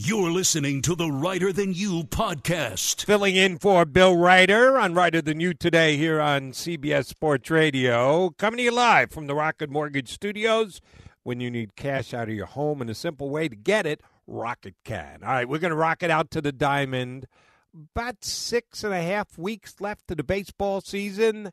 You're 0.00 0.30
listening 0.30 0.80
to 0.82 0.94
the 0.94 1.10
Reiter 1.10 1.52
Than 1.52 1.74
You 1.74 2.04
podcast. 2.04 3.04
Filling 3.04 3.34
in 3.34 3.58
for 3.58 3.84
Bill 3.84 4.16
Reiter 4.16 4.78
on 4.78 4.94
Reiter 4.94 5.20
Than 5.20 5.40
You 5.40 5.54
today 5.54 5.96
here 5.96 6.20
on 6.20 6.52
CBS 6.52 7.06
Sports 7.06 7.50
Radio. 7.50 8.30
Coming 8.38 8.58
to 8.58 8.62
you 8.62 8.70
live 8.70 9.10
from 9.10 9.26
the 9.26 9.34
Rocket 9.34 9.70
Mortgage 9.70 10.12
Studios. 10.12 10.80
When 11.24 11.40
you 11.40 11.50
need 11.50 11.74
cash 11.74 12.14
out 12.14 12.28
of 12.28 12.34
your 12.36 12.46
home 12.46 12.80
and 12.80 12.88
a 12.88 12.94
simple 12.94 13.28
way 13.28 13.48
to 13.48 13.56
get 13.56 13.86
it, 13.86 14.00
Rocket 14.28 14.76
can. 14.84 15.24
All 15.24 15.30
right, 15.30 15.48
we're 15.48 15.58
going 15.58 15.72
to 15.72 15.76
rock 15.76 16.04
it 16.04 16.12
out 16.12 16.30
to 16.30 16.40
the 16.40 16.52
diamond. 16.52 17.26
About 17.74 18.24
six 18.24 18.84
and 18.84 18.94
a 18.94 19.02
half 19.02 19.36
weeks 19.36 19.80
left 19.80 20.06
to 20.06 20.14
the 20.14 20.22
baseball 20.22 20.80
season. 20.80 21.50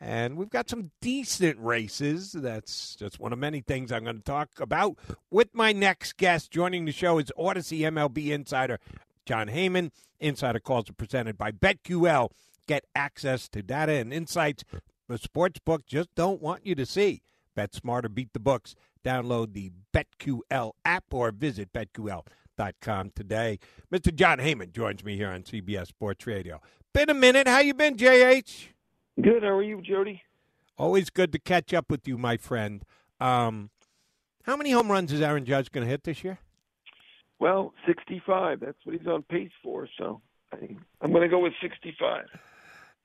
And 0.00 0.36
we've 0.36 0.48
got 0.48 0.70
some 0.70 0.92
decent 1.02 1.58
races. 1.60 2.32
That's 2.32 2.96
just 2.96 3.20
one 3.20 3.34
of 3.34 3.38
many 3.38 3.60
things 3.60 3.92
I'm 3.92 4.04
going 4.04 4.16
to 4.16 4.22
talk 4.22 4.48
about 4.58 4.96
with 5.30 5.48
my 5.52 5.72
next 5.72 6.16
guest. 6.16 6.50
Joining 6.50 6.86
the 6.86 6.92
show 6.92 7.18
is 7.18 7.30
Audacy 7.38 7.80
MLB 7.80 8.28
insider 8.28 8.78
Jon 9.26 9.48
Heyman. 9.48 9.90
Insider 10.18 10.58
calls 10.58 10.88
are 10.88 10.94
presented 10.94 11.36
by 11.36 11.52
BetQL. 11.52 12.30
Get 12.66 12.86
access 12.94 13.48
to 13.50 13.62
data 13.62 13.92
and 13.92 14.12
insights 14.12 14.64
the 15.10 15.18
sports 15.18 15.58
book 15.58 15.86
just 15.86 16.14
don't 16.14 16.40
want 16.40 16.64
you 16.64 16.76
to 16.76 16.86
see. 16.86 17.20
Bet 17.56 17.74
smarter, 17.74 18.08
beat 18.08 18.32
the 18.32 18.38
books. 18.38 18.76
Download 19.04 19.52
the 19.52 19.72
BetQL 19.92 20.72
app 20.84 21.04
or 21.12 21.32
visit 21.32 21.72
betql.com 21.72 23.10
today. 23.16 23.58
Mr. 23.92 24.14
Jon 24.14 24.38
Heyman 24.38 24.72
joins 24.72 25.04
me 25.04 25.16
here 25.16 25.30
on 25.30 25.42
CBS 25.42 25.88
Sports 25.88 26.28
Radio. 26.28 26.60
Been 26.94 27.10
a 27.10 27.14
minute. 27.14 27.48
How 27.48 27.58
you 27.58 27.74
been, 27.74 27.96
JH? 27.96 28.68
Good. 29.20 29.42
How 29.42 29.50
are 29.50 29.62
you, 29.62 29.80
Jody? 29.82 30.22
Always 30.78 31.10
good 31.10 31.32
to 31.32 31.38
catch 31.38 31.74
up 31.74 31.90
with 31.90 32.08
you, 32.08 32.16
my 32.16 32.36
friend. 32.36 32.84
Um, 33.20 33.70
how 34.44 34.56
many 34.56 34.70
home 34.70 34.90
runs 34.90 35.12
is 35.12 35.20
Aaron 35.20 35.44
Judge 35.44 35.70
going 35.70 35.84
to 35.84 35.90
hit 35.90 36.04
this 36.04 36.24
year? 36.24 36.38
Well, 37.38 37.72
65. 37.86 38.60
That's 38.60 38.78
what 38.84 38.96
he's 38.96 39.06
on 39.06 39.22
pace 39.24 39.50
for. 39.62 39.88
So 39.98 40.20
I, 40.52 40.76
I'm 41.00 41.10
going 41.10 41.22
to 41.22 41.28
go 41.28 41.38
with 41.38 41.52
65. 41.60 42.24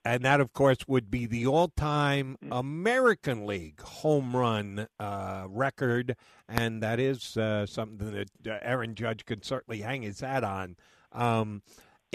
And 0.06 0.24
that, 0.24 0.40
of 0.40 0.54
course, 0.54 0.88
would 0.88 1.10
be 1.10 1.26
the 1.26 1.48
all 1.48 1.70
time 1.70 2.38
American 2.52 3.48
League 3.48 3.82
home 3.82 4.36
run 4.36 4.88
uh, 5.00 5.48
record. 5.50 6.16
And 6.48 6.84
that 6.84 7.00
is 7.00 7.36
uh, 7.36 7.66
something 7.66 8.12
that 8.12 8.30
uh, 8.48 8.60
Aaron 8.62 8.94
Judge 8.94 9.26
could 9.26 9.44
certainly 9.44 9.82
hang 9.82 10.04
his 10.04 10.20
hat 10.20 10.44
on. 10.44 10.76
Um, 11.12 11.64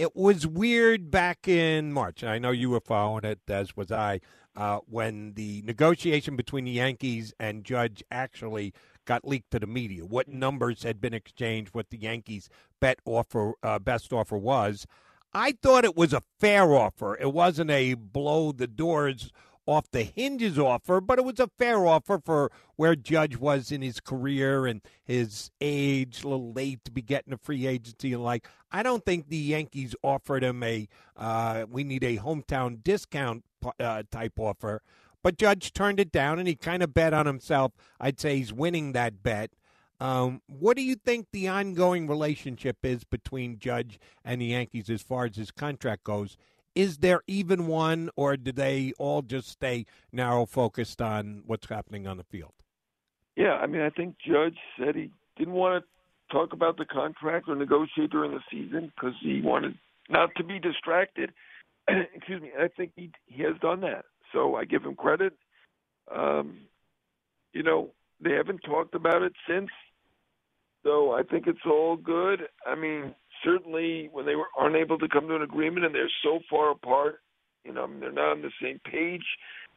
it 0.01 0.17
was 0.17 0.47
weird 0.47 1.11
back 1.11 1.47
in 1.47 1.93
March. 1.93 2.25
I 2.25 2.39
know 2.39 2.53
you 2.53 2.71
were 2.71 2.81
following 2.81 3.25
it, 3.25 3.41
as 3.49 3.77
was 3.77 3.93
I, 3.93 4.23
uh, 4.57 4.79
when 4.87 5.35
the 5.35 5.61
negotiation 5.67 6.37
between 6.37 6.65
the 6.65 6.71
Yankees 6.71 7.35
and 7.39 7.65
Judge 7.65 8.03
actually 8.11 8.73
got 9.05 9.29
leaked 9.29 9.51
to 9.51 9.59
the 9.59 9.67
media. 9.67 10.07
What 10.07 10.27
numbers 10.27 10.85
had 10.85 11.03
been 11.03 11.13
exchanged, 11.13 11.75
what 11.75 11.91
the 11.91 11.99
Yankees' 11.99 12.49
bet 12.81 13.01
offer, 13.05 13.53
uh, 13.63 13.79
best 13.79 14.11
offer 14.11 14.39
was. 14.39 14.87
I 15.35 15.53
thought 15.53 15.85
it 15.85 15.99
was 15.99 16.15
a 16.15 16.23
fair 16.39 16.75
offer. 16.75 17.15
It 17.19 17.35
wasn't 17.35 17.71
a 17.71 17.93
blow 17.93 18.53
the 18.53 18.67
doors 18.67 19.31
off 19.67 19.91
the 19.91 20.03
hinges 20.03 20.59
offer, 20.59 21.01
but 21.01 21.19
it 21.19 21.25
was 21.25 21.39
a 21.39 21.51
fair 21.59 21.87
offer 21.87 22.21
for 22.25 22.51
where 22.77 22.97
Judge 22.97 23.37
was 23.37 23.71
in 23.71 23.83
his 23.83 24.01
career 24.01 24.67
and 24.67 24.81
his 25.05 25.51
age, 25.61 26.23
a 26.23 26.29
little 26.29 26.53
late 26.53 26.85
to 26.85 26.91
be 26.91 27.03
getting 27.03 27.33
a 27.33 27.39
free 27.39 27.67
agency 27.67 28.13
and 28.13 28.23
like. 28.23 28.49
I 28.73 28.83
don't 28.83 29.05
think 29.05 29.29
the 29.29 29.37
Yankees 29.37 29.95
offered 30.03 30.45
him 30.45 30.63
a 30.63 30.89
uh, 31.17 31.67
we 31.71 31.85
need 31.85 32.05
a 32.05 32.19
hometown 32.19 32.83
discount 32.83 33.45
uh, 33.79 34.03
type 34.11 34.39
offer, 34.39 34.83
but 35.23 35.39
Judge 35.39 35.73
turned 35.73 36.01
it 36.01 36.13
down 36.13 36.39
and 36.39 36.49
he 36.49 36.55
kind 36.55 36.83
of 36.83 36.95
bet 36.95 37.13
on 37.13 37.27
himself. 37.27 37.73
I'd 38.01 38.21
say 38.21 38.37
he's 38.37 38.53
winning 38.53 38.93
that 38.93 39.23
bet. 39.23 39.51
Um, 40.01 40.41
what 40.47 40.79
do 40.79 40.83
you 40.83 40.95
think 40.95 41.27
the 41.31 41.49
ongoing 41.49 42.07
relationship 42.07 42.79
is 42.83 43.05
between 43.05 43.59
Judge 43.59 44.01
and 44.25 44.41
the 44.41 44.47
Yankees 44.47 44.89
as 44.89 45.03
far 45.03 45.27
as 45.27 45.37
his 45.37 45.51
contract 45.51 46.05
goes? 46.05 46.39
Is 46.75 46.99
there 46.99 47.23
even 47.27 47.67
one, 47.67 48.11
or 48.17 48.37
do 48.37 48.53
they 48.53 48.93
all 48.99 49.23
just 49.23 49.49
stay 49.49 49.87
narrow 50.13 50.47
focused 50.47 51.03
on 51.03 51.43
what's 51.47 51.69
happening 51.69 52.07
on 52.07 52.17
the 52.17 52.25
field? 52.25 52.53
Yeah, 53.37 53.55
I 53.55 53.67
mean, 53.67 53.81
I 53.81 53.91
think 53.91 54.17
Judge 54.25 54.59
said 54.79 54.95
he 54.95 55.11
didn't 55.37 55.55
want 55.55 55.83
to 55.83 56.33
talk 56.33 56.53
about 56.53 56.77
the 56.77 56.85
contract 56.85 57.49
or 57.49 57.57
negotiate 57.57 58.11
during 58.11 58.33
the 58.33 58.41
season 58.51 58.93
because 58.95 59.15
he 59.21 59.41
wanted 59.43 59.77
not 60.09 60.31
to 60.37 60.45
be 60.45 60.59
distracted. 60.59 61.33
Excuse 61.89 62.43
me. 62.43 62.51
I 62.59 62.69
think 62.69 62.93
he 62.97 63.11
he 63.27 63.43
has 63.43 63.55
done 63.61 63.81
that, 63.81 64.05
so 64.33 64.55
I 64.55 64.65
give 64.65 64.85
him 64.85 64.95
credit. 64.95 65.33
Um, 66.15 66.59
you 67.53 67.63
know, 67.63 67.91
they 68.21 68.33
haven't 68.33 68.61
talked 68.61 68.95
about 68.95 69.23
it 69.23 69.33
since, 69.49 69.71
so 70.85 71.13
I 71.13 71.23
think 71.23 71.47
it's 71.47 71.67
all 71.67 71.97
good. 71.97 72.43
I 72.67 72.75
mean, 72.75 73.15
certainly 73.45 74.09
when 74.13 74.27
they 74.27 74.37
were 74.37 74.49
aren't 74.57 74.77
able 74.77 74.99
to 74.99 75.09
come 75.09 75.29
to 75.29 75.37
an 75.37 75.43
agreement 75.43 75.87
and 75.87 75.95
they're 75.95 76.11
so 76.23 76.41
far 76.49 76.71
apart, 76.71 77.21
you 77.65 77.73
know, 77.73 77.89
they're 78.01 78.13
not 78.13 78.33
on 78.33 78.43
the 78.43 78.51
same 78.63 78.81
page. 78.91 79.25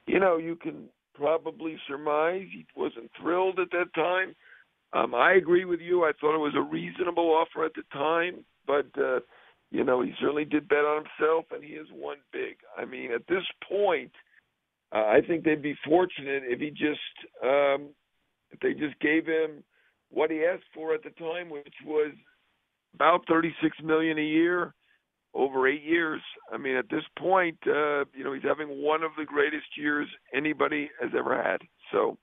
You 0.08 0.20
know, 0.20 0.38
you 0.38 0.56
can 0.56 0.86
probably 1.16 1.78
surmise 1.88 2.48
he 2.52 2.66
wasn't 2.76 3.12
thrilled 3.20 3.60
at 3.60 3.72
that 3.72 3.94
time. 3.96 4.36
Um, 4.94 5.16
I 5.16 5.34
agree 5.34 5.66
with 5.66 5.80
you. 5.80 6.04
I 6.04 6.12
thought 6.20 6.36
it 6.36 6.40
was 6.40 6.56
a 6.56 6.62
reasonable 6.62 7.30
offer 7.30 7.66
at 7.66 7.74
the 7.76 7.84
time, 7.92 8.46
but 8.68 8.88
uh, 8.98 9.20
you 9.72 9.84
know, 9.84 10.02
he 10.02 10.14
certainly 10.20 10.46
did 10.46 10.70
bet 10.70 10.86
on 10.86 11.04
himself, 11.04 11.46
and 11.52 11.64
he 11.64 11.74
has 11.76 11.88
won 11.92 12.18
big. 12.32 12.58
I 12.78 12.86
mean, 12.86 13.12
at 13.12 13.28
this 13.28 13.44
point, 13.68 14.12
uh, 14.94 15.06
I 15.06 15.22
think 15.28 15.44
they'd 15.44 15.62
be 15.62 15.76
fortunate 15.84 16.44
if 16.46 16.60
he 16.60 16.70
just 16.70 17.00
um, 17.44 17.90
if 18.52 18.60
they 18.62 18.74
just 18.74 19.00
gave 19.00 19.26
him 19.26 19.64
what 20.12 20.30
he 20.30 20.46
asked 20.46 20.70
for 20.76 20.94
at 20.94 21.04
the 21.04 21.10
time, 21.12 21.50
which 21.50 21.74
was 21.86 22.12
about 22.94 23.22
36 23.28 23.78
million 23.84 24.18
a 24.18 24.24
year 24.24 24.74
over 25.34 25.68
eight 25.68 25.84
years. 25.84 26.22
I 26.52 26.58
mean, 26.58 26.76
at 26.76 26.90
this 26.90 27.04
point, 27.18 27.58
uh, 27.66 28.06
you 28.14 28.24
know, 28.24 28.34
he's 28.34 28.44
having 28.44 28.84
one 28.84 29.04
of 29.04 29.12
the 29.18 29.26
greatest 29.26 29.78
years 29.78 30.08
anybody 30.34 30.90
has 31.02 31.12
ever 31.18 31.42
had. 31.42 31.62
So, 31.92 32.18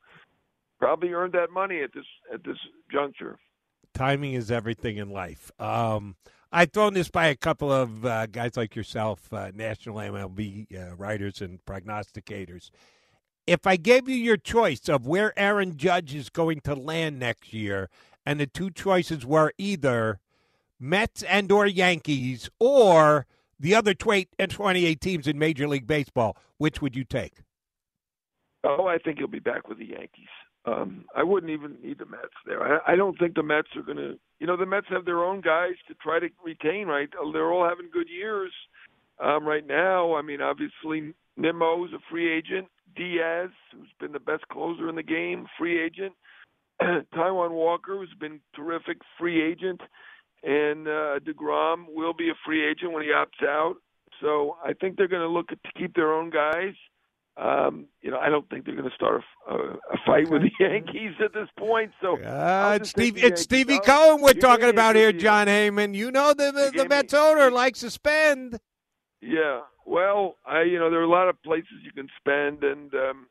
probably 0.78 1.12
earned 1.12 1.34
that 1.34 1.50
money 1.50 1.82
at 1.82 1.90
this 1.94 2.04
at 2.32 2.44
this 2.44 2.56
juncture. 2.90 3.38
Timing 3.94 4.34
is 4.34 4.50
everything 4.50 4.96
in 4.96 5.10
life. 5.10 5.50
Um, 5.58 6.16
I've 6.52 6.72
thrown 6.72 6.94
this 6.94 7.10
by 7.10 7.26
a 7.26 7.36
couple 7.36 7.70
of 7.70 8.04
uh, 8.04 8.26
guys 8.26 8.56
like 8.56 8.74
yourself, 8.74 9.32
uh, 9.32 9.50
national 9.54 9.96
MLB 9.96 10.66
uh, 10.74 10.96
writers 10.96 11.40
and 11.40 11.64
prognosticators. 11.64 12.70
If 13.46 13.66
I 13.66 13.76
gave 13.76 14.08
you 14.08 14.16
your 14.16 14.36
choice 14.36 14.88
of 14.88 15.06
where 15.06 15.36
Aaron 15.38 15.76
Judge 15.76 16.14
is 16.14 16.28
going 16.28 16.60
to 16.62 16.74
land 16.74 17.18
next 17.18 17.52
year, 17.52 17.88
and 18.24 18.38
the 18.38 18.46
two 18.46 18.70
choices 18.70 19.24
were 19.24 19.52
either 19.58 20.20
Mets 20.80 21.22
and 21.22 21.52
or 21.52 21.66
Yankees 21.66 22.48
or 22.58 23.26
the 23.58 23.74
other 23.74 23.94
28 23.94 25.00
teams 25.00 25.26
in 25.26 25.38
Major 25.38 25.68
League 25.68 25.86
Baseball, 25.86 26.36
which 26.56 26.80
would 26.80 26.96
you 26.96 27.04
take? 27.04 27.42
Oh, 28.64 28.86
I 28.86 28.98
think 28.98 29.18
he'll 29.18 29.26
be 29.26 29.38
back 29.38 29.68
with 29.68 29.78
the 29.78 29.86
Yankees. 29.86 30.28
Um, 30.66 31.04
I 31.16 31.22
wouldn't 31.22 31.52
even 31.52 31.76
need 31.82 31.98
the 31.98 32.06
Mets 32.06 32.34
there. 32.46 32.62
I, 32.62 32.92
I 32.92 32.96
don't 32.96 33.18
think 33.18 33.34
the 33.34 33.42
Mets 33.42 33.68
are 33.76 33.82
going 33.82 33.96
to. 33.96 34.18
You 34.38 34.46
know, 34.46 34.56
the 34.56 34.66
Mets 34.66 34.86
have 34.90 35.04
their 35.04 35.24
own 35.24 35.40
guys 35.40 35.74
to 35.88 35.94
try 35.94 36.18
to 36.18 36.28
retain. 36.44 36.86
Right, 36.86 37.08
they're 37.32 37.50
all 37.50 37.66
having 37.66 37.90
good 37.92 38.08
years 38.08 38.52
um, 39.22 39.46
right 39.46 39.66
now. 39.66 40.14
I 40.14 40.22
mean, 40.22 40.40
obviously 40.42 41.14
Nimmo's 41.38 41.92
a 41.94 41.98
free 42.10 42.30
agent. 42.30 42.68
Diaz, 42.96 43.50
who's 43.72 43.88
been 44.00 44.12
the 44.12 44.20
best 44.20 44.46
closer 44.48 44.88
in 44.88 44.96
the 44.96 45.02
game, 45.02 45.46
free 45.58 45.82
agent. 45.82 46.12
Taijuan 46.82 47.52
Walker, 47.52 47.96
who's 47.96 48.14
been 48.18 48.40
terrific, 48.54 48.98
free 49.18 49.42
agent, 49.42 49.80
and 50.42 50.86
uh, 50.88 51.18
Degrom 51.20 51.86
will 51.88 52.12
be 52.14 52.30
a 52.30 52.34
free 52.44 52.66
agent 52.68 52.92
when 52.92 53.02
he 53.02 53.10
opts 53.10 53.46
out. 53.46 53.76
So 54.20 54.56
I 54.64 54.72
think 54.74 54.96
they're 54.96 55.08
going 55.08 55.22
to 55.22 55.28
look 55.28 55.50
at, 55.50 55.62
to 55.64 55.70
keep 55.78 55.94
their 55.94 56.12
own 56.12 56.30
guys. 56.30 56.74
Um, 57.36 57.86
you 58.02 58.10
know, 58.10 58.18
I 58.18 58.28
don't 58.28 58.48
think 58.50 58.66
they're 58.66 58.74
going 58.76 58.88
to 58.88 58.94
start 58.94 59.22
a, 59.48 59.54
a 59.54 59.96
fight 60.04 60.28
with 60.28 60.42
the 60.42 60.50
Yankees 60.60 61.14
at 61.24 61.32
this 61.32 61.48
point. 61.58 61.92
So 62.02 62.20
uh, 62.22 62.78
it's, 62.80 62.90
Steve, 62.90 63.16
it's. 63.22 63.42
Stevie 63.42 63.78
Oh, 63.78 63.80
Cohen 63.80 64.20
we're 64.22 64.34
talking 64.34 64.68
about 64.68 64.94
here, 64.96 65.12
Jon 65.12 65.46
Heyman. 65.46 65.94
You 65.94 66.10
know 66.10 66.34
the 66.34 66.52
the, 66.52 66.82
the 66.82 66.88
Mets 66.88 67.12
me- 67.14 67.18
owner 67.18 67.50
likes 67.50 67.80
to 67.80 67.90
spend. 67.90 68.58
Yeah. 69.22 69.60
Well, 69.86 70.36
I 70.46 70.62
you 70.62 70.78
know 70.78 70.90
there 70.90 71.00
are 71.00 71.04
a 71.04 71.08
lot 71.08 71.28
of 71.28 71.42
places 71.42 71.72
you 71.82 71.92
can 71.92 72.08
spend, 72.18 72.62
and 72.62 72.92
um, 72.94 73.26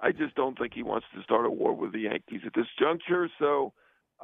I 0.00 0.12
just 0.12 0.34
don't 0.34 0.56
think 0.58 0.72
he 0.72 0.82
wants 0.82 1.06
to 1.14 1.22
start 1.22 1.44
a 1.46 1.50
war 1.50 1.74
with 1.74 1.92
the 1.92 2.00
Yankees 2.00 2.40
at 2.46 2.54
this 2.54 2.66
juncture. 2.78 3.28
So 3.38 3.72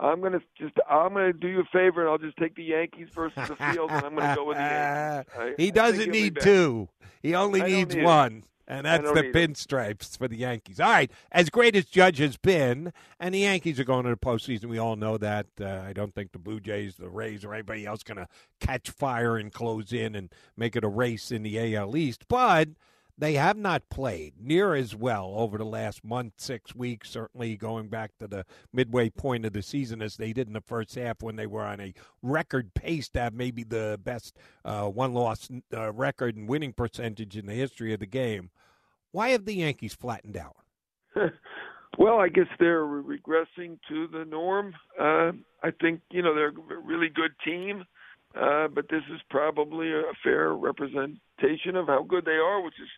I'm 0.01 0.21
gonna 0.21 0.41
just 0.59 0.75
I'm 0.89 1.13
gonna 1.15 1.33
do 1.33 1.49
you 1.49 1.61
a 1.61 1.65
favor, 1.73 2.01
and 2.01 2.11
I'll 2.11 2.19
just 2.19 2.37
take 2.37 2.55
the 2.57 2.65
Yankees 2.65 3.09
versus 3.15 3.49
the 3.49 3.57
field, 3.57 3.91
and 3.91 4.05
I'm 4.07 4.15
gonna 4.17 4.35
go 4.37 4.45
with 4.47 4.57
the 4.57 4.63
Yankees. 4.63 5.33
I- 5.39 5.55
he 5.63 5.71
doesn't 5.71 6.11
need 6.11 6.39
two. 6.41 6.89
He 7.23 7.35
only 7.35 7.63
I 7.63 7.67
needs 7.67 7.95
need 7.95 8.03
it. 8.03 8.05
one. 8.07 8.45
And 8.69 8.87
that's 8.87 9.11
the 9.11 9.25
it. 9.27 9.35
pinstripes 9.35 10.17
for 10.17 10.29
the 10.29 10.37
Yankees. 10.37 10.79
All 10.81 10.89
right. 10.89 11.11
As 11.33 11.51
great 11.51 11.75
as 11.77 11.85
Judge 11.85 12.19
has 12.19 12.37
been, 12.39 12.93
and 13.21 13.35
the 13.35 13.41
Yankees 13.41 13.79
are 13.79 13.85
going 13.85 14.05
to 14.05 14.11
the 14.11 14.17
postseason, 14.17 14.67
we 14.67 14.79
all 14.79 14.95
know 14.97 15.19
that. 15.19 15.47
Uh, 15.61 15.67
I 15.85 15.93
don't 15.93 16.15
think 16.15 16.33
the 16.33 16.39
Blue 16.39 16.59
Jays, 16.61 16.95
the 16.95 17.09
Rays, 17.11 17.45
or 17.45 17.53
anybody 17.53 17.85
else 17.85 18.03
going 18.05 18.17
to 18.19 18.29
catch 18.61 18.89
fire 18.89 19.37
and 19.37 19.53
close 19.53 19.93
in 19.93 20.15
and 20.15 20.33
make 20.57 20.75
it 20.77 20.85
a 20.85 20.89
race 20.89 21.31
in 21.33 21.43
the 21.43 21.75
AL 21.75 21.97
East. 21.97 22.25
But 22.29 22.69
they 23.19 23.35
have 23.35 23.57
not 23.57 23.89
played 23.91 24.35
near 24.41 24.75
as 24.75 24.97
well 24.97 25.35
over 25.37 25.59
the 25.59 25.65
last 25.65 26.05
month, 26.05 26.35
six 26.39 26.75
weeks, 26.75 27.11
certainly 27.11 27.57
going 27.57 27.89
back 27.89 28.11
to 28.19 28.27
the 28.27 28.45
midway 28.73 29.11
point 29.11 29.45
of 29.45 29.53
the 29.53 29.63
season 29.63 30.01
as 30.01 30.17
they 30.17 30.33
did 30.33 30.47
in 30.47 30.55
the 30.55 30.61
first 30.61 30.95
half 30.95 31.23
when 31.23 31.37
they 31.37 31.47
were 31.47 31.65
on 31.65 31.81
a 31.81 31.95
record 32.23 32.75
pace 32.75 33.09
to 33.11 33.21
have 33.21 33.35
maybe 33.35 33.65
the 33.65 34.01
best 34.03 34.37
uh, 34.65 34.87
one 34.87 35.13
loss 35.13 35.49
uh, 35.75 35.93
record 35.93 36.37
and 36.37 36.49
winning 36.49 36.73
percentage 36.73 37.37
in 37.37 37.47
the 37.47 37.55
history 37.55 37.93
of 37.93 38.01
the 38.01 38.07
game. 38.07 38.51
Why 39.13 39.31
have 39.31 39.45
the 39.45 39.55
Yankees 39.55 39.95
flattened 39.95 40.37
out? 40.37 40.57
well, 41.99 42.19
I 42.19 42.29
guess 42.29 42.47
they're 42.59 42.85
regressing 42.85 43.79
to 43.89 44.09
the 44.09 44.25
norm. 44.27 44.75
Uh, 44.99 45.33
I 45.63 45.71
think 45.81 46.01
you 46.11 46.23
know 46.23 46.35
they're 46.35 46.49
a 46.49 46.81
really 46.83 47.11
good 47.11 47.33
team, 47.45 47.85
uh, 48.35 48.69
but 48.69 48.89
this 48.89 49.03
is 49.13 49.21
probably 49.29 49.93
a 49.93 50.03
fair 50.25 50.55
representation 50.55 51.77
of 51.77 51.87
how 51.89 52.03
good 52.03 52.25
they 52.25 52.33
are, 52.33 52.63
which 52.63 52.81
is 52.83 52.89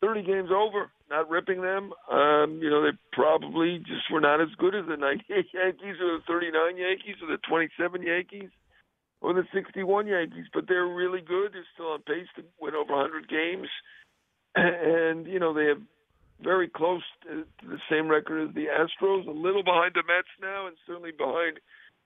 30 0.00 0.22
games 0.22 0.50
over. 0.54 0.90
Not 1.10 1.30
ripping 1.30 1.62
them. 1.62 1.92
Um, 2.10 2.60
you 2.62 2.68
know 2.68 2.82
they 2.82 2.96
probably 3.12 3.78
just 3.78 4.10
were 4.12 4.20
not 4.20 4.40
as 4.40 4.48
good 4.58 4.74
as 4.74 4.84
the 4.86 4.96
98 5.00 5.46
Yankees 5.54 5.96
or 6.00 6.18
the 6.18 6.24
39 6.28 6.76
Yankees 6.76 7.16
or 7.22 7.28
the 7.28 7.40
27 7.48 8.02
Yankees 8.02 8.50
or 9.20 9.32
the 9.32 9.44
61 9.52 10.06
Yankees, 10.06 10.46
but 10.54 10.64
they're 10.68 10.86
really 10.86 11.20
good. 11.20 11.52
They're 11.52 11.66
still 11.74 11.92
on 11.92 12.02
pace 12.02 12.28
to 12.36 12.44
win 12.60 12.74
over 12.74 12.94
100 12.94 13.28
games, 13.28 13.68
and 14.54 15.26
you 15.26 15.40
know 15.40 15.54
they 15.54 15.66
have 15.66 15.82
very 16.42 16.68
close 16.68 17.02
to 17.24 17.44
the 17.66 17.78
same 17.90 18.08
record 18.08 18.48
as 18.48 18.54
the 18.54 18.66
Astros, 18.66 19.26
a 19.26 19.30
little 19.30 19.64
behind 19.64 19.92
the 19.94 20.04
Mets 20.06 20.28
now, 20.40 20.66
and 20.66 20.76
certainly 20.86 21.10
behind 21.10 21.58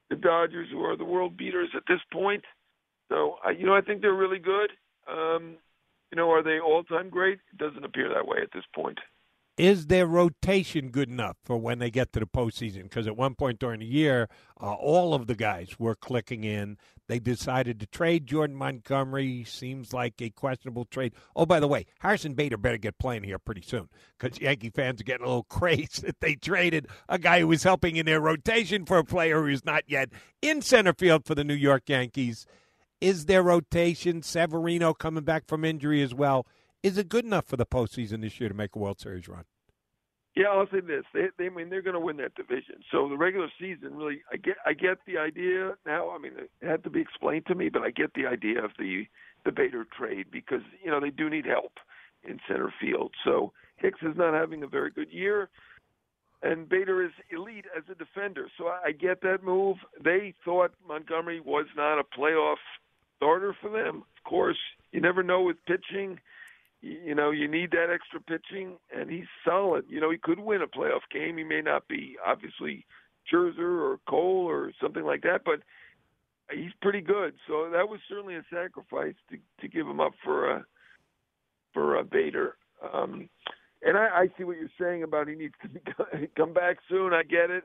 the 0.09 0.17
Dodgers, 0.17 0.69
who 0.71 0.83
are 0.85 0.97
the 0.97 1.05
world 1.05 1.37
beaters 1.37 1.69
at 1.77 1.83
this 1.89 2.01
point. 2.13 2.43
So, 3.09 3.37
you 3.57 3.67
know, 3.67 3.75
I 3.75 3.83
think 3.83 4.01
they're 4.01 4.15
really 4.15 4.39
good. 4.39 4.71
Um, 5.11 5.57
you 6.13 6.17
know, 6.17 6.31
are 6.31 6.43
they 6.43 6.61
all-time 6.61 7.09
great? 7.09 7.39
It 7.53 7.59
doesn't 7.59 7.85
appear 7.85 8.09
that 8.11 8.27
way 8.27 8.39
at 8.43 8.53
this 8.53 8.65
point. 8.75 8.99
Is 9.59 9.89
their 9.89 10.07
rotation 10.07 10.89
good 10.89 11.11
enough 11.11 11.37
for 11.45 11.59
when 11.59 11.79
they 11.79 11.91
get 11.91 12.13
to 12.13 12.21
the 12.21 12.27
postseason? 12.27 12.85
Because 12.85 13.07
at 13.07 13.19
one 13.19 13.35
point 13.35 13.59
during 13.59 13.81
the 13.81 13.87
year, 13.87 14.29
uh, 14.61 14.73
all 14.73 15.13
of 15.13 15.27
the 15.27 15.35
guys 15.35 15.79
were 15.79 15.95
clicking 15.95 16.43
in. 16.43 16.79
They 17.07 17.19
decided 17.19 17.79
to 17.81 17.87
trade 17.87 18.27
Jordan 18.27 18.57
Montgomery. 18.57 19.45
Seems 19.45 19.93
like 19.93 20.15
a 20.23 20.31
questionable 20.31 20.87
trade. 20.87 21.13
Oh, 21.37 21.45
by 21.45 21.61
the 21.61 21.69
way, 21.69 21.85
Harrison 22.01 22.33
Bader 22.33 22.57
better 22.57 22.79
get 22.79 22.99
playing 22.99 23.25
here 23.25 23.39
pretty 23.39 23.61
soon 23.61 23.89
because 24.19 24.41
Yankee 24.41 24.71
fans 24.71 25.03
are 25.03 25.05
getting 25.05 25.27
a 25.27 25.29
little 25.29 25.43
crazy 25.51 26.07
that 26.07 26.21
they 26.21 26.35
traded 26.35 26.89
a 27.11 27.19
guy 27.19 27.41
who 27.41 27.49
was 27.49 27.63
helping 27.63 27.97
in 27.97 28.07
their 28.07 28.21
rotation 28.21 28.87
for 28.87 28.99
a 28.99 29.05
player 29.05 29.43
who's 29.43 29.67
not 29.67 29.85
yet 29.87 30.09
in 30.41 30.63
center 30.63 30.95
field 30.95 31.27
for 31.27 31.35
the 31.35 31.45
New 31.45 31.55
York 31.55 31.83
Yankees. 31.89 32.47
Is 33.03 33.27
their 33.27 33.43
rotation 33.43 34.23
Severino 34.23 34.95
coming 34.95 35.25
back 35.25 35.49
from 35.49 35.65
injury 35.65 36.03
as 36.03 36.15
well? 36.15 36.47
Is 36.85 36.97
it 36.97 37.09
good 37.09 37.25
enough 37.25 37.47
for 37.47 37.57
the 37.57 37.67
postseason 37.67 38.21
this 38.21 38.39
year 38.39 38.49
to 38.49 38.55
make 38.55 38.77
a 38.77 38.79
World 38.79 39.01
Series 39.01 39.27
run? 39.27 39.43
Yeah, 40.37 40.47
I'll 40.47 40.69
say 40.71 40.79
this: 40.79 41.03
they, 41.13 41.27
they 41.37 41.47
I 41.47 41.49
mean, 41.49 41.69
they're 41.69 41.83
going 41.83 41.95
to 41.95 42.01
win 42.01 42.19
that 42.19 42.37
division. 42.37 42.77
So 42.93 43.09
the 43.09 43.17
regular 43.17 43.49
season, 43.61 43.97
really, 43.97 44.23
I 44.33 44.37
get, 44.37 44.55
I 44.65 44.75
get 44.75 44.99
the 45.05 45.19
idea 45.19 45.73
now. 45.85 46.11
I 46.11 46.19
mean, 46.19 46.35
it 46.39 46.51
had 46.65 46.85
to 46.85 46.91
be 46.91 47.01
explained 47.01 47.47
to 47.47 47.57
me, 47.57 47.71
but 47.71 47.83
I 47.83 47.91
get 47.91 48.15
the 48.15 48.27
idea 48.27 48.65
of 48.65 48.71
the 48.79 49.07
the 49.45 49.51
Bader 49.51 49.85
trade 49.99 50.27
because 50.31 50.63
you 50.81 50.89
know 50.89 51.01
they 51.01 51.11
do 51.11 51.29
need 51.29 51.45
help 51.45 51.73
in 52.23 52.39
center 52.47 52.73
field. 52.81 53.15
So 53.25 53.53
Hicks 53.79 53.99
is 54.03 54.17
not 54.17 54.33
having 54.33 54.63
a 54.63 54.69
very 54.69 54.93
good 54.93 55.11
year, 55.11 55.51
and 56.41 56.69
Bader 56.69 57.05
is 57.05 57.11
elite 57.33 57.67
as 57.77 57.83
a 57.91 57.97
defender. 57.97 58.47
So 58.57 58.69
I, 58.69 58.81
I 58.87 58.93
get 58.93 59.23
that 59.23 59.43
move. 59.43 59.79
They 60.01 60.35
thought 60.45 60.71
Montgomery 60.87 61.41
was 61.41 61.67
not 61.77 61.99
a 61.99 62.05
playoff 62.05 62.59
starter 63.23 63.57
for 63.61 63.71
them. 63.71 64.05
Of 64.19 64.25
course, 64.29 64.59
you 64.91 65.01
never 65.01 65.23
know 65.23 65.43
with 65.43 65.57
pitching 65.67 66.19
you 66.83 67.15
know, 67.15 67.31
you 67.31 67.47
need 67.47 67.71
that 67.71 67.93
extra 67.95 68.21
pitching, 68.21 68.77
and 68.95 69.09
he's 69.09 69.27
solid. 69.45 69.85
You 69.89 70.01
know, 70.01 70.11
he 70.11 70.19
could 70.19 70.41
win 70.41 70.63
a 70.63 70.67
playoff 70.67 71.03
game. 71.13 71.39
He 71.39 71.45
may 71.45 71.63
not 71.63 71.87
be 71.87 72.17
obviously 72.27 72.85
Scherzer 73.33 73.61
or 73.61 74.01
Cole 74.09 74.47
or 74.49 74.73
something 74.83 75.05
like 75.05 75.23
that, 75.23 75.43
but 75.45 75.61
he's 76.51 76.73
pretty 76.83 77.01
good. 77.01 77.35
So 77.47 77.71
that 77.71 77.89
was 77.89 78.01
certainly 78.09 78.35
a 78.35 78.45
sacrifice 78.53 79.15
to 79.31 79.39
to 79.61 79.69
give 79.69 79.87
him 79.87 80.01
up 80.01 80.13
for 80.25 80.51
a 80.51 80.65
for 81.73 81.97
a 81.97 82.05
Bader. 82.05 82.57
Um, 82.93 83.29
and 83.85 83.97
I, 83.97 84.09
I 84.23 84.27
see 84.37 84.43
what 84.43 84.57
you're 84.57 84.69
saying 84.79 85.05
about 85.05 85.29
he 85.29 85.37
needs 85.37 85.55
to 85.63 86.29
come 86.37 86.53
back 86.53 86.79
soon. 86.89 87.13
I 87.13 87.23
get 87.23 87.51
it, 87.51 87.63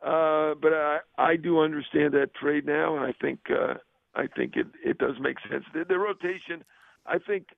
uh, 0.00 0.54
but 0.62 0.72
I 0.72 0.98
I 1.18 1.34
do 1.34 1.58
understand 1.58 2.14
that 2.14 2.34
trade 2.40 2.66
now, 2.66 2.96
and 2.96 3.04
I 3.04 3.12
think 3.20 3.40
uh, 3.50 3.74
I 4.14 4.26
think 4.26 4.56
it 4.56 4.66
it 4.84 4.98
does 4.98 5.16
make 5.20 5.36
sense. 5.50 5.64
The, 5.72 5.84
the 5.84 5.98
rotation, 5.98 6.64
I 7.06 7.18
think 7.18 7.48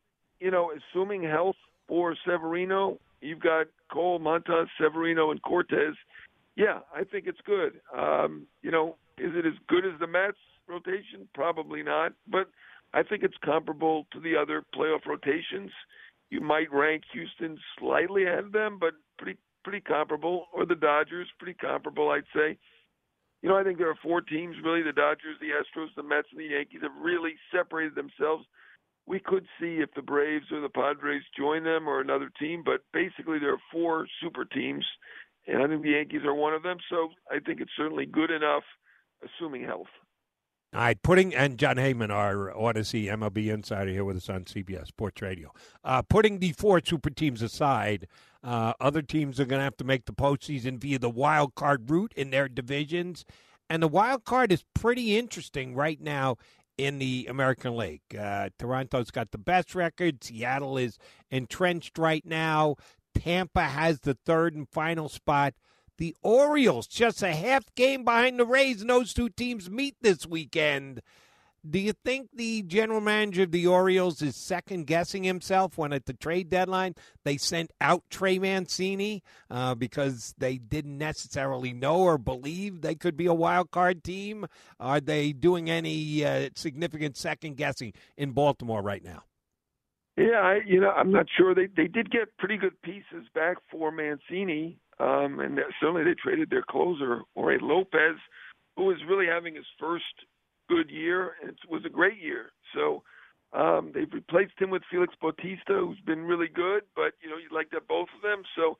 you 0.40 0.50
know, 0.50 0.72
assuming 0.72 1.22
health 1.22 1.56
for 1.88 2.16
Severino, 2.26 2.98
you've 3.20 3.40
got 3.40 3.66
Cole, 3.92 4.18
Montas, 4.18 4.66
Severino, 4.80 5.30
and 5.30 5.40
Cortes. 5.42 5.96
Yeah, 6.56 6.80
I 6.94 7.04
think 7.04 7.26
it's 7.26 7.40
good. 7.46 7.80
Um, 7.96 8.46
you 8.60 8.70
know, 8.70 8.96
is 9.18 9.32
it 9.34 9.46
as 9.46 9.54
good 9.68 9.86
as 9.86 9.92
the 10.00 10.06
Mets 10.06 10.36
rotation? 10.68 11.28
Probably 11.34 11.82
not, 11.82 12.12
but 12.28 12.48
I 12.92 13.02
think 13.02 13.22
it's 13.22 13.36
comparable 13.44 14.06
to 14.12 14.20
the 14.20 14.36
other 14.36 14.64
playoff 14.74 15.06
rotations. 15.06 15.70
You 16.30 16.40
might 16.40 16.72
rank 16.72 17.04
Houston 17.12 17.58
slightly 17.78 18.24
ahead 18.24 18.44
of 18.44 18.52
them, 18.52 18.78
but 18.80 18.94
pretty 19.18 19.38
pretty 19.64 19.80
comparable, 19.80 20.46
or 20.52 20.66
the 20.66 20.74
Dodgers, 20.74 21.28
pretty 21.38 21.54
comparable, 21.54 22.10
I'd 22.10 22.24
say. 22.34 22.58
You 23.42 23.48
know, 23.48 23.56
I 23.56 23.64
think 23.64 23.78
there 23.78 23.90
are 23.90 23.98
four 24.02 24.20
teams 24.20 24.56
really: 24.64 24.82
the 24.82 24.92
Dodgers, 24.92 25.36
the 25.40 25.50
Astros, 25.50 25.94
the 25.96 26.02
Mets, 26.02 26.28
and 26.30 26.40
the 26.40 26.54
Yankees 26.54 26.80
have 26.82 26.92
really 27.02 27.34
separated 27.52 27.94
themselves 27.94 28.46
we 29.06 29.18
could 29.18 29.44
see 29.60 29.78
if 29.78 29.92
the 29.94 30.02
Braves 30.02 30.46
or 30.52 30.60
the 30.60 30.68
Padres 30.68 31.22
join 31.36 31.64
them 31.64 31.88
or 31.88 32.00
another 32.00 32.30
team, 32.38 32.62
but 32.64 32.82
basically 32.92 33.38
there 33.38 33.52
are 33.52 33.62
four 33.70 34.06
super 34.20 34.44
teams, 34.44 34.84
and 35.46 35.62
I 35.62 35.66
think 35.66 35.82
the 35.82 35.90
Yankees 35.90 36.24
are 36.24 36.34
one 36.34 36.54
of 36.54 36.62
them. 36.62 36.78
So 36.88 37.10
I 37.30 37.40
think 37.40 37.60
it's 37.60 37.72
certainly 37.76 38.06
good 38.06 38.30
enough, 38.30 38.62
assuming 39.24 39.64
health. 39.64 39.88
All 40.74 40.80
right, 40.80 41.02
putting 41.02 41.34
and 41.34 41.58
Jon 41.58 41.76
Heyman, 41.76 42.10
our 42.10 42.50
Audacy 42.50 43.04
MLB 43.04 43.52
insider 43.52 43.90
here 43.90 44.04
with 44.04 44.16
us 44.16 44.30
on 44.30 44.44
CBS 44.44 44.86
Sports 44.86 45.20
Radio. 45.20 45.52
Uh, 45.84 46.00
putting 46.00 46.38
the 46.38 46.52
four 46.52 46.80
super 46.82 47.10
teams 47.10 47.42
aside, 47.42 48.06
uh, 48.42 48.72
other 48.80 49.02
teams 49.02 49.38
are 49.38 49.44
going 49.44 49.60
to 49.60 49.64
have 49.64 49.76
to 49.76 49.84
make 49.84 50.06
the 50.06 50.14
postseason 50.14 50.80
via 50.80 50.98
the 50.98 51.10
wild 51.10 51.54
card 51.56 51.90
route 51.90 52.14
in 52.16 52.30
their 52.30 52.48
divisions, 52.48 53.26
and 53.68 53.82
the 53.82 53.88
wild 53.88 54.24
card 54.24 54.50
is 54.50 54.64
pretty 54.74 55.18
interesting 55.18 55.74
right 55.74 56.00
now 56.00 56.36
in 56.78 56.98
the 56.98 57.26
American 57.28 57.76
League. 57.76 58.00
Uh, 58.18 58.48
Toronto's 58.58 59.10
got 59.10 59.30
the 59.30 59.36
best 59.36 59.74
record. 59.74 60.24
Seattle 60.24 60.78
is 60.78 60.96
entrenched 61.30 61.98
right 61.98 62.24
now. 62.24 62.76
Tampa 63.14 63.64
has 63.64 64.00
the 64.00 64.16
third 64.24 64.54
and 64.54 64.66
final 64.66 65.10
spot. 65.10 65.52
The 65.98 66.16
Orioles 66.22 66.86
just 66.86 67.22
a 67.22 67.32
half 67.32 67.64
game 67.74 68.04
behind 68.04 68.38
the 68.38 68.46
Rays, 68.46 68.80
and 68.80 68.90
those 68.90 69.12
two 69.12 69.28
teams 69.28 69.70
meet 69.70 69.96
this 70.00 70.26
weekend. 70.26 71.02
Do 71.68 71.78
you 71.78 71.92
think 71.92 72.30
the 72.34 72.62
general 72.62 73.00
manager 73.00 73.44
of 73.44 73.52
the 73.52 73.68
Orioles 73.68 74.20
is 74.20 74.34
second 74.34 74.88
guessing 74.88 75.22
himself 75.22 75.78
when 75.78 75.92
at 75.92 76.06
the 76.06 76.12
trade 76.12 76.50
deadline 76.50 76.96
they 77.24 77.36
sent 77.36 77.72
out 77.80 78.02
Trey 78.10 78.40
Mancini 78.40 79.22
uh, 79.48 79.76
because 79.76 80.34
they 80.38 80.58
didn't 80.58 80.98
necessarily 80.98 81.72
know 81.72 82.00
or 82.00 82.18
believe 82.18 82.80
they 82.80 82.96
could 82.96 83.16
be 83.16 83.26
a 83.26 83.34
wild 83.34 83.70
card 83.70 84.02
team? 84.02 84.46
Are 84.80 85.00
they 85.00 85.32
doing 85.32 85.70
any 85.70 86.24
uh, 86.24 86.48
significant 86.56 87.16
second 87.16 87.56
guessing 87.56 87.92
in 88.16 88.32
Baltimore 88.32 88.82
right 88.82 89.04
now? 89.04 89.22
Yeah, 90.16 90.40
I, 90.42 90.60
you 90.66 90.80
know, 90.80 90.90
I'm 90.90 91.12
not 91.12 91.26
sure. 91.34 91.54
They 91.54 91.68
they 91.74 91.86
did 91.86 92.10
get 92.10 92.36
pretty 92.38 92.58
good 92.58 92.80
pieces 92.82 93.28
back 93.34 93.56
for 93.70 93.90
Mancini, 93.90 94.78
um, 94.98 95.40
and 95.40 95.58
certainly 95.80 96.04
they 96.04 96.14
traded 96.14 96.50
their 96.50 96.64
closer 96.68 97.22
Jorge 97.34 97.58
Lopez, 97.60 98.16
who 98.76 98.84
was 98.84 98.98
really 99.08 99.26
having 99.26 99.54
his 99.54 99.66
first 99.78 100.04
good 100.68 100.90
year. 100.90 101.32
It 101.42 101.56
was 101.68 101.82
a 101.84 101.90
great 101.90 102.20
year. 102.20 102.52
So 102.74 103.02
Um, 103.54 103.92
they've 103.92 104.12
replaced 104.12 104.58
him 104.58 104.70
with 104.70 104.82
Felix 104.90 105.14
Bautista, 105.20 105.74
who's 105.74 106.00
been 106.06 106.24
really 106.24 106.48
good, 106.48 106.84
but 106.96 107.12
you 107.20 107.28
know 107.28 107.36
you'd 107.36 107.52
like 107.52 107.68
that 107.70 107.86
both 107.86 108.08
of 108.16 108.22
them. 108.22 108.42
So 108.56 108.78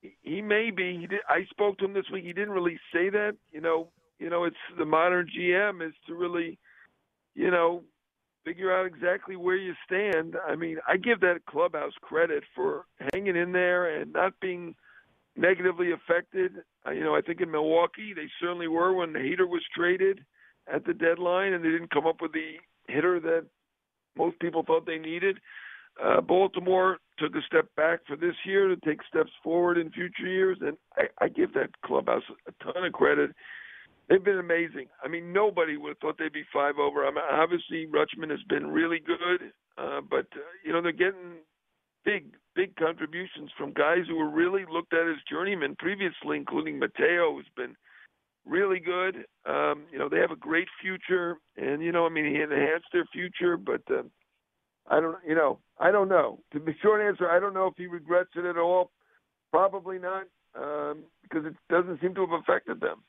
he, 0.00 0.16
he 0.22 0.40
may 0.40 0.70
be. 0.70 0.96
He 0.98 1.06
did, 1.06 1.20
I 1.28 1.44
spoke 1.50 1.76
to 1.78 1.84
him 1.84 1.92
this 1.92 2.10
week. 2.10 2.24
He 2.24 2.32
didn't 2.32 2.54
really 2.54 2.78
say 2.90 3.10
that. 3.10 3.36
You 3.52 3.60
know, 3.60 3.88
you 4.18 4.30
know, 4.30 4.44
it's 4.44 4.56
the 4.78 4.86
modern 4.86 5.28
GM 5.28 5.86
is 5.86 5.92
to 6.06 6.14
really, 6.14 6.58
you 7.34 7.50
know, 7.50 7.82
figure 8.46 8.72
out 8.74 8.86
exactly 8.86 9.36
where 9.36 9.56
you 9.56 9.74
stand. 9.84 10.36
I 10.48 10.56
mean, 10.56 10.78
I 10.88 10.96
give 10.96 11.20
that 11.20 11.44
clubhouse 11.44 11.92
credit 12.00 12.44
for 12.54 12.86
hanging 13.12 13.36
in 13.36 13.52
there 13.52 14.00
and 14.00 14.10
not 14.14 14.32
being 14.40 14.74
negatively 15.38 15.92
affected. 15.92 16.52
Uh, 16.86 16.90
you 16.90 17.02
know, 17.04 17.14
I 17.14 17.20
think 17.20 17.40
in 17.40 17.50
Milwaukee 17.50 18.12
they 18.14 18.28
certainly 18.40 18.68
were 18.68 18.92
when 18.92 19.12
the 19.12 19.20
Hader 19.20 19.48
was 19.48 19.62
traded 19.74 20.20
at 20.72 20.84
the 20.84 20.92
deadline, 20.92 21.52
and 21.52 21.64
they 21.64 21.70
didn't 21.70 21.90
come 21.92 22.06
up 22.06 22.20
with 22.20 22.32
the 22.32 22.54
hitter 22.88 23.20
that 23.20 23.46
most 24.16 24.38
people 24.40 24.64
thought 24.66 24.86
they 24.86 24.98
needed. 24.98 25.38
Uh, 26.02 26.20
Baltimore 26.20 26.98
took 27.18 27.34
a 27.34 27.42
step 27.46 27.66
back 27.76 28.00
for 28.06 28.16
this 28.16 28.34
year 28.44 28.68
to 28.68 28.76
take 28.84 29.00
steps 29.08 29.30
forward 29.42 29.78
in 29.78 29.90
future 29.90 30.26
years, 30.26 30.58
and 30.60 30.76
I, 30.96 31.24
I 31.24 31.28
give 31.28 31.54
that 31.54 31.70
clubhouse 31.84 32.22
a 32.46 32.64
ton 32.64 32.84
of 32.84 32.92
credit. 32.92 33.30
They've 34.08 34.24
been 34.24 34.38
amazing. 34.38 34.86
I 35.04 35.08
mean, 35.08 35.32
nobody 35.32 35.76
would 35.76 35.90
have 35.90 35.98
thought 35.98 36.16
they'd 36.18 36.32
be 36.32 36.44
five 36.52 36.78
over. 36.78 37.04
I 37.04 37.10
mean, 37.10 37.24
obviously, 37.30 37.86
Rutschman 37.86 38.30
has 38.30 38.42
been 38.48 38.68
really 38.68 39.00
good, 39.00 39.52
uh, 39.76 40.00
but 40.08 40.26
uh, 40.34 40.48
you 40.64 40.72
know 40.72 40.80
they're 40.80 40.92
getting 40.92 41.42
big, 42.08 42.24
big 42.56 42.74
contributions 42.76 43.50
from 43.58 43.72
guys 43.72 44.04
who 44.08 44.16
were 44.16 44.30
really 44.30 44.64
looked 44.72 44.94
at 44.94 45.06
as 45.06 45.16
journeymen 45.30 45.76
previously, 45.78 46.38
including 46.38 46.78
Mateo, 46.78 47.34
who's 47.34 47.46
been 47.54 47.76
really 48.46 48.80
good. 48.80 49.26
Um, 49.44 49.84
you 49.92 49.98
know, 49.98 50.08
they 50.08 50.18
have 50.18 50.30
a 50.30 50.36
great 50.36 50.68
future, 50.80 51.36
and 51.58 51.82
you 51.82 51.92
know, 51.92 52.06
I 52.06 52.08
mean, 52.08 52.24
he 52.24 52.40
enhanced 52.40 52.88
their 52.92 53.04
future, 53.12 53.58
but 53.58 53.82
uh, 53.90 54.04
I 54.88 55.00
don't, 55.00 55.18
you 55.26 55.34
know, 55.34 55.58
I 55.78 55.90
don't 55.90 56.08
know. 56.08 56.40
To 56.54 56.60
be 56.60 56.74
short 56.80 57.02
answer, 57.02 57.30
I 57.30 57.38
don't 57.38 57.52
know 57.52 57.66
if 57.66 57.74
he 57.76 57.86
regrets 57.86 58.30
it 58.36 58.46
at 58.46 58.56
all. 58.56 58.90
Probably 59.50 59.98
not, 59.98 60.24
um, 60.54 61.04
because 61.22 61.44
it 61.44 61.54
doesn't 61.68 62.00
seem 62.00 62.14
to 62.14 62.22
have 62.22 62.40
affected 62.40 62.80
them. 62.80 63.02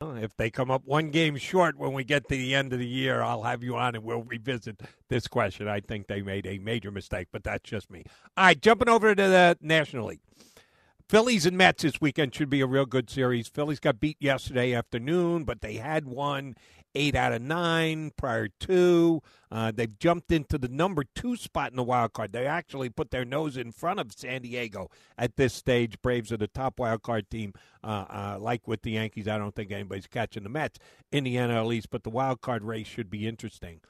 If 0.00 0.36
they 0.36 0.48
come 0.48 0.70
up 0.70 0.82
one 0.84 1.10
game 1.10 1.36
short 1.38 1.76
when 1.76 1.92
we 1.92 2.04
get 2.04 2.28
to 2.28 2.36
the 2.36 2.54
end 2.54 2.72
of 2.72 2.78
the 2.78 2.86
year, 2.86 3.20
I'll 3.20 3.42
have 3.42 3.64
you 3.64 3.74
on 3.74 3.96
and 3.96 4.04
we'll 4.04 4.22
revisit 4.22 4.80
this 5.08 5.26
question. 5.26 5.66
I 5.66 5.80
think 5.80 6.06
they 6.06 6.22
made 6.22 6.46
a 6.46 6.58
major 6.58 6.92
mistake, 6.92 7.26
but 7.32 7.42
that's 7.42 7.68
just 7.68 7.90
me. 7.90 8.04
All 8.36 8.44
right, 8.44 8.62
jumping 8.62 8.88
over 8.88 9.12
to 9.12 9.22
the 9.22 9.58
National 9.60 10.06
League. 10.06 10.20
Phillies 11.08 11.46
and 11.46 11.58
Mets 11.58 11.82
this 11.82 12.00
weekend 12.00 12.32
should 12.32 12.48
be 12.48 12.60
a 12.60 12.66
real 12.66 12.86
good 12.86 13.10
series. 13.10 13.48
Phillies 13.48 13.80
got 13.80 13.98
beat 13.98 14.18
yesterday 14.20 14.72
afternoon, 14.72 15.42
but 15.42 15.62
they 15.62 15.74
had 15.74 16.04
won 16.04 16.54
eight 16.94 17.14
out 17.14 17.32
of 17.32 17.42
nine 17.42 18.12
prior 18.16 18.48
to. 18.60 19.22
Uh, 19.50 19.72
they've 19.74 19.98
jumped 19.98 20.30
into 20.30 20.58
the 20.58 20.68
number 20.68 21.04
two 21.14 21.36
spot 21.36 21.70
in 21.70 21.76
the 21.76 21.82
wild 21.82 22.12
card. 22.12 22.32
They 22.32 22.46
actually 22.46 22.90
put 22.90 23.10
their 23.10 23.24
nose 23.24 23.56
in 23.56 23.72
front 23.72 24.00
of 24.00 24.12
San 24.12 24.42
Diego 24.42 24.90
at 25.16 25.36
this 25.36 25.54
stage. 25.54 26.00
Braves 26.02 26.32
are 26.32 26.36
the 26.36 26.48
top 26.48 26.78
wild 26.78 27.02
card 27.02 27.30
team. 27.30 27.52
Uh, 27.82 28.04
uh, 28.08 28.38
like 28.40 28.66
with 28.66 28.82
the 28.82 28.92
Yankees, 28.92 29.28
I 29.28 29.38
don't 29.38 29.54
think 29.54 29.70
anybody's 29.70 30.06
catching 30.06 30.42
the 30.42 30.48
Mets 30.48 30.78
in 31.12 31.24
the 31.24 31.36
NL 31.36 31.74
East, 31.74 31.90
but 31.90 32.02
the 32.02 32.10
wild 32.10 32.40
card 32.40 32.64
race 32.64 32.86
should 32.86 33.10
be 33.10 33.26
interesting. 33.26 33.80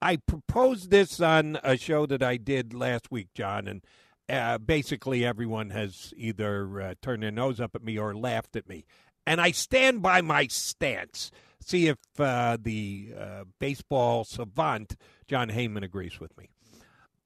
I 0.00 0.16
proposed 0.16 0.90
this 0.90 1.20
on 1.20 1.58
a 1.62 1.76
show 1.76 2.06
that 2.06 2.22
I 2.22 2.36
did 2.36 2.74
last 2.74 3.10
week, 3.12 3.28
Jon, 3.34 3.68
and 3.68 3.82
uh, 4.28 4.58
basically 4.58 5.24
everyone 5.24 5.70
has 5.70 6.12
either 6.16 6.80
uh, 6.80 6.94
turned 7.00 7.22
their 7.22 7.30
nose 7.30 7.60
up 7.60 7.74
at 7.74 7.84
me 7.84 7.98
or 7.98 8.14
laughed 8.14 8.56
at 8.56 8.68
me. 8.68 8.84
And 9.26 9.40
I 9.40 9.52
stand 9.52 10.02
by 10.02 10.20
my 10.20 10.48
stance. 10.48 11.30
See 11.64 11.88
if 11.88 11.98
uh, 12.18 12.58
the 12.60 13.12
uh, 13.18 13.44
baseball 13.58 14.24
savant, 14.24 14.96
Jon 15.26 15.48
Heyman, 15.48 15.82
agrees 15.82 16.18
with 16.20 16.36
me. 16.36 16.50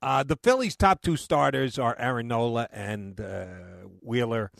Uh, 0.02 0.23
the 0.23 0.37
Phillies' 0.37 0.76
top 0.76 1.00
two 1.00 1.16
starters 1.16 1.78
are 1.78 1.97
Aaron 1.99 2.28
Nola 2.28 2.69
and 2.71 3.21
uh, 3.21 3.47
Wheeler. 4.00 4.50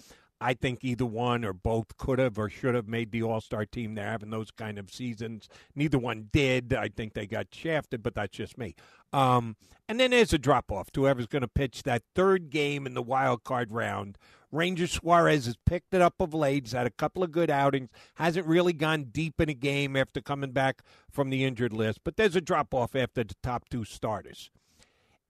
I 0.41 0.55
think 0.55 0.85
either 0.85 1.07
one 1.07 1.45
or 1.45 1.53
both 1.53 1.97
could 1.97 2.19
have 2.19 2.39
or 2.39 2.51
should 2.51 2.75
have 2.75 2.89
made 2.89 3.11
the 3.11 3.23
All 3.23 3.41
Star 3.41 3.65
team. 3.65 3.95
They're 3.95 4.07
having 4.07 4.31
those 4.31 4.51
kind 4.51 4.79
of 4.79 4.93
seasons. 4.93 5.49
Neither 5.75 5.99
one 5.99 6.29
did. 6.33 6.75
I 6.75 6.89
think 6.89 7.15
they 7.15 7.27
got 7.27 7.47
shafted, 7.53 8.03
but 8.03 8.15
that's 8.15 8.37
just 8.37 8.59
me. 8.59 8.75
Um, 9.13 9.57
and 9.89 9.99
then 9.99 10.11
there's 10.11 10.33
a 10.33 10.39
drop 10.39 10.71
off 10.71 10.89
whoever's 10.95 11.27
going 11.27 11.43
to 11.43 11.49
pitch 11.49 11.85
that 11.85 12.03
third 12.15 12.51
game 12.51 12.87
in 12.87 12.95
the 12.95 13.03
wild 13.03 13.45
card 13.45 13.73
round. 13.73 14.19
Ranger 14.53 14.87
Suarez 14.87 15.47
has 15.47 15.57
picked 15.67 15.93
it 15.93 16.01
up 16.01 16.15
of 16.21 16.33
late. 16.33 16.65
He's 16.65 16.73
had 16.73 16.87
a 16.87 16.91
couple 16.91 17.23
of 17.23 17.33
good 17.33 17.51
outings. 17.51 17.91
Hasn't 18.15 18.47
really 18.47 18.73
gone 18.73 19.05
deep 19.05 19.41
in 19.41 19.49
a 19.49 19.55
game 19.55 19.97
after 19.97 20.21
coming 20.21 20.53
back 20.53 20.83
from 21.11 21.31
the 21.31 21.45
injured 21.45 21.73
list, 21.73 22.01
but 22.05 22.17
there's 22.17 22.37
a 22.37 22.41
drop 22.41 22.73
off 22.75 22.95
after 22.95 23.25
the 23.25 23.35
top 23.43 23.69
two 23.69 23.85
starters 23.85 24.51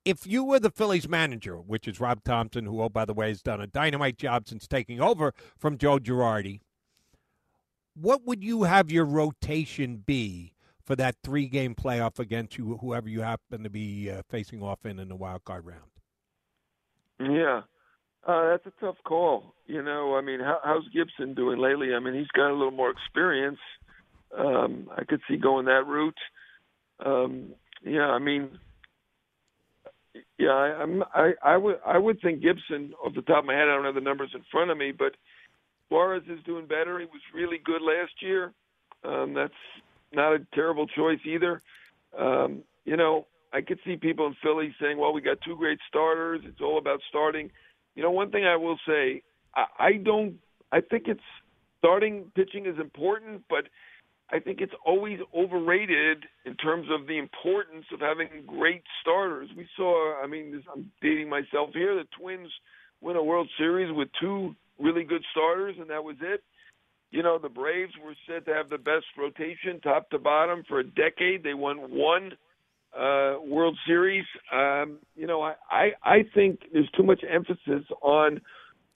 if 0.07 0.25
you 0.25 0.45
were 0.45 0.61
the 0.61 0.71
Phillies 0.71 1.09
manager, 1.09 1.57
which 1.57 1.89
is 1.89 1.99
Rob 2.01 2.23
Thomson, 2.23 2.65
who, 2.65 2.81
oh, 2.81 2.89
by 2.89 3.05
the 3.05 3.13
way, 3.13 3.29
has 3.29 3.43
done 3.43 3.61
a 3.61 3.67
dynamite 3.67 4.17
job 4.17 4.47
since 4.47 4.69
taking 4.69 5.01
over 5.01 5.35
from 5.59 5.77
Joe 5.77 5.99
Girardi, 5.99 6.61
what 7.95 8.25
would 8.25 8.45
you 8.45 8.63
have 8.63 8.91
your 8.93 9.05
rotation 9.05 9.97
be 10.07 10.55
for 10.85 10.95
that 10.95 11.17
three 11.25 11.49
game 11.49 11.75
playoff 11.75 12.21
against 12.21 12.57
you, 12.57 12.79
whoever 12.81 13.09
you 13.09 13.23
happen 13.23 13.65
to 13.65 13.71
be 13.71 14.09
uh, 14.09 14.23
facing 14.31 14.63
off 14.63 14.87
in 14.87 15.01
in 15.01 15.09
the 15.09 15.17
wild 15.17 15.43
card 15.45 15.67
round? 15.67 15.91
Yeah, 17.19 17.63
uh, 18.25 18.51
that's 18.51 18.67
a 18.67 18.81
tough 18.81 18.97
call. 19.05 19.55
You 19.67 19.83
know, 19.83 20.15
I 20.15 20.21
mean, 20.21 20.39
how, 20.39 20.61
how's 20.63 20.87
Gibson 20.95 21.35
doing 21.35 21.59
lately? 21.59 21.95
I 21.95 21.99
mean, 21.99 22.15
he's 22.15 22.29
got 22.29 22.51
a 22.51 22.55
little 22.55 22.71
more 22.71 22.91
experience. 22.91 23.59
Um, 24.39 24.89
I 24.97 25.03
could 25.03 25.21
see 25.29 25.37
going 25.37 25.67
that 25.67 25.85
route. 25.85 26.19
Um, 27.05 27.55
yeah, 27.83 28.11
I 28.11 28.21
mean, 28.21 28.59
yeah, 30.38 30.50
I, 30.50 30.82
I'm, 30.82 31.02
I, 31.14 31.32
I 31.42 31.56
would, 31.56 31.76
I 31.87 31.99
would 31.99 32.20
think 32.20 32.42
Gibson. 32.42 32.92
Off 33.04 33.14
the 33.14 33.23
top 33.23 33.40
of 33.40 33.44
my 33.46 33.54
head, 33.54 33.68
I 33.68 33.75
don't 33.75 33.85
have 33.85 33.94
the 33.94 34.00
numbers 34.00 34.30
in 34.35 34.42
front 34.50 34.70
of 34.70 34.78
me, 34.78 34.92
but 34.92 35.12
Suarez 35.88 36.23
is 36.28 36.42
doing 36.44 36.66
better. 36.66 36.99
He 36.99 37.06
was 37.06 37.20
really 37.35 37.58
good 37.64 37.82
last 37.82 38.12
year. 38.20 38.52
Um, 39.04 39.35
that's 39.35 39.52
not 40.12 40.32
a 40.32 40.46
terrible 40.54 40.87
choice 40.87 41.20
either. 41.25 41.62
Um, 42.18 42.62
you 42.85 42.96
know, 42.96 43.26
I 43.52 43.61
could 43.61 43.78
see 43.85 43.96
people 43.96 44.26
in 44.26 44.37
Philly 44.42 44.75
saying, 44.80 44.99
"Well, 44.99 45.12
we 45.12 45.20
got 45.20 45.38
two 45.42 45.56
great 45.56 45.78
starters. 45.88 46.40
It's 46.44 46.61
all 46.61 46.78
about 46.78 47.00
starting." 47.08 47.50
You 47.94 48.02
know, 48.02 48.11
one 48.11 48.30
thing 48.30 48.44
I 48.44 48.56
will 48.56 48.78
say, 48.87 49.23
I, 49.54 49.64
I 49.78 49.92
don't. 49.94 50.37
I 50.73 50.80
think 50.80 51.04
it's 51.06 51.20
starting 51.78 52.30
pitching 52.35 52.66
is 52.66 52.78
important, 52.78 53.44
but 53.49 53.68
I 54.30 54.40
think 54.40 54.61
it's 54.61 54.73
always 54.85 55.21
overrated 55.35 56.25
in 56.45 56.56
terms 56.56 56.88
of 56.90 57.06
the 57.06 57.18
importance 57.18 57.85
of 57.92 58.00
having 58.00 58.28
great 58.47 58.83
starters. 59.00 59.49
We 59.56 59.68
saw, 59.76 60.21
I 60.23 60.26
mean, 60.26 60.52
this, 60.52 60.62
I'm 60.73 60.90
dating 61.00 61.28
myself 61.28 61.71
here. 61.73 61.95
The 61.95 62.09
Twins 62.18 62.49
win 63.00 63.16
a 63.16 63.23
World 63.23 63.49
Series 63.56 63.92
with 63.95 64.09
two 64.21 64.54
really 64.80 65.04
good 65.04 65.23
starters, 65.30 65.76
and 65.78 65.88
that 65.90 66.02
was 66.02 66.16
it. 66.21 66.42
You 67.11 67.23
know, 67.23 67.38
the 67.38 67.49
Braves 67.49 67.92
were 68.04 68.16
said 68.28 68.45
to 68.47 68.54
have 68.54 68.68
the 68.68 68.78
best 68.78 69.06
rotation, 69.16 69.80
top 69.80 70.11
to 70.11 70.18
bottom, 70.18 70.64
for 70.68 70.80
a 70.80 70.85
decade. 70.85 71.45
They 71.45 71.54
won 71.54 71.76
one 71.90 72.33
uh, 72.99 73.37
World 73.47 73.78
Series. 73.87 74.25
Um, 74.52 74.99
you 75.14 75.26
know, 75.26 75.40
I, 75.42 75.54
I 75.71 75.90
I 76.02 76.18
think 76.35 76.61
there's 76.73 76.90
too 76.97 77.04
much 77.04 77.23
emphasis 77.28 77.85
on 78.02 78.40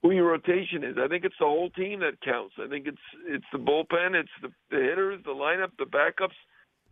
who 0.02 0.10
your 0.12 0.30
rotation 0.30 0.82
is. 0.82 0.96
I 0.98 1.08
think 1.08 1.24
it's 1.24 1.34
the 1.38 1.46
whole 1.46 1.70
team 1.70 2.00
that 2.00 2.20
counts. 2.22 2.54
I 2.62 2.68
think 2.68 2.86
it's 2.86 2.98
it's 3.26 3.44
the 3.52 3.58
bullpen, 3.58 4.14
it's 4.14 4.30
the, 4.42 4.48
the 4.70 4.82
hitters, 4.82 5.22
the 5.24 5.30
lineup, 5.30 5.70
the 5.78 5.84
backups. 5.84 6.36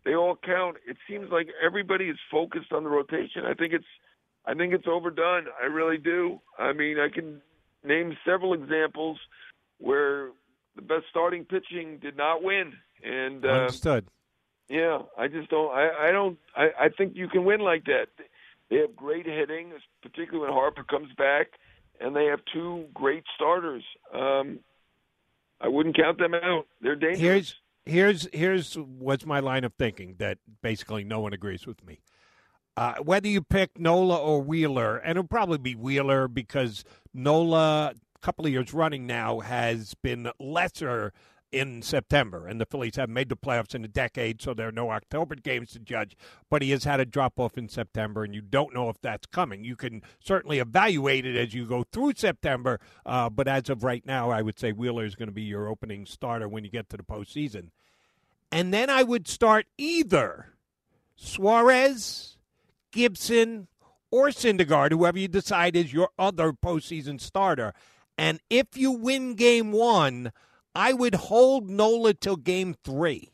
They 0.05 0.15
all 0.15 0.37
count. 0.37 0.77
It 0.87 0.97
seems 1.09 1.31
like 1.31 1.49
everybody 1.65 2.09
is 2.09 2.19
focused 2.31 2.73
on 2.73 2.85
the 2.85 2.91
rotation. 2.91 3.45
I 3.47 3.55
think 3.55 3.73
it's 3.73 3.87
I 4.47 4.55
think 4.55 4.75
it's 4.75 4.87
overdone. 4.87 5.47
I 5.61 5.67
really 5.67 5.99
do. 5.99 6.41
I 6.59 6.73
mean, 6.73 6.99
I 6.99 7.09
can 7.09 7.41
name 7.85 8.17
several 8.25 8.53
examples 8.53 9.19
where 9.79 10.31
the 10.77 10.83
best 10.83 11.05
starting 11.11 11.45
pitching 11.45 11.99
did 12.01 12.17
not 12.17 12.43
win. 12.43 12.73
And 13.03 13.45
uh, 13.45 13.49
understood. 13.49 14.07
Yeah, 14.69 15.03
I 15.17 15.29
just 15.29 15.49
don't. 15.49 15.73
I, 15.73 16.09
I 16.09 16.13
don't. 16.13 16.39
I, 16.55 16.69
I 16.79 16.89
think 16.91 17.17
you 17.17 17.29
can 17.29 17.45
win 17.45 17.61
like 17.61 17.85
that. 17.85 18.09
They 18.69 18.77
have 18.77 18.95
great 18.95 19.25
hitting, 19.25 19.73
particularly 20.03 20.41
when 20.41 20.53
Harper 20.53 20.85
comes 20.85 21.09
back 21.17 21.53
and 22.01 22.15
they 22.15 22.27
have 22.27 22.41
two 22.53 22.87
great 22.95 23.25
starters. 23.35 23.83
Um, 24.15 24.61
I 25.61 25.69
wouldn't 25.69 25.97
count 25.97 26.19
them 26.19 26.35
out. 26.35 26.67
They're 26.81 26.97
dangerous. 26.97 27.21
Here's 27.21 27.55
here's 27.85 28.29
here's 28.33 28.75
what's 28.75 29.27
my 29.27 29.41
line 29.41 29.65
of 29.65 29.73
thinking 29.75 30.17
that 30.19 30.39
basically 30.63 31.05
no 31.05 31.21
one 31.21 31.33
agrees 31.33 31.67
with 31.67 31.85
me. 31.85 32.01
Uh, 32.77 32.95
whether 33.03 33.27
you 33.27 33.43
pick 33.43 33.77
Nola 33.79 34.17
or 34.17 34.41
Wheeler, 34.41 34.99
and 34.99 35.19
it'll 35.19 35.27
probably 35.27 35.59
be 35.59 35.75
Wheeler 35.75 36.29
because 36.29 36.85
Nola, 37.13 37.93
a 37.93 38.19
couple 38.21 38.47
of 38.47 38.53
years 38.53 38.73
running 38.73 39.05
now, 39.05 39.41
has 39.41 39.95
been 39.95 40.31
lesser 40.39 41.13
in 41.51 41.83
September, 41.83 42.47
and 42.47 42.61
the 42.61 42.67
Phillies 42.67 42.97
haven't 42.97 43.15
made 43.15 43.29
the 43.29 43.37
playoffs 43.37 43.75
in 43.75 43.85
a 43.85 43.89
decade, 43.89 44.43
so 44.43 44.55
there 44.55 44.69
are 44.69 44.73
no 44.73 44.91
October 44.91 45.35
games 45.35 45.71
to 45.73 45.79
judge. 45.79 46.17
But 46.51 46.63
he 46.63 46.71
has 46.71 46.85
had 46.85 47.01
a 47.01 47.07
drop 47.07 47.39
off 47.39 47.57
in 47.57 47.69
September, 47.69 48.25
and 48.25 48.35
you 48.35 48.41
don't 48.41 48.75
know 48.75 48.89
if 48.89 49.01
that's 49.01 49.27
coming. 49.27 49.65
You 49.65 49.77
can 49.77 50.03
certainly 50.21 50.59
evaluate 50.59 51.27
it 51.27 51.37
as 51.37 51.55
you 51.55 51.67
go 51.67 51.85
through 51.91 52.15
September, 52.17 52.81
uh, 53.07 53.31
but 53.31 53.49
as 53.49 53.71
of 53.71 53.83
right 53.83 54.05
now, 54.05 54.31
I 54.31 54.43
would 54.43 54.59
say 54.59 54.73
Wheeler 54.73 55.05
is 55.05 55.15
going 55.15 55.29
to 55.29 55.35
be 55.35 55.43
your 55.43 55.69
opening 55.69 56.07
starter 56.07 56.49
when 56.49 56.65
you 56.65 56.71
get 56.71 56.89
to 56.91 56.97
the 56.97 57.03
postseason. 57.03 57.71
And 58.51 58.73
then 58.73 58.91
I 58.91 59.03
would 59.03 59.29
start 59.29 59.67
either 59.77 60.55
Suarez, 61.17 62.37
Gibson, 62.93 63.69
or 64.11 64.29
Syndergaard, 64.29 64.93
whoever 64.93 65.19
you 65.19 65.29
decide 65.29 65.77
is 65.77 65.93
your 65.93 66.11
other 66.19 66.53
postseason 66.53 67.21
starter. 67.21 67.75
And 68.17 68.41
if 68.49 68.77
you 68.77 68.91
win 68.91 69.35
game 69.35 69.71
one, 69.71 70.33
I 70.79 70.93
would 70.93 71.17
hold 71.17 71.69
Nola 71.69 72.15
till 72.15 72.37
game 72.37 72.77
three. 72.85 73.33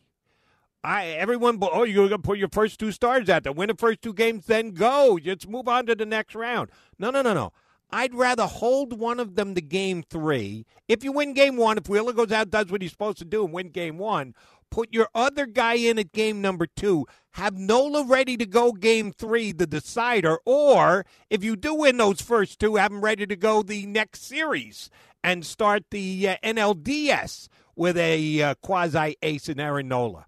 I 0.82 1.08
everyone, 1.08 1.58
oh, 1.60 1.82
you're 1.82 2.08
gonna 2.08 2.22
put 2.22 2.38
your 2.38 2.48
first 2.48 2.80
two 2.80 2.90
stars 2.90 3.28
out 3.28 3.42
there, 3.42 3.52
win 3.52 3.68
the 3.68 3.74
first 3.74 4.00
two 4.00 4.14
games, 4.14 4.46
then 4.46 4.70
go. 4.70 5.18
Just 5.18 5.46
move 5.46 5.68
on 5.68 5.84
to 5.86 5.94
the 5.94 6.06
next 6.06 6.34
round. 6.34 6.70
No, 6.98 7.10
no, 7.10 7.20
no, 7.20 7.34
no. 7.34 7.52
I'd 7.90 8.14
rather 8.14 8.46
hold 8.46 8.98
one 8.98 9.20
of 9.20 9.34
them 9.34 9.54
to 9.56 9.60
game 9.60 10.02
three. 10.02 10.64
If 10.88 11.04
you 11.04 11.12
win 11.12 11.34
game 11.34 11.58
one, 11.58 11.76
if 11.76 11.86
Wheeler 11.86 12.14
goes 12.14 12.32
out, 12.32 12.48
does 12.48 12.70
what 12.70 12.80
he's 12.80 12.92
supposed 12.92 13.18
to 13.18 13.26
do, 13.26 13.44
and 13.44 13.52
win 13.52 13.68
game 13.68 13.98
one, 13.98 14.34
put 14.74 14.92
your 14.92 15.08
other 15.14 15.46
guy 15.46 15.74
in 15.74 16.00
at 16.00 16.10
game 16.10 16.40
number 16.40 16.66
two. 16.66 17.06
Have 17.34 17.56
Nola 17.56 18.04
ready 18.04 18.36
to 18.36 18.44
go 18.44 18.72
game 18.72 19.12
three, 19.12 19.52
the 19.52 19.68
decider. 19.68 20.38
Or 20.44 21.06
if 21.30 21.44
you 21.44 21.54
do 21.54 21.76
win 21.76 21.96
those 21.96 22.20
first 22.20 22.58
two, 22.58 22.74
have 22.74 22.90
him 22.90 23.00
ready 23.00 23.24
to 23.24 23.36
go 23.36 23.62
the 23.62 23.86
next 23.86 24.24
series 24.24 24.90
and 25.22 25.46
start 25.46 25.84
the 25.92 26.28
uh, 26.28 26.36
NLDS 26.42 27.46
with 27.76 27.96
a 27.96 28.42
uh, 28.42 28.54
quasi 28.62 29.16
ace 29.22 29.48
in 29.48 29.60
Aaron 29.60 29.86
Nola. 29.86 30.26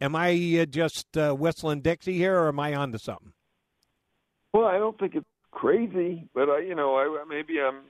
Am 0.00 0.16
I 0.16 0.60
uh, 0.62 0.64
just 0.64 1.14
uh, 1.18 1.34
whistling 1.34 1.82
Dixie 1.82 2.16
here, 2.16 2.38
or 2.38 2.48
am 2.48 2.60
I 2.60 2.74
on 2.74 2.92
to 2.92 2.98
something? 2.98 3.34
Well, 4.54 4.64
I 4.64 4.78
don't 4.78 4.98
think 4.98 5.16
it's 5.16 5.26
crazy, 5.50 6.28
but 6.34 6.48
I, 6.48 6.60
you 6.60 6.74
know, 6.74 6.96
I 6.96 7.24
maybe 7.28 7.60
I'm, 7.60 7.82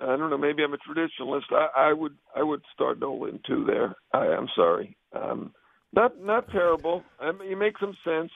I 0.00 0.16
don't 0.16 0.30
know, 0.30 0.38
maybe 0.38 0.62
I'm 0.62 0.74
a 0.74 0.78
traditionalist. 0.78 1.50
I, 1.50 1.88
I 1.88 1.92
would, 1.92 2.16
I 2.36 2.42
would 2.42 2.62
start 2.72 3.00
Nolan 3.00 3.40
too. 3.46 3.64
There, 3.66 3.96
I, 4.12 4.32
I'm 4.32 4.48
sorry, 4.54 4.96
um, 5.12 5.52
not 5.92 6.20
not 6.22 6.50
terrible. 6.50 7.02
I 7.20 7.32
mean, 7.32 7.52
it 7.52 7.58
makes 7.58 7.80
some 7.80 7.96
sense. 8.04 8.30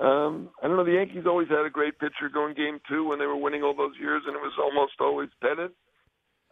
Um, 0.00 0.50
I 0.62 0.68
don't 0.68 0.76
know. 0.76 0.84
The 0.84 0.92
Yankees 0.92 1.24
always 1.26 1.48
had 1.48 1.64
a 1.64 1.70
great 1.70 1.98
pitcher 1.98 2.28
going 2.32 2.54
game 2.54 2.80
two 2.88 3.08
when 3.08 3.18
they 3.18 3.26
were 3.26 3.36
winning 3.36 3.62
all 3.62 3.74
those 3.74 3.94
years, 3.98 4.22
and 4.26 4.36
it 4.36 4.42
was 4.42 4.52
almost 4.62 4.92
always 5.00 5.30
Pettitte. 5.42 5.72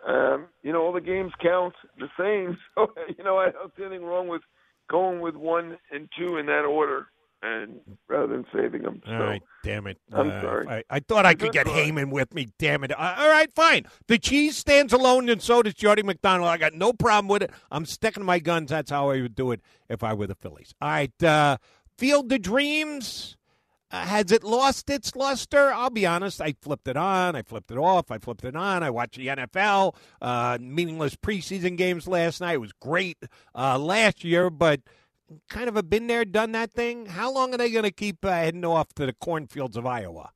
Um, 0.07 0.47
you 0.62 0.73
know, 0.73 0.83
all 0.83 0.93
the 0.93 1.00
games 1.00 1.33
count 1.43 1.75
the 1.99 2.09
same. 2.19 2.57
So, 2.75 2.88
you 3.17 3.23
know, 3.23 3.38
I 3.38 3.50
don't 3.50 3.73
see 3.76 3.85
anything 3.85 4.05
wrong 4.05 4.29
with 4.29 4.43
going 4.91 5.21
with 5.21 5.35
one 5.35 5.79
and 5.93 6.09
two 6.19 6.38
in 6.38 6.47
that 6.47 6.64
order, 6.64 7.07
and 7.45 7.81
rather 8.09 8.27
than 8.29 8.47
saving 8.55 8.83
them. 8.83 9.03
All 9.07 9.19
right, 9.19 9.43
damn 9.63 9.87
it! 9.87 9.99
I'm 10.13 10.31
Uh, 10.31 10.41
sorry. 10.41 10.69
I, 10.69 10.83
I 10.91 11.01
thought 11.01 11.27
I 11.27 11.35
could 11.35 11.53
get 11.53 11.67
Good. 11.67 11.75
Heyman 11.75 12.11
with 12.11 12.35
me. 12.35 12.49
Damn 12.59 12.85
it! 12.85 12.93
Uh, 12.93 13.15
all 13.19 13.29
right, 13.29 13.53
fine. 13.53 13.85
The 14.09 14.19
cheese 14.19 14.57
stands 14.57 14.93
alone, 14.93 15.29
and 15.29 15.43
so 15.43 15.63
does 15.63 15.75
Jody 15.75 16.03
McDonald. 16.03 16.49
I 16.49 16.57
got 16.57 16.75
no 16.75 16.93
problem 16.93 17.29
with 17.29 17.43
it. 17.43 17.51
I'm 17.71 17.85
sticking 17.87 18.23
to 18.23 18.25
my 18.25 18.39
guns. 18.39 18.71
That's 18.71 18.91
how 18.91 19.11
I 19.11 19.21
would 19.21 19.35
do 19.35 19.53
it 19.53 19.61
if 19.89 20.03
I 20.03 20.15
were 20.15 20.27
the 20.27 20.35
Phillies. 20.35 20.75
All 20.81 20.89
right, 20.89 21.23
uh, 21.23 21.59
Field 21.99 22.29
the 22.29 22.39
Dreams. 22.39 23.37
Uh, 23.91 23.99
has 24.07 24.33
it 24.33 24.43
lost 24.43 24.91
its 24.91 25.15
luster? 25.15 25.73
I'll 25.73 25.91
be 25.91 26.05
honest. 26.05 26.41
I 26.41 26.55
flipped 26.61 26.89
it 26.89 26.97
on. 26.97 27.37
I 27.37 27.43
flipped 27.43 27.71
it 27.71 27.79
off. 27.79 28.11
I 28.11 28.19
flipped 28.19 28.45
it 28.45 28.57
on. 28.57 28.83
I 28.83 28.91
watched 28.91 29.17
the 29.17 29.29
NFL, 29.29 29.95
uh, 30.21 30.59
meaningless 30.61 31.15
preseason 31.15 31.77
games 31.77 32.09
last 32.09 32.41
night. 32.41 32.55
It 32.55 32.61
was 32.61 32.73
great 32.73 33.19
uh, 33.55 33.79
last 33.79 34.25
year, 34.25 34.51
but 34.51 34.81
kind 35.49 35.69
of 35.69 35.76
a 35.76 35.83
been 35.83 36.07
there, 36.07 36.25
done 36.25 36.53
that 36.53 36.73
thing. 36.73 37.07
How 37.07 37.33
long 37.33 37.55
are 37.55 37.59
they 37.59 37.71
going 37.71 37.85
to 37.85 37.91
keep 37.91 38.25
uh, 38.25 38.31
heading 38.31 38.64
off 38.64 38.93
to 38.95 39.07
the 39.07 39.12
cornfields 39.12 39.76
of 39.76 39.87
Iowa? 39.87 40.31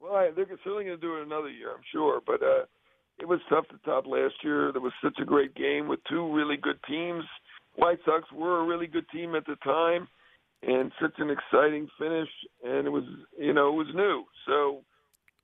Well, 0.00 0.14
I, 0.14 0.30
they're 0.34 0.46
certainly 0.62 0.84
going 0.84 0.98
to 0.98 1.06
do 1.06 1.16
it 1.16 1.22
another 1.22 1.50
year, 1.50 1.70
I'm 1.70 1.82
sure. 1.92 2.20
But 2.26 2.42
uh, 2.42 2.64
it 3.18 3.26
was 3.26 3.40
tough 3.48 3.66
to 3.68 3.78
top 3.84 4.06
last 4.06 4.34
year. 4.42 4.72
There 4.72 4.80
was 4.80 4.92
such 5.02 5.18
a 5.20 5.24
great 5.24 5.54
game 5.54 5.88
with 5.88 6.00
two 6.08 6.32
really 6.32 6.56
good 6.56 6.78
teams. 6.88 7.24
White 7.76 7.98
Sox 8.04 8.24
were 8.32 8.60
a 8.60 8.66
really 8.66 8.86
good 8.86 9.08
team 9.10 9.34
at 9.34 9.46
the 9.46 9.56
time, 9.64 10.06
and 10.62 10.92
such 11.00 11.14
an 11.18 11.30
exciting 11.30 11.88
finish. 11.98 12.28
And 12.64 12.86
it 12.86 12.90
was, 12.90 13.04
you 13.38 13.52
know, 13.52 13.68
it 13.68 13.76
was 13.76 13.94
new, 13.94 14.24
so 14.46 14.82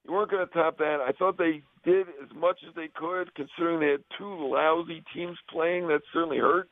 you 0.04 0.12
weren't 0.12 0.30
going 0.30 0.46
to 0.46 0.54
top 0.54 0.78
that. 0.78 0.98
I 1.06 1.12
thought 1.12 1.38
they 1.38 1.62
did 1.84 2.06
as 2.22 2.34
much 2.36 2.58
as 2.68 2.74
they 2.74 2.88
could, 2.94 3.34
considering 3.34 3.80
they 3.80 3.90
had 3.90 4.04
two 4.18 4.48
lousy 4.48 5.02
teams 5.14 5.36
playing. 5.50 5.88
That 5.88 6.00
certainly 6.12 6.38
hurt. 6.38 6.68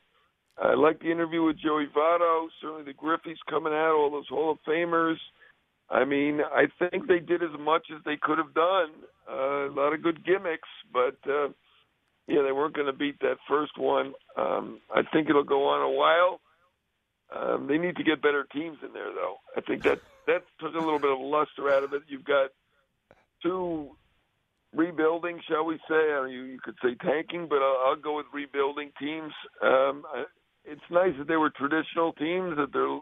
I 0.61 0.73
like 0.73 0.99
the 0.99 1.11
interview 1.11 1.43
with 1.43 1.57
Joey 1.57 1.87
Votto. 1.95 2.47
Certainly 2.61 2.83
the 2.83 2.93
Griffeys 2.93 3.37
coming 3.49 3.73
out, 3.73 3.95
all 3.95 4.11
those 4.11 4.27
Hall 4.27 4.51
of 4.51 4.57
Famers. 4.67 5.15
I 5.89 6.05
mean, 6.05 6.41
I 6.41 6.65
think 6.77 7.07
they 7.07 7.19
did 7.19 7.41
as 7.41 7.57
much 7.59 7.87
as 7.95 8.03
they 8.05 8.17
could 8.21 8.37
have 8.37 8.53
done. 8.53 8.89
Uh, 9.29 9.69
a 9.69 9.73
lot 9.73 9.93
of 9.93 10.03
good 10.03 10.23
gimmicks, 10.25 10.67
but 10.93 11.17
uh, 11.27 11.47
yeah, 12.27 12.41
they 12.43 12.51
weren't 12.51 12.75
going 12.75 12.87
to 12.87 12.93
beat 12.93 13.19
that 13.21 13.37
first 13.47 13.77
one. 13.77 14.13
Um, 14.37 14.79
I 14.93 15.01
think 15.13 15.29
it'll 15.29 15.43
go 15.43 15.67
on 15.67 15.81
a 15.81 15.89
while. 15.89 16.39
Um, 17.35 17.67
they 17.67 17.77
need 17.77 17.95
to 17.97 18.03
get 18.03 18.21
better 18.21 18.45
teams 18.51 18.77
in 18.85 18.93
there, 18.93 19.11
though. 19.13 19.37
I 19.55 19.61
think 19.61 19.83
that 19.83 19.99
that 20.27 20.43
took 20.59 20.73
a 20.75 20.79
little 20.79 20.99
bit 20.99 21.11
of 21.11 21.19
luster 21.19 21.71
out 21.71 21.83
of 21.83 21.93
it. 21.93 22.03
You've 22.07 22.23
got 22.23 22.49
two 23.41 23.91
rebuilding, 24.75 25.39
shall 25.47 25.65
we 25.65 25.77
say? 25.87 26.13
I 26.13 26.25
mean, 26.25 26.33
you, 26.33 26.43
you 26.43 26.59
could 26.63 26.75
say 26.83 26.95
tanking, 27.03 27.47
but 27.47 27.59
I'll, 27.61 27.77
I'll 27.85 27.95
go 27.95 28.17
with 28.17 28.25
rebuilding 28.33 28.91
teams. 28.99 29.33
Um, 29.61 30.05
I, 30.13 30.25
it's 30.69 30.81
nice 30.91 31.13
that 31.17 31.27
they 31.27 31.37
were 31.37 31.49
traditional 31.49 32.13
teams, 32.13 32.57
that 32.57 32.71
they're 32.73 32.99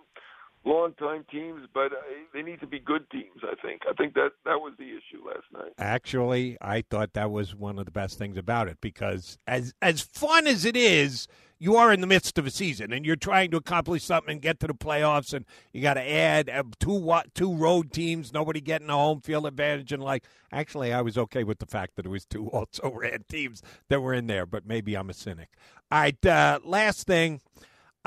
long-time 0.65 1.25
teams, 1.32 1.62
but 1.73 1.93
uh, 1.93 1.97
they 2.34 2.41
need 2.41 2.60
to 2.60 2.67
be 2.67 2.80
good 2.80 3.10
teams. 3.10 3.41
I 3.43 3.56
think. 3.62 3.82
I 3.89 3.93
think 3.93 4.13
that 4.15 4.32
that 4.45 4.60
was 4.60 4.73
the 4.77 4.86
issue 4.86 5.25
last 5.25 5.45
night. 5.53 5.73
Actually, 5.77 6.58
I 6.62 6.84
thought 6.89 7.13
that 7.13 7.32
was 7.32 7.56
one 7.56 7.80
of 7.80 7.86
the 7.86 7.91
best 7.91 8.17
things 8.17 8.38
about 8.38 8.67
it 8.67 8.77
because 8.82 9.38
as 9.47 9.73
as 9.82 10.01
fun 10.01 10.47
as 10.47 10.65
it 10.65 10.75
is, 10.75 11.27
you 11.60 11.76
are 11.76 11.91
in 11.91 12.02
the 12.02 12.08
midst 12.08 12.38
of 12.38 12.46
a 12.46 12.52
season 12.52 12.93
and 12.93 13.06
you're 13.06 13.15
trying 13.15 13.52
to 13.52 13.58
accomplish 13.58 14.04
something 14.04 14.34
and 14.34 14.41
get 14.41 14.60
to 14.60 14.67
the 14.67 14.74
playoffs, 14.74 15.34
and 15.34 15.46
you 15.74 15.82
got 15.82 15.96
to 15.96 16.12
add 16.12 16.50
uh, 16.50 16.63
two 16.80 17.22
two 17.34 17.54
road 17.54 17.91
teams, 17.91 18.34
nobody 18.34 18.62
getting 18.62 18.89
a 18.89 18.93
home 18.93 19.22
field 19.22 19.46
advantage, 19.46 19.91
and 19.91 20.04
like 20.04 20.24
actually, 20.52 20.93
I 20.93 21.02
was 21.02 21.17
okay 21.17 21.43
with 21.43 21.60
the 21.60 21.65
fact 21.65 21.96
that 21.96 22.06
it 22.06 22.10
was 22.10 22.26
two 22.26 22.48
also 22.52 22.91
ran 22.91 23.26
teams 23.30 23.62
that 23.89 24.02
were 24.02 24.13
in 24.13 24.28
there, 24.28 24.46
but 24.46 24.65
maybe 24.65 24.96
I'm 24.96 25.10
a 25.10 25.13
cynic. 25.13 25.50
All 25.91 26.00
right, 26.00 26.26
uh, 26.26 26.60
last 26.63 27.08
thing. 27.08 27.41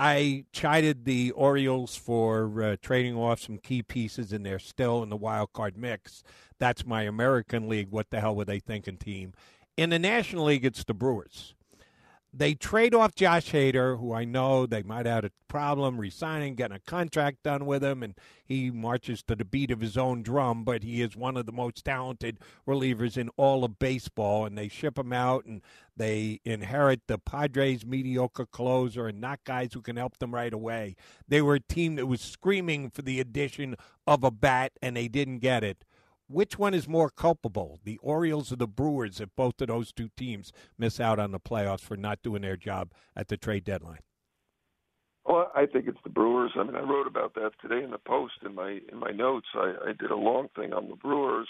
I 0.02 0.46
chided 0.50 1.04
the 1.04 1.30
Orioles 1.32 1.94
for 1.94 2.62
uh, 2.62 2.76
trading 2.80 3.16
off 3.16 3.42
some 3.42 3.58
key 3.58 3.82
pieces, 3.82 4.32
and 4.32 4.46
they're 4.46 4.58
still 4.58 5.02
in 5.02 5.10
the 5.10 5.16
wild 5.16 5.52
card 5.52 5.76
mix. 5.76 6.22
That's 6.58 6.86
my 6.86 7.02
American 7.02 7.68
League. 7.68 7.90
What 7.90 8.08
the 8.08 8.20
hell 8.20 8.34
were 8.34 8.46
they 8.46 8.60
thinking 8.60 8.96
team? 8.96 9.34
In 9.76 9.90
the 9.90 9.98
National 9.98 10.44
League, 10.44 10.64
it's 10.64 10.84
the 10.84 10.94
Brewers. 10.94 11.54
They 12.32 12.54
trade 12.54 12.94
off 12.94 13.16
Josh 13.16 13.50
Hader, 13.50 13.98
who 13.98 14.12
I 14.12 14.24
know 14.24 14.64
they 14.64 14.84
might 14.84 15.04
have 15.06 15.24
a 15.24 15.32
problem 15.48 15.98
resigning, 15.98 16.54
getting 16.54 16.76
a 16.76 16.80
contract 16.80 17.42
done 17.42 17.66
with 17.66 17.82
him, 17.82 18.04
and 18.04 18.14
he 18.44 18.70
marches 18.70 19.24
to 19.24 19.34
the 19.34 19.44
beat 19.44 19.72
of 19.72 19.80
his 19.80 19.98
own 19.98 20.22
drum, 20.22 20.62
but 20.62 20.84
he 20.84 21.02
is 21.02 21.16
one 21.16 21.36
of 21.36 21.46
the 21.46 21.52
most 21.52 21.84
talented 21.84 22.38
relievers 22.68 23.16
in 23.16 23.30
all 23.36 23.64
of 23.64 23.80
baseball, 23.80 24.46
and 24.46 24.56
they 24.56 24.68
ship 24.68 24.96
him 24.96 25.12
out 25.12 25.44
and 25.44 25.60
they 25.96 26.38
inherit 26.44 27.00
the 27.08 27.18
Padres' 27.18 27.84
mediocre 27.84 28.46
closer 28.46 29.08
and 29.08 29.20
not 29.20 29.42
guys 29.44 29.70
who 29.72 29.82
can 29.82 29.96
help 29.96 30.18
them 30.18 30.32
right 30.32 30.52
away. 30.52 30.94
They 31.26 31.42
were 31.42 31.56
a 31.56 31.60
team 31.60 31.96
that 31.96 32.06
was 32.06 32.20
screaming 32.20 32.90
for 32.90 33.02
the 33.02 33.18
addition 33.18 33.74
of 34.06 34.22
a 34.22 34.30
bat, 34.30 34.72
and 34.80 34.96
they 34.96 35.08
didn't 35.08 35.40
get 35.40 35.64
it. 35.64 35.84
Which 36.30 36.60
one 36.60 36.74
is 36.74 36.86
more 36.86 37.10
culpable, 37.10 37.80
the 37.82 37.98
Orioles 37.98 38.52
or 38.52 38.56
the 38.56 38.68
Brewers, 38.68 39.20
if 39.20 39.30
both 39.34 39.60
of 39.60 39.66
those 39.66 39.92
two 39.92 40.10
teams 40.16 40.52
miss 40.78 41.00
out 41.00 41.18
on 41.18 41.32
the 41.32 41.40
playoffs 41.40 41.80
for 41.80 41.96
not 41.96 42.22
doing 42.22 42.42
their 42.42 42.56
job 42.56 42.92
at 43.16 43.26
the 43.26 43.36
trade 43.36 43.64
deadline? 43.64 43.98
Well, 45.24 45.50
I 45.56 45.66
think 45.66 45.88
it's 45.88 45.98
the 46.04 46.10
Brewers. 46.10 46.52
I 46.54 46.62
mean, 46.62 46.76
I 46.76 46.82
wrote 46.82 47.08
about 47.08 47.34
that 47.34 47.50
today 47.60 47.82
in 47.82 47.90
the 47.90 47.98
Post 47.98 48.34
in 48.44 48.54
my 48.54 48.78
in 48.92 48.98
my 48.98 49.10
notes. 49.10 49.48
I, 49.56 49.74
I 49.88 49.92
did 49.98 50.12
a 50.12 50.16
long 50.16 50.48
thing 50.54 50.72
on 50.72 50.88
the 50.88 50.94
Brewers. 50.94 51.48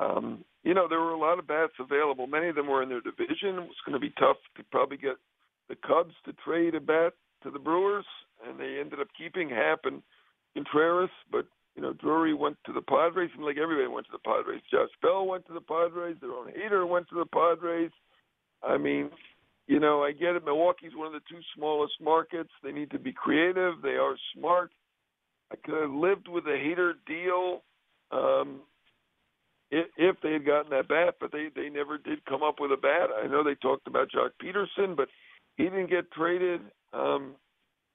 Um, 0.00 0.44
you 0.64 0.74
know, 0.74 0.88
there 0.88 1.00
were 1.00 1.12
a 1.12 1.18
lot 1.18 1.38
of 1.38 1.46
bats 1.46 1.74
available. 1.78 2.26
Many 2.26 2.48
of 2.48 2.56
them 2.56 2.66
were 2.66 2.82
in 2.82 2.88
their 2.88 3.00
division. 3.00 3.54
It 3.54 3.68
was 3.68 3.82
going 3.86 3.94
to 3.94 4.00
be 4.00 4.12
tough 4.18 4.38
to 4.56 4.64
probably 4.72 4.96
get 4.96 5.16
the 5.68 5.76
Cubs 5.76 6.14
to 6.24 6.32
trade 6.44 6.74
a 6.74 6.80
bat 6.80 7.12
to 7.44 7.52
the 7.52 7.60
Brewers, 7.60 8.06
and 8.44 8.58
they 8.58 8.78
ended 8.80 8.98
up 8.98 9.08
keeping 9.16 9.48
Happ 9.48 9.80
and 9.84 10.02
Contreras. 10.54 11.10
But 11.30 11.46
you 11.78 11.84
know, 11.84 11.92
Drury 11.92 12.34
went 12.34 12.56
to 12.66 12.72
the 12.72 12.82
Padres, 12.82 13.30
and 13.36 13.44
like 13.44 13.56
everybody 13.56 13.86
went 13.86 14.04
to 14.06 14.12
the 14.12 14.18
Padres. 14.18 14.60
Josh 14.68 14.90
Bell 15.00 15.24
went 15.24 15.46
to 15.46 15.52
the 15.52 15.60
Padres. 15.60 16.16
Their 16.20 16.32
own 16.32 16.48
Hader 16.48 16.88
went 16.88 17.08
to 17.10 17.14
the 17.14 17.24
Padres. 17.24 17.92
I 18.64 18.76
mean, 18.76 19.10
you 19.68 19.78
know, 19.78 20.02
I 20.02 20.10
get 20.10 20.34
it. 20.34 20.44
Milwaukee's 20.44 20.96
one 20.96 21.06
of 21.06 21.12
the 21.12 21.20
two 21.30 21.38
smallest 21.54 21.92
markets. 22.02 22.50
They 22.64 22.72
need 22.72 22.90
to 22.90 22.98
be 22.98 23.12
creative. 23.12 23.74
They 23.80 23.90
are 23.90 24.16
smart. 24.34 24.72
I 25.52 25.56
could 25.64 25.80
have 25.80 25.92
lived 25.92 26.26
with 26.26 26.46
a 26.46 26.48
Hader 26.48 26.94
deal 27.06 27.62
um, 28.10 28.62
if, 29.70 29.86
if 29.96 30.16
they 30.20 30.32
had 30.32 30.44
gotten 30.44 30.70
that 30.72 30.88
bat, 30.88 31.14
but 31.20 31.30
they 31.30 31.46
they 31.54 31.68
never 31.68 31.96
did 31.96 32.24
come 32.24 32.42
up 32.42 32.56
with 32.58 32.72
a 32.72 32.76
bat. 32.76 33.10
I 33.22 33.28
know 33.28 33.44
they 33.44 33.54
talked 33.54 33.86
about 33.86 34.08
Joc 34.10 34.30
Pederson, 34.42 34.96
but 34.96 35.06
he 35.56 35.62
didn't 35.62 35.90
get 35.90 36.10
traded. 36.10 36.60
Um, 36.92 37.36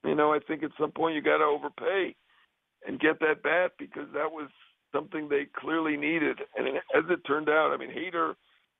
you 0.05 0.15
know, 0.15 0.33
I 0.33 0.39
think 0.39 0.63
at 0.63 0.71
some 0.79 0.91
point 0.91 1.15
you 1.15 1.21
got 1.21 1.39
to 1.39 1.43
overpay 1.43 2.15
and 2.87 2.99
get 2.99 3.19
that 3.19 3.43
bat 3.43 3.71
because 3.77 4.07
that 4.13 4.31
was 4.31 4.49
something 4.93 5.27
they 5.27 5.47
clearly 5.55 5.97
needed. 5.97 6.39
And 6.55 6.67
as 6.67 7.03
it 7.09 7.25
turned 7.25 7.49
out, 7.49 7.71
I 7.73 7.77
mean, 7.77 7.89
Hader, 7.89 8.33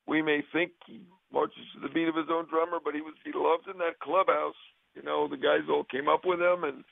we 0.07 0.21
may 0.21 0.43
think 0.53 0.71
he 0.85 1.01
marches 1.31 1.63
to 1.73 1.87
the 1.87 1.93
beat 1.93 2.07
of 2.07 2.15
his 2.15 2.27
own 2.31 2.47
drummer, 2.49 2.77
but 2.83 2.93
he 2.93 3.01
was 3.01 3.13
he 3.23 3.31
loved 3.33 3.67
in 3.67 3.77
that 3.79 3.99
clubhouse. 4.01 4.59
You 4.95 5.01
know, 5.01 5.27
the 5.27 5.37
guys 5.37 5.65
all 5.69 5.85
came 5.85 6.07
up 6.07 6.21
with 6.23 6.39
him, 6.39 6.63
and 6.63 6.83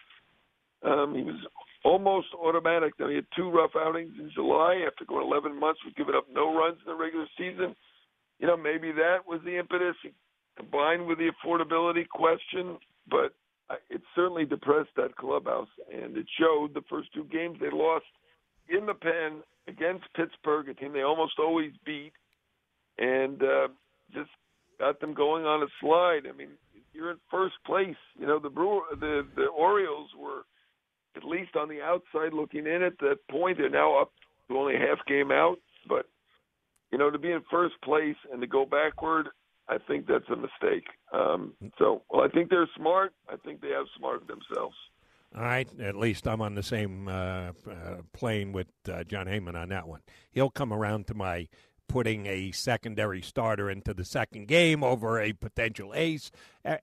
um, 0.83 1.15
he 1.15 1.21
was 1.21 1.37
almost 1.83 2.27
automatic. 2.33 2.93
Now, 2.99 3.09
he 3.09 3.15
had 3.15 3.27
two 3.35 3.49
rough 3.51 3.71
outings 3.77 4.13
in 4.19 4.31
July 4.33 4.83
after 4.87 5.05
going 5.05 5.27
11 5.27 5.59
months 5.59 5.81
with 5.85 5.95
giving 5.95 6.15
up 6.15 6.25
no 6.31 6.55
runs 6.55 6.79
in 6.85 6.91
the 6.91 6.97
regular 6.97 7.27
season. 7.37 7.75
You 8.39 8.47
know, 8.47 8.57
maybe 8.57 8.91
that 8.93 9.19
was 9.27 9.39
the 9.45 9.57
impetus 9.59 9.95
combined 10.57 11.05
with 11.05 11.19
the 11.19 11.29
affordability 11.29 12.07
question, 12.07 12.77
but 13.09 13.33
certainly 14.15 14.45
depressed 14.45 14.89
that 14.95 15.15
clubhouse, 15.15 15.67
and 15.91 16.17
it 16.17 16.25
showed 16.39 16.73
the 16.73 16.83
first 16.89 17.13
two 17.13 17.25
games 17.25 17.57
they 17.59 17.69
lost 17.71 18.05
in 18.69 18.85
the 18.85 18.93
pen 18.93 19.41
against 19.67 20.05
Pittsburgh, 20.15 20.69
a 20.69 20.73
team 20.73 20.93
they 20.93 21.01
almost 21.01 21.33
always 21.39 21.71
beat, 21.85 22.13
and 22.97 23.41
uh, 23.41 23.67
just 24.13 24.29
got 24.79 24.99
them 24.99 25.13
going 25.13 25.45
on 25.45 25.63
a 25.63 25.67
slide. 25.79 26.21
I 26.27 26.35
mean, 26.35 26.49
you're 26.93 27.11
in 27.11 27.17
first 27.29 27.55
place. 27.65 27.95
You 28.19 28.27
know, 28.27 28.39
the 28.39 28.49
Brewer, 28.49 28.81
the 28.99 29.25
the 29.35 29.45
Orioles 29.45 30.09
were 30.19 30.43
at 31.15 31.23
least 31.23 31.55
on 31.55 31.67
the 31.67 31.81
outside 31.81 32.33
looking 32.33 32.65
in 32.67 32.83
at 32.83 32.97
that 32.99 33.17
point. 33.29 33.57
They're 33.57 33.69
now 33.69 34.01
up 34.01 34.11
to 34.47 34.57
only 34.57 34.75
half 34.75 35.05
game 35.07 35.31
out, 35.31 35.57
but 35.87 36.05
you 36.91 36.97
know, 36.97 37.09
to 37.09 37.17
be 37.17 37.31
in 37.31 37.41
first 37.49 37.75
place 37.83 38.15
and 38.31 38.41
to 38.41 38.47
go 38.47 38.65
backward, 38.65 39.29
I 39.71 39.77
think 39.87 40.05
that's 40.05 40.29
a 40.29 40.35
mistake. 40.35 40.85
Um, 41.13 41.53
so, 41.79 42.03
well, 42.09 42.23
I 42.23 42.27
think 42.27 42.49
they're 42.49 42.69
smart. 42.75 43.13
I 43.29 43.37
think 43.37 43.61
they 43.61 43.69
have 43.69 43.85
smarted 43.97 44.27
themselves. 44.27 44.75
All 45.33 45.43
right, 45.43 45.67
at 45.79 45.95
least 45.95 46.27
I'm 46.27 46.41
on 46.41 46.55
the 46.55 46.63
same 46.63 47.07
uh, 47.07 47.51
uh, 47.65 48.01
plane 48.11 48.51
with 48.51 48.67
uh, 48.91 49.05
Jon 49.05 49.27
Heyman 49.27 49.55
on 49.55 49.69
that 49.69 49.87
one. 49.87 50.01
He'll 50.33 50.49
come 50.49 50.73
around 50.73 51.07
to 51.07 51.13
my 51.13 51.47
putting 51.91 52.25
a 52.25 52.51
secondary 52.51 53.21
starter 53.21 53.69
into 53.69 53.93
the 53.93 54.05
second 54.05 54.47
game 54.47 54.81
over 54.81 55.19
a 55.19 55.33
potential 55.33 55.91
ace. 55.93 56.31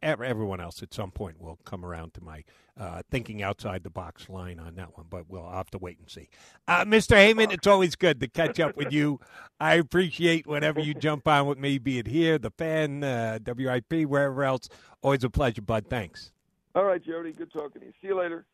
Everyone 0.03 0.61
else 0.61 0.83
at 0.83 0.93
some 0.93 1.11
point 1.11 1.41
will 1.41 1.59
come 1.65 1.83
around 1.83 2.13
to 2.13 2.23
my 2.23 2.45
uh, 2.79 3.01
thinking 3.11 3.43
outside 3.43 3.85
the 3.85 3.91
box 3.91 4.29
line 4.29 4.61
on 4.61 4.75
that 4.75 4.99
one, 4.99 5.07
but 5.09 5.25
we'll 5.27 5.51
have 5.51 5.71
to 5.71 5.79
wait 5.79 5.99
and 5.99 6.11
see. 6.11 6.29
Uh, 6.67 6.85
Mr. 6.85 7.17
Heyman, 7.17 7.51
it's 7.51 7.67
always 7.67 7.97
good 7.97 8.21
to 8.21 8.29
catch 8.29 8.61
up 8.61 8.77
with 8.77 8.93
you. 8.93 9.19
I 9.59 9.77
appreciate 9.77 10.47
whenever 10.47 10.79
you 10.79 10.93
jump 10.93 11.27
on 11.27 11.47
with 11.47 11.59
me, 11.59 11.79
be 11.79 11.99
it 11.99 12.07
here, 12.07 12.37
the 12.37 12.51
fan, 12.51 13.03
uh, 13.03 13.39
WIP, 13.47 14.07
wherever 14.07 14.45
else. 14.45 14.69
Always 15.01 15.25
a 15.25 15.31
pleasure, 15.31 15.63
bud. 15.63 15.87
Thanks. 15.89 16.33
All 16.75 16.85
right, 16.85 17.03
Jody. 17.03 17.33
Good 17.33 17.51
talking 17.51 17.81
to 17.81 17.87
you. 17.87 17.93
See 18.03 18.09
you 18.09 18.19
later. 18.19 18.45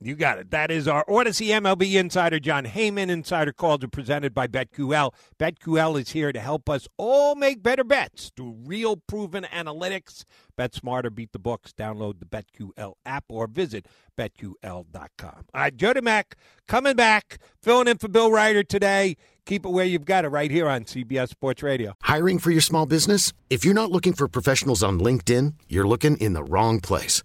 You 0.00 0.14
got 0.14 0.38
it. 0.38 0.52
That 0.52 0.70
is 0.70 0.86
our 0.86 1.04
Audacy 1.06 1.48
MLB 1.48 1.94
insider, 1.94 2.38
Jon 2.38 2.64
Heyman. 2.64 3.10
Insider 3.10 3.52
calls 3.52 3.82
are 3.82 3.88
presented 3.88 4.32
by 4.32 4.46
BetQL. 4.46 5.12
BetQL 5.40 6.00
is 6.00 6.10
here 6.10 6.32
to 6.32 6.38
help 6.38 6.70
us 6.70 6.86
all 6.96 7.34
make 7.34 7.64
better 7.64 7.82
bets 7.82 8.30
through 8.36 8.58
real 8.64 8.96
proven 8.96 9.44
analytics. 9.52 10.24
Bet 10.56 10.72
smarter, 10.72 11.10
beat 11.10 11.32
the 11.32 11.40
books. 11.40 11.72
Download 11.72 12.20
the 12.20 12.26
BetQL 12.26 12.94
app 13.04 13.24
or 13.28 13.48
visit 13.48 13.86
betql.com. 14.16 14.84
All 15.24 15.60
right, 15.60 15.76
Jody 15.76 16.00
Mack 16.00 16.36
coming 16.68 16.94
back, 16.94 17.38
filling 17.60 17.88
in 17.88 17.98
for 17.98 18.06
Bill 18.06 18.30
Reiter 18.30 18.62
today. 18.62 19.16
Keep 19.46 19.66
it 19.66 19.70
where 19.70 19.84
you've 19.84 20.04
got 20.04 20.24
it 20.24 20.28
right 20.28 20.50
here 20.50 20.68
on 20.68 20.84
CBS 20.84 21.30
Sports 21.30 21.64
Radio. 21.64 21.94
Hiring 22.02 22.38
for 22.38 22.52
your 22.52 22.60
small 22.60 22.86
business? 22.86 23.32
If 23.50 23.64
you're 23.64 23.74
not 23.74 23.90
looking 23.90 24.12
for 24.12 24.28
professionals 24.28 24.84
on 24.84 25.00
LinkedIn, 25.00 25.54
you're 25.68 25.88
looking 25.88 26.16
in 26.18 26.34
the 26.34 26.44
wrong 26.44 26.78
place. 26.78 27.24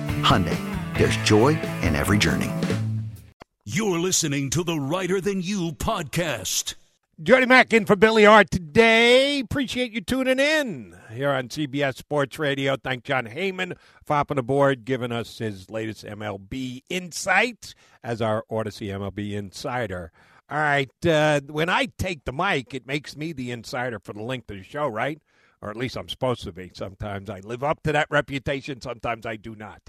Hyundai, 0.21 0.57
there's 0.97 1.17
joy 1.17 1.59
in 1.81 1.95
every 1.95 2.17
journey. 2.17 2.51
You're 3.65 3.99
listening 3.99 4.49
to 4.51 4.63
the 4.63 4.79
Reiter 4.79 5.21
Than 5.21 5.41
You 5.41 5.71
podcast. 5.73 6.75
Jody 7.21 7.45
Mack 7.45 7.73
in 7.73 7.85
for 7.85 7.95
Billy 7.95 8.23
Hart 8.23 8.49
today. 8.49 9.39
Appreciate 9.39 9.91
you 9.91 10.01
tuning 10.01 10.39
in 10.39 10.95
here 11.13 11.29
on 11.29 11.49
CBS 11.49 11.97
Sports 11.97 12.39
Radio. 12.39 12.75
Thank 12.75 13.03
Jon 13.03 13.27
Heyman 13.27 13.77
for 14.03 14.15
hopping 14.15 14.39
aboard, 14.39 14.85
giving 14.85 15.11
us 15.11 15.37
his 15.37 15.69
latest 15.69 16.03
MLB 16.03 16.81
insight 16.89 17.75
as 18.03 18.21
our 18.21 18.43
Audacy 18.49 18.87
MLB 18.87 19.33
insider. 19.33 20.11
All 20.49 20.57
right, 20.57 20.89
uh, 21.05 21.41
when 21.47 21.69
I 21.69 21.89
take 21.97 22.25
the 22.25 22.33
mic, 22.33 22.73
it 22.73 22.87
makes 22.87 23.15
me 23.15 23.31
the 23.33 23.51
insider 23.51 23.99
for 23.99 24.13
the 24.13 24.23
length 24.23 24.49
of 24.49 24.57
the 24.57 24.63
show, 24.63 24.87
right? 24.87 25.21
Or 25.61 25.69
at 25.69 25.77
least 25.77 25.95
I'm 25.95 26.09
supposed 26.09 26.43
to 26.43 26.51
be. 26.51 26.71
Sometimes 26.73 27.29
I 27.29 27.39
live 27.41 27.63
up 27.63 27.83
to 27.83 27.91
that 27.91 28.07
reputation, 28.09 28.81
sometimes 28.81 29.25
I 29.25 29.35
do 29.35 29.55
not. 29.55 29.81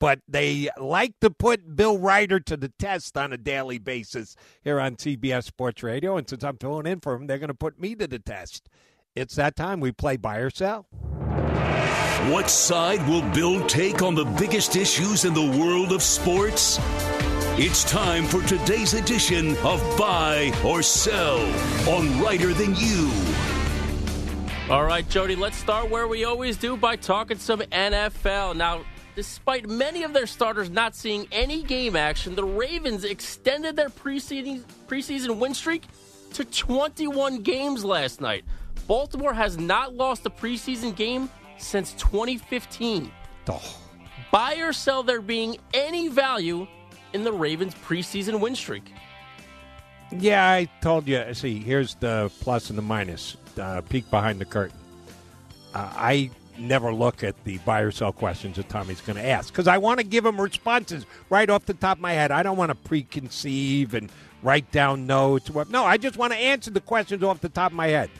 But 0.00 0.20
they 0.26 0.70
like 0.78 1.20
to 1.20 1.30
put 1.30 1.76
Bill 1.76 1.98
Reiter 1.98 2.40
to 2.40 2.56
the 2.56 2.72
test 2.78 3.16
on 3.16 3.32
a 3.32 3.36
daily 3.36 3.78
basis 3.78 4.34
here 4.62 4.80
on 4.80 4.96
CBS 4.96 5.44
Sports 5.44 5.82
Radio. 5.82 6.16
And 6.16 6.28
since 6.28 6.42
I'm 6.42 6.56
filling 6.56 6.86
in 6.86 7.00
for 7.00 7.14
him, 7.14 7.26
they're 7.26 7.38
going 7.38 7.48
to 7.48 7.54
put 7.54 7.78
me 7.78 7.94
to 7.96 8.06
the 8.06 8.18
test. 8.18 8.68
It's 9.14 9.36
that 9.36 9.56
time 9.56 9.80
we 9.80 9.92
play 9.92 10.16
buy 10.16 10.38
or 10.38 10.50
sell. 10.50 10.86
What 12.28 12.50
side 12.50 13.06
will 13.08 13.22
Bill 13.32 13.66
take 13.66 14.02
on 14.02 14.14
the 14.14 14.24
biggest 14.24 14.76
issues 14.76 15.24
in 15.24 15.34
the 15.34 15.58
world 15.58 15.92
of 15.92 16.02
sports? 16.02 16.78
It's 17.58 17.84
time 17.84 18.24
for 18.24 18.42
today's 18.42 18.94
edition 18.94 19.56
of 19.58 19.80
Buy 19.98 20.52
or 20.64 20.82
Sell 20.82 21.40
on 21.88 22.22
Reiter 22.22 22.54
Than 22.54 22.74
You. 22.76 23.10
All 24.70 24.84
right, 24.84 25.06
Jody, 25.08 25.34
let's 25.34 25.56
start 25.56 25.90
where 25.90 26.06
we 26.06 26.22
always 26.22 26.56
do 26.56 26.76
by 26.76 26.94
talking 26.94 27.38
some 27.38 27.58
NFL. 27.58 28.54
Now, 28.54 28.84
despite 29.16 29.68
many 29.68 30.04
of 30.04 30.12
their 30.12 30.28
starters 30.28 30.70
not 30.70 30.94
seeing 30.94 31.26
any 31.32 31.64
game 31.64 31.96
action, 31.96 32.36
the 32.36 32.44
Ravens 32.44 33.02
extended 33.02 33.74
their 33.74 33.88
preseason, 33.88 34.62
preseason 34.86 35.38
win 35.38 35.54
streak 35.54 35.86
to 36.34 36.44
21 36.44 37.42
games 37.42 37.84
last 37.84 38.20
night. 38.20 38.44
Baltimore 38.86 39.34
has 39.34 39.58
not 39.58 39.96
lost 39.96 40.24
a 40.26 40.30
preseason 40.30 40.94
game 40.94 41.28
since 41.58 41.92
2015. 41.94 43.10
Oh. 43.48 43.76
Buy 44.30 44.54
or 44.58 44.72
sell 44.72 45.02
there 45.02 45.20
being 45.20 45.56
any 45.74 46.06
value 46.06 46.68
in 47.12 47.24
the 47.24 47.32
Ravens' 47.32 47.74
preseason 47.74 48.38
win 48.38 48.54
streak? 48.54 48.92
Yeah, 50.12 50.48
I 50.48 50.68
told 50.80 51.08
you. 51.08 51.34
See, 51.34 51.58
here's 51.58 51.96
the 51.96 52.30
plus 52.40 52.70
and 52.70 52.78
the 52.78 52.82
minus. 52.82 53.36
Uh, 53.58 53.80
peek 53.82 54.10
behind 54.10 54.40
the 54.40 54.44
curtain. 54.44 54.76
Uh, 55.74 55.88
I 55.94 56.30
never 56.58 56.92
look 56.92 57.24
at 57.24 57.42
the 57.44 57.58
buy 57.58 57.80
or 57.80 57.90
sell 57.90 58.12
questions 58.12 58.56
that 58.56 58.68
Tommy's 58.68 59.00
going 59.00 59.16
to 59.16 59.26
ask 59.26 59.52
because 59.52 59.66
I 59.66 59.78
want 59.78 59.98
to 59.98 60.04
give 60.04 60.26
him 60.26 60.40
responses 60.40 61.06
right 61.30 61.48
off 61.48 61.64
the 61.66 61.74
top 61.74 61.98
of 61.98 62.02
my 62.02 62.12
head. 62.12 62.30
I 62.30 62.42
don't 62.42 62.56
want 62.56 62.70
to 62.70 62.88
preconceive 62.88 63.94
and 63.94 64.10
write 64.42 64.70
down 64.70 65.06
notes. 65.06 65.50
No, 65.70 65.84
I 65.84 65.96
just 65.96 66.16
want 66.16 66.32
to 66.32 66.38
answer 66.38 66.70
the 66.70 66.80
questions 66.80 67.22
off 67.22 67.40
the 67.40 67.48
top 67.48 67.72
of 67.72 67.76
my 67.76 67.88
head. 67.88 68.10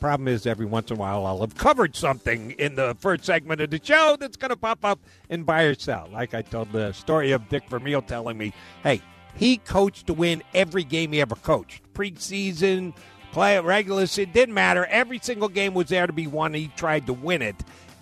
Problem 0.00 0.28
is, 0.28 0.46
every 0.46 0.66
once 0.66 0.90
in 0.90 0.98
a 0.98 1.00
while, 1.00 1.24
I'll 1.24 1.40
have 1.40 1.56
covered 1.56 1.96
something 1.96 2.50
in 2.52 2.74
the 2.74 2.94
first 3.00 3.24
segment 3.24 3.62
of 3.62 3.70
the 3.70 3.80
show 3.82 4.16
that's 4.20 4.36
going 4.36 4.50
to 4.50 4.56
pop 4.56 4.84
up 4.84 5.00
in 5.30 5.44
buy 5.44 5.62
or 5.62 5.74
sell. 5.74 6.08
Like 6.12 6.34
I 6.34 6.42
told 6.42 6.70
the 6.72 6.92
story 6.92 7.32
of 7.32 7.48
Dick 7.48 7.68
Vermeil 7.70 8.02
telling 8.02 8.36
me, 8.36 8.52
hey, 8.82 9.00
he 9.34 9.56
coached 9.58 10.06
to 10.08 10.14
win 10.14 10.42
every 10.54 10.84
game 10.84 11.12
he 11.12 11.20
ever 11.20 11.34
coached. 11.36 11.82
Preseason, 11.94 12.94
play 13.36 13.60
regular 13.60 14.04
It 14.04 14.32
didn't 14.32 14.54
matter. 14.54 14.86
Every 14.86 15.18
single 15.18 15.50
game 15.50 15.74
was 15.74 15.88
there 15.88 16.06
to 16.06 16.12
be 16.14 16.26
won. 16.26 16.54
He 16.54 16.68
tried 16.68 17.06
to 17.06 17.12
win 17.12 17.42
it, 17.42 17.54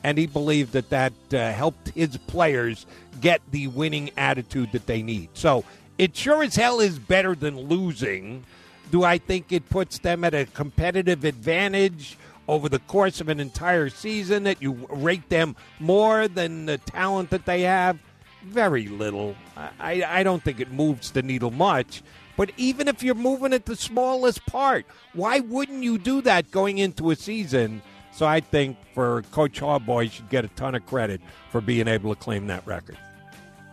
and 0.05 0.17
he 0.17 0.29
believed 0.29 0.75
that 0.75 0.91
that 0.91 1.13
uh, 1.33 1.51
helped 1.51 1.89
his 1.89 2.17
players 2.17 2.87
get 3.21 3.41
the 3.51 3.67
winning 3.67 4.13
attitude 4.17 4.71
that 4.71 4.87
they 4.87 5.03
need. 5.03 5.31
So 5.35 5.65
it 5.99 6.17
sure 6.17 6.45
as 6.45 6.55
hell 6.55 6.79
is 6.79 7.01
better 7.01 7.35
than 7.35 7.63
losing. 7.63 8.45
Do 8.93 9.03
I 9.03 9.19
think 9.19 9.51
it 9.51 9.69
puts 9.69 9.99
them 9.99 10.23
at 10.23 10.35
a 10.35 10.47
competitive 10.47 11.25
advantage 11.25 12.17
over 12.47 12.69
the 12.69 12.79
course 12.79 13.21
of 13.21 13.29
an 13.29 13.41
entire 13.41 13.89
season 13.89 14.45
that 14.45 14.63
you 14.63 14.87
rate 14.89 15.29
them 15.31 15.57
more 15.81 16.29
than 16.29 16.67
the 16.67 16.79
talent 16.79 17.31
that 17.31 17.45
they 17.45 17.63
have? 17.63 17.99
Very 18.45 18.87
little. 18.87 19.35
I, 19.57 20.05
I 20.07 20.23
don't 20.23 20.45
think 20.45 20.61
it 20.61 20.71
moves 20.71 21.11
the 21.11 21.23
needle 21.23 21.51
much. 21.51 22.05
But 22.37 22.51
even 22.57 22.89
if 22.89 23.03
you're 23.03 23.15
moving 23.15 23.53
it 23.53 23.67
the 23.67 23.77
smallest 23.77 24.45
part, 24.47 24.87
why 25.13 25.41
wouldn't 25.41 25.83
you 25.83 25.99
do 25.99 26.21
that 26.23 26.51
going 26.51 26.79
into 26.79 27.11
a 27.11 27.17
season? 27.17 27.83
So 28.13 28.27
I 28.27 28.41
think 28.41 28.77
for 28.95 29.23
Coach 29.33 29.61
Harbaugh, 29.61 30.05
he 30.05 30.09
should 30.09 30.29
get 30.31 30.45
a 30.45 30.49
ton 30.49 30.75
of 30.75 30.87
credit 30.87 31.21
for 31.51 31.61
being 31.61 31.89
able 31.89 32.15
to 32.15 32.21
claim 32.21 32.47
that 32.49 32.67
record. 32.67 32.99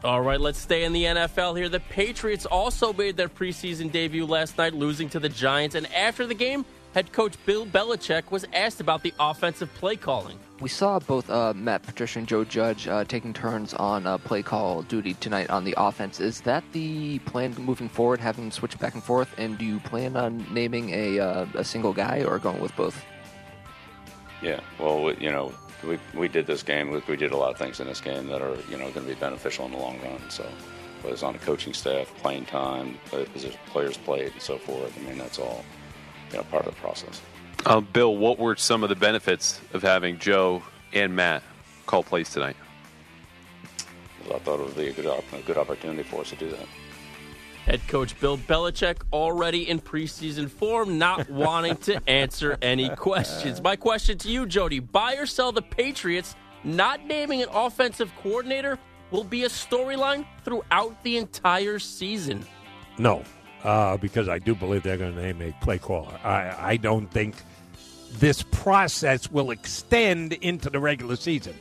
All 0.04 0.22
right, 0.22 0.42
let's 0.42 0.58
stay 0.58 0.84
in 0.84 0.94
the 0.94 1.04
NFL 1.04 1.56
here. 1.56 1.70
The 1.70 1.80
Patriots 1.80 2.48
also 2.48 2.92
made 2.92 3.18
their 3.18 3.30
preseason 3.30 3.92
debut 3.92 4.26
last 4.26 4.58
night, 4.58 4.74
losing 4.74 5.10
to 5.10 5.20
the 5.20 5.30
Giants. 5.30 5.76
And 5.76 5.86
after 5.94 6.26
the 6.26 6.34
game, 6.34 6.66
head 6.96 7.12
coach 7.12 7.36
Bill 7.46 7.68
Belichick 7.68 8.32
was 8.32 8.46
asked 8.52 8.82
about 8.82 9.04
the 9.04 9.14
offensive 9.20 9.72
play 9.76 9.96
calling. 9.96 10.40
We 10.62 10.70
saw 10.70 11.00
both 11.00 11.28
uh, 11.32 11.56
Matt 11.56 11.82
Patricia 11.82 12.20
and 12.20 12.28
Joe 12.28 12.44
Judge 12.44 12.88
uh, 12.88 13.04
taking 13.04 13.34
turns 13.34 13.74
on 13.74 14.06
uh, 14.06 14.20
play 14.20 14.44
call 14.44 14.84
duty 14.84 15.16
tonight 15.16 15.50
on 15.50 15.64
the 15.64 15.74
offense. 15.76 16.20
Is 16.20 16.42
that 16.42 16.64
the 16.72 17.18
plan 17.20 17.56
moving 17.58 17.90
forward, 17.90 18.20
having 18.20 18.44
them 18.44 18.52
switch 18.52 18.78
back 18.78 18.94
and 18.94 19.04
forth? 19.04 19.34
And 19.40 19.58
do 19.58 19.66
you 19.66 19.80
plan 19.80 20.16
on 20.16 20.46
naming 20.54 20.92
a, 20.92 21.20
uh, 21.20 21.48
a 21.56 21.64
single 21.64 21.94
guy 21.94 22.24
or 22.24 22.38
going 22.38 22.62
with 22.62 22.76
both? 22.76 23.04
Yeah, 24.44 24.60
well, 24.78 25.12
you 25.14 25.32
know, 25.32 25.52
we, 25.84 25.98
we 26.14 26.28
did 26.28 26.46
this 26.46 26.62
game. 26.62 26.92
We, 26.92 27.02
we 27.08 27.16
did 27.16 27.32
a 27.32 27.38
lot 27.38 27.50
of 27.50 27.58
things 27.58 27.80
in 27.80 27.88
this 27.88 28.00
game 28.00 28.28
that 28.28 28.44
are 28.44 28.56
you 28.70 28.78
know 28.78 28.92
going 28.92 29.08
to 29.08 29.14
be 29.14 29.16
beneficial 29.16 29.66
in 29.66 29.72
the 29.72 29.80
long 29.80 30.00
run. 30.02 30.30
So 30.30 30.48
whether 31.02 31.16
it's 31.16 31.24
on 31.24 31.34
the 31.34 31.40
coaching 31.40 31.74
staff, 31.74 32.14
playing 32.18 32.46
time, 32.46 33.00
players 33.66 33.98
played, 33.98 34.32
and 34.32 34.42
so 34.42 34.60
forth. 34.60 34.96
I 34.96 35.10
mean, 35.10 35.18
that's 35.18 35.40
all 35.40 35.66
you 36.30 36.38
know 36.38 36.44
part 36.44 36.68
of 36.68 36.76
the 36.76 36.82
process. 36.82 37.20
Uh, 37.66 37.80
Bill, 37.80 38.18
what 38.18 38.40
were 38.40 38.56
some 38.56 38.84
of 38.84 38.90
the 38.90 38.96
benefits 38.96 39.60
of 39.74 39.82
having 39.82 40.18
Joe 40.18 40.64
and 40.94 41.16
Matt 41.16 41.44
call 41.86 42.04
plays 42.04 42.30
tonight? 42.30 42.56
I 44.34 44.40
thought 44.40 44.60
it 44.60 44.66
would 44.66 44.76
be 44.76 44.88
a 44.88 44.94
good, 44.94 45.06
a 45.06 45.42
good 45.46 45.58
opportunity 45.58 46.04
for 46.04 46.22
us 46.22 46.30
to 46.30 46.36
do 46.36 46.50
that. 46.50 46.66
Head 47.66 47.82
coach 47.88 48.20
Bill 48.20 48.38
Belichick 48.38 48.98
already 49.14 49.70
in 49.70 49.80
preseason 49.80 50.50
form, 50.50 50.98
not 50.98 51.30
wanting 51.30 51.78
to 51.78 52.02
answer 52.10 52.58
any 52.62 52.90
questions. 52.90 53.62
My 53.62 53.76
question 53.76 54.18
to 54.20 54.30
you, 54.30 54.48
Jody 54.48 54.80
buy 54.80 55.16
or 55.16 55.26
sell 55.26 55.52
the 55.52 55.62
Patriots 55.62 56.36
not 56.64 57.06
naming 57.06 57.42
an 57.42 57.50
offensive 57.54 58.12
coordinator 58.22 58.78
will 59.12 59.24
be 59.24 59.44
a 59.44 59.50
storyline 59.50 60.26
throughout 60.44 61.04
the 61.04 61.18
entire 61.18 61.80
season? 61.80 62.46
No, 62.98 63.24
uh, 63.64 63.98
because 63.98 64.30
I 64.30 64.40
do 64.40 64.56
believe 64.56 64.84
they're 64.84 64.98
going 64.98 65.16
to 65.16 65.22
name 65.22 65.42
a 65.42 65.52
play 65.64 65.78
caller. 65.78 66.18
I, 66.24 66.72
I 66.72 66.78
don't 66.78 67.10
think 67.12 67.36
this 68.14 68.44
process 68.44 69.32
will 69.32 69.52
extend 69.52 70.34
into 70.34 70.70
the 70.70 70.80
regular 70.80 71.16
season. 71.16 71.56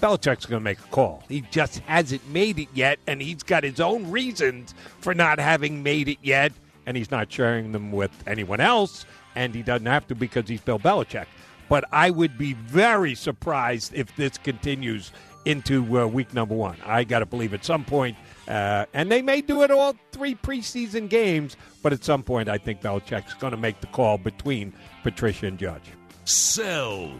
Belichick's 0.00 0.44
going 0.44 0.60
to 0.60 0.64
make 0.64 0.78
a 0.78 0.88
call. 0.88 1.22
He 1.28 1.40
just 1.50 1.78
hasn't 1.80 2.28
made 2.28 2.58
it 2.58 2.68
yet, 2.74 2.98
and 3.06 3.22
he's 3.22 3.42
got 3.42 3.64
his 3.64 3.80
own 3.80 4.10
reasons 4.10 4.74
for 5.00 5.14
not 5.14 5.38
having 5.38 5.82
made 5.82 6.08
it 6.08 6.18
yet, 6.22 6.52
and 6.84 6.96
he's 6.96 7.10
not 7.10 7.32
sharing 7.32 7.72
them 7.72 7.92
with 7.92 8.10
anyone 8.26 8.60
else, 8.60 9.06
and 9.34 9.54
he 9.54 9.62
doesn't 9.62 9.86
have 9.86 10.06
to 10.08 10.14
because 10.14 10.48
he's 10.48 10.60
Bill 10.60 10.78
Belichick. 10.78 11.26
But 11.68 11.84
I 11.92 12.10
would 12.10 12.36
be 12.36 12.52
very 12.52 13.14
surprised 13.14 13.94
if 13.94 14.14
this 14.16 14.38
continues 14.38 15.12
into 15.46 15.98
uh, 15.98 16.06
week 16.06 16.34
number 16.34 16.54
one. 16.54 16.76
I 16.84 17.04
got 17.04 17.20
to 17.20 17.26
believe 17.26 17.54
at 17.54 17.64
some 17.64 17.84
point, 17.84 18.16
uh, 18.48 18.84
and 18.92 19.10
they 19.10 19.22
may 19.22 19.40
do 19.40 19.62
it 19.62 19.70
all 19.70 19.96
three 20.12 20.34
preseason 20.34 21.08
games, 21.08 21.56
but 21.82 21.92
at 21.92 22.04
some 22.04 22.22
point, 22.22 22.48
I 22.48 22.58
think 22.58 22.82
Belichick's 22.82 23.34
going 23.34 23.52
to 23.52 23.56
make 23.56 23.80
the 23.80 23.86
call 23.88 24.18
between 24.18 24.72
Patricia 25.06 25.46
and 25.46 25.56
Judge. 25.56 25.92
Sell. 26.24 27.12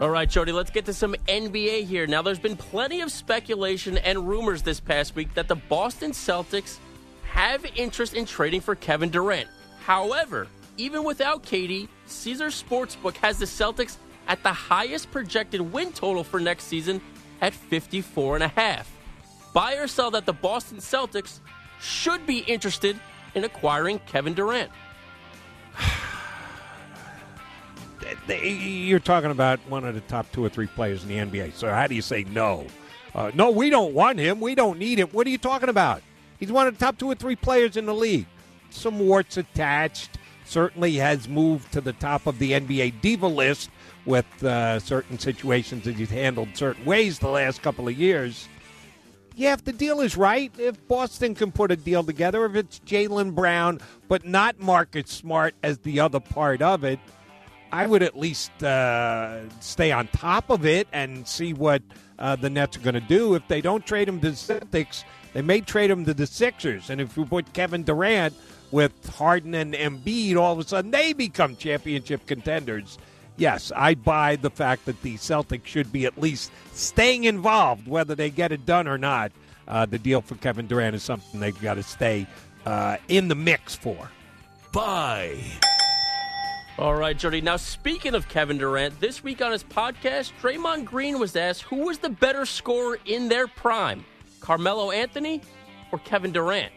All 0.00 0.08
right, 0.08 0.30
Jody, 0.30 0.52
let's 0.52 0.70
get 0.70 0.84
to 0.84 0.92
some 0.92 1.16
NBA 1.26 1.84
here. 1.84 2.06
Now, 2.06 2.22
there's 2.22 2.38
been 2.38 2.56
plenty 2.56 3.00
of 3.00 3.10
speculation 3.10 3.98
and 3.98 4.28
rumors 4.28 4.62
this 4.62 4.78
past 4.78 5.16
week 5.16 5.34
that 5.34 5.48
the 5.48 5.56
Boston 5.56 6.12
Celtics 6.12 6.78
have 7.24 7.66
interest 7.74 8.14
in 8.14 8.24
trading 8.24 8.60
for 8.60 8.76
Kevin 8.76 9.10
Durant. 9.10 9.48
However, 9.84 10.46
even 10.76 11.02
without 11.02 11.42
KD, 11.42 11.88
Caesar 12.06 12.46
Sportsbook 12.46 13.16
has 13.16 13.40
the 13.40 13.46
Celtics 13.46 13.96
at 14.28 14.40
the 14.44 14.52
highest 14.52 15.10
projected 15.10 15.60
win 15.60 15.92
total 15.92 16.22
for 16.22 16.38
next 16.38 16.64
season 16.66 17.00
at 17.40 17.52
54 17.52 18.36
and 18.36 18.44
a 18.44 18.48
half. 18.48 18.88
Buy 19.52 19.74
or 19.74 19.88
sell 19.88 20.12
that 20.12 20.24
the 20.24 20.32
Boston 20.32 20.78
Celtics 20.78 21.40
should 21.80 22.24
be 22.28 22.38
interested 22.38 22.96
in 23.34 23.42
acquiring 23.42 23.98
Kevin 24.06 24.34
Durant. 24.34 24.70
you're 28.28 28.98
talking 28.98 29.30
about 29.30 29.60
one 29.68 29.84
of 29.84 29.94
the 29.94 30.00
top 30.02 30.30
two 30.32 30.44
or 30.44 30.48
three 30.48 30.66
players 30.66 31.02
in 31.02 31.08
the 31.08 31.16
NBA. 31.16 31.54
So 31.54 31.70
how 31.70 31.86
do 31.86 31.94
you 31.94 32.02
say 32.02 32.24
no? 32.24 32.66
Uh, 33.14 33.30
no, 33.34 33.50
we 33.50 33.70
don't 33.70 33.94
want 33.94 34.18
him. 34.18 34.40
We 34.40 34.54
don't 34.54 34.78
need 34.78 34.98
him. 34.98 35.08
What 35.08 35.26
are 35.26 35.30
you 35.30 35.38
talking 35.38 35.68
about? 35.68 36.02
He's 36.38 36.50
one 36.50 36.66
of 36.66 36.76
the 36.76 36.84
top 36.84 36.98
two 36.98 37.10
or 37.10 37.14
three 37.14 37.36
players 37.36 37.76
in 37.76 37.86
the 37.86 37.94
league. 37.94 38.26
Some 38.70 38.98
warts 38.98 39.36
attached. 39.36 40.18
Certainly 40.44 40.94
has 40.96 41.28
moved 41.28 41.72
to 41.72 41.80
the 41.80 41.94
top 41.94 42.26
of 42.26 42.38
the 42.38 42.52
NBA 42.52 43.00
diva 43.00 43.28
list 43.28 43.70
with 44.04 44.26
uh, 44.44 44.78
certain 44.80 45.18
situations 45.18 45.84
that 45.84 45.94
he's 45.94 46.10
handled 46.10 46.48
certain 46.54 46.84
ways 46.84 47.18
the 47.18 47.28
last 47.28 47.62
couple 47.62 47.88
of 47.88 47.98
years. 47.98 48.48
Yeah, 49.36 49.54
if 49.54 49.64
the 49.64 49.72
deal 49.72 50.00
is 50.00 50.16
right, 50.16 50.52
if 50.58 50.86
Boston 50.86 51.34
can 51.34 51.50
put 51.50 51.72
a 51.72 51.76
deal 51.76 52.04
together, 52.04 52.44
if 52.44 52.54
it's 52.54 52.78
Jaylen 52.80 53.34
Brown, 53.34 53.80
but 54.06 54.24
not 54.24 54.60
Marcus 54.60 55.10
Smart 55.10 55.54
as 55.62 55.78
the 55.78 55.98
other 55.98 56.20
part 56.20 56.62
of 56.62 56.84
it, 56.84 57.00
I 57.74 57.86
would 57.86 58.04
at 58.04 58.16
least 58.16 58.62
uh, 58.62 59.50
stay 59.58 59.90
on 59.90 60.06
top 60.06 60.48
of 60.48 60.64
it 60.64 60.86
and 60.92 61.26
see 61.26 61.52
what 61.52 61.82
uh, 62.20 62.36
the 62.36 62.48
Nets 62.48 62.76
are 62.76 62.80
going 62.80 62.94
to 62.94 63.00
do. 63.00 63.34
If 63.34 63.48
they 63.48 63.60
don't 63.60 63.84
trade 63.84 64.08
him 64.08 64.20
to 64.20 64.30
the 64.30 64.36
Celtics, 64.36 65.02
they 65.32 65.42
may 65.42 65.60
trade 65.60 65.90
him 65.90 66.04
to 66.04 66.14
the 66.14 66.24
Sixers. 66.24 66.88
And 66.88 67.00
if 67.00 67.16
you 67.16 67.24
put 67.24 67.52
Kevin 67.52 67.82
Durant 67.82 68.32
with 68.70 68.92
Harden 69.16 69.56
and 69.56 69.74
Embiid, 69.74 70.36
all 70.36 70.52
of 70.52 70.60
a 70.60 70.64
sudden 70.64 70.92
they 70.92 71.14
become 71.14 71.56
championship 71.56 72.24
contenders. 72.26 72.96
Yes, 73.38 73.72
I 73.74 73.96
buy 73.96 74.36
the 74.36 74.50
fact 74.50 74.84
that 74.84 75.02
the 75.02 75.16
Celtics 75.16 75.66
should 75.66 75.90
be 75.90 76.06
at 76.06 76.16
least 76.16 76.52
staying 76.74 77.24
involved, 77.24 77.88
whether 77.88 78.14
they 78.14 78.30
get 78.30 78.52
it 78.52 78.64
done 78.64 78.86
or 78.86 78.98
not. 78.98 79.32
Uh, 79.66 79.84
the 79.84 79.98
deal 79.98 80.20
for 80.20 80.36
Kevin 80.36 80.68
Durant 80.68 80.94
is 80.94 81.02
something 81.02 81.40
they've 81.40 81.60
got 81.60 81.74
to 81.74 81.82
stay 81.82 82.28
uh, 82.66 82.98
in 83.08 83.26
the 83.26 83.34
mix 83.34 83.74
for. 83.74 84.12
Buy. 84.70 85.40
All 86.76 86.96
right, 86.96 87.16
Jody. 87.16 87.40
Now, 87.40 87.56
speaking 87.56 88.16
of 88.16 88.28
Kevin 88.28 88.58
Durant, 88.58 88.98
this 88.98 89.22
week 89.22 89.40
on 89.40 89.52
his 89.52 89.62
podcast, 89.62 90.32
Draymond 90.42 90.84
Green 90.84 91.20
was 91.20 91.36
asked 91.36 91.62
who 91.62 91.86
was 91.86 91.98
the 91.98 92.08
better 92.08 92.44
scorer 92.44 92.98
in 93.06 93.28
their 93.28 93.46
prime, 93.46 94.04
Carmelo 94.40 94.90
Anthony 94.90 95.40
or 95.92 96.00
Kevin 96.00 96.32
Durant? 96.32 96.72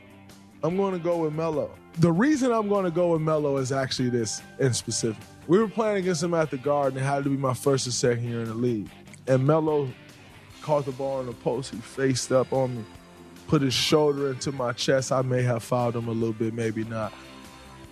I'm 0.64 0.78
going 0.78 0.94
to 0.94 1.00
go 1.00 1.18
with 1.18 1.34
Melo. 1.34 1.72
The 1.98 2.12
reason 2.12 2.52
I'm 2.52 2.70
going 2.70 2.86
to 2.86 2.92
go 2.92 3.14
with 3.14 3.22
Melo 3.22 3.58
is 3.58 3.72
actually 3.72 4.10
this 4.10 4.44
in 4.60 4.72
specific. 4.72 5.24
We 5.48 5.58
were 5.58 5.68
playing 5.68 5.98
against 5.98 6.22
him 6.22 6.36
at 6.36 6.52
the 6.52 6.58
Garden. 6.58 7.00
And 7.00 7.06
it 7.06 7.10
had 7.10 7.24
to 7.24 7.32
be 7.32 7.38
my 7.38 7.56
first 7.56 7.88
or 7.88 7.92
second 7.92 8.24
year 8.24 8.42
in 8.42 8.50
the 8.50 8.54
league. 8.54 8.90
And 9.26 9.48
Melo 9.48 9.90
caught 10.62 10.86
the 10.86 10.92
ball 10.92 11.22
in 11.22 11.26
the 11.26 11.34
post. 11.34 11.72
He 11.74 11.80
faced 11.80 12.32
up 12.32 12.54
on 12.54 12.78
me, 12.78 12.86
put 13.48 13.64
his 13.64 13.74
shoulder 13.74 14.30
into 14.30 14.52
my 14.52 14.74
chest. 14.74 15.12
I 15.12 15.24
may 15.24 15.42
have 15.42 15.64
fouled 15.64 15.96
him 15.96 16.08
a 16.08 16.12
little 16.12 16.34
bit, 16.34 16.54
maybe 16.54 16.84
not 16.84 17.14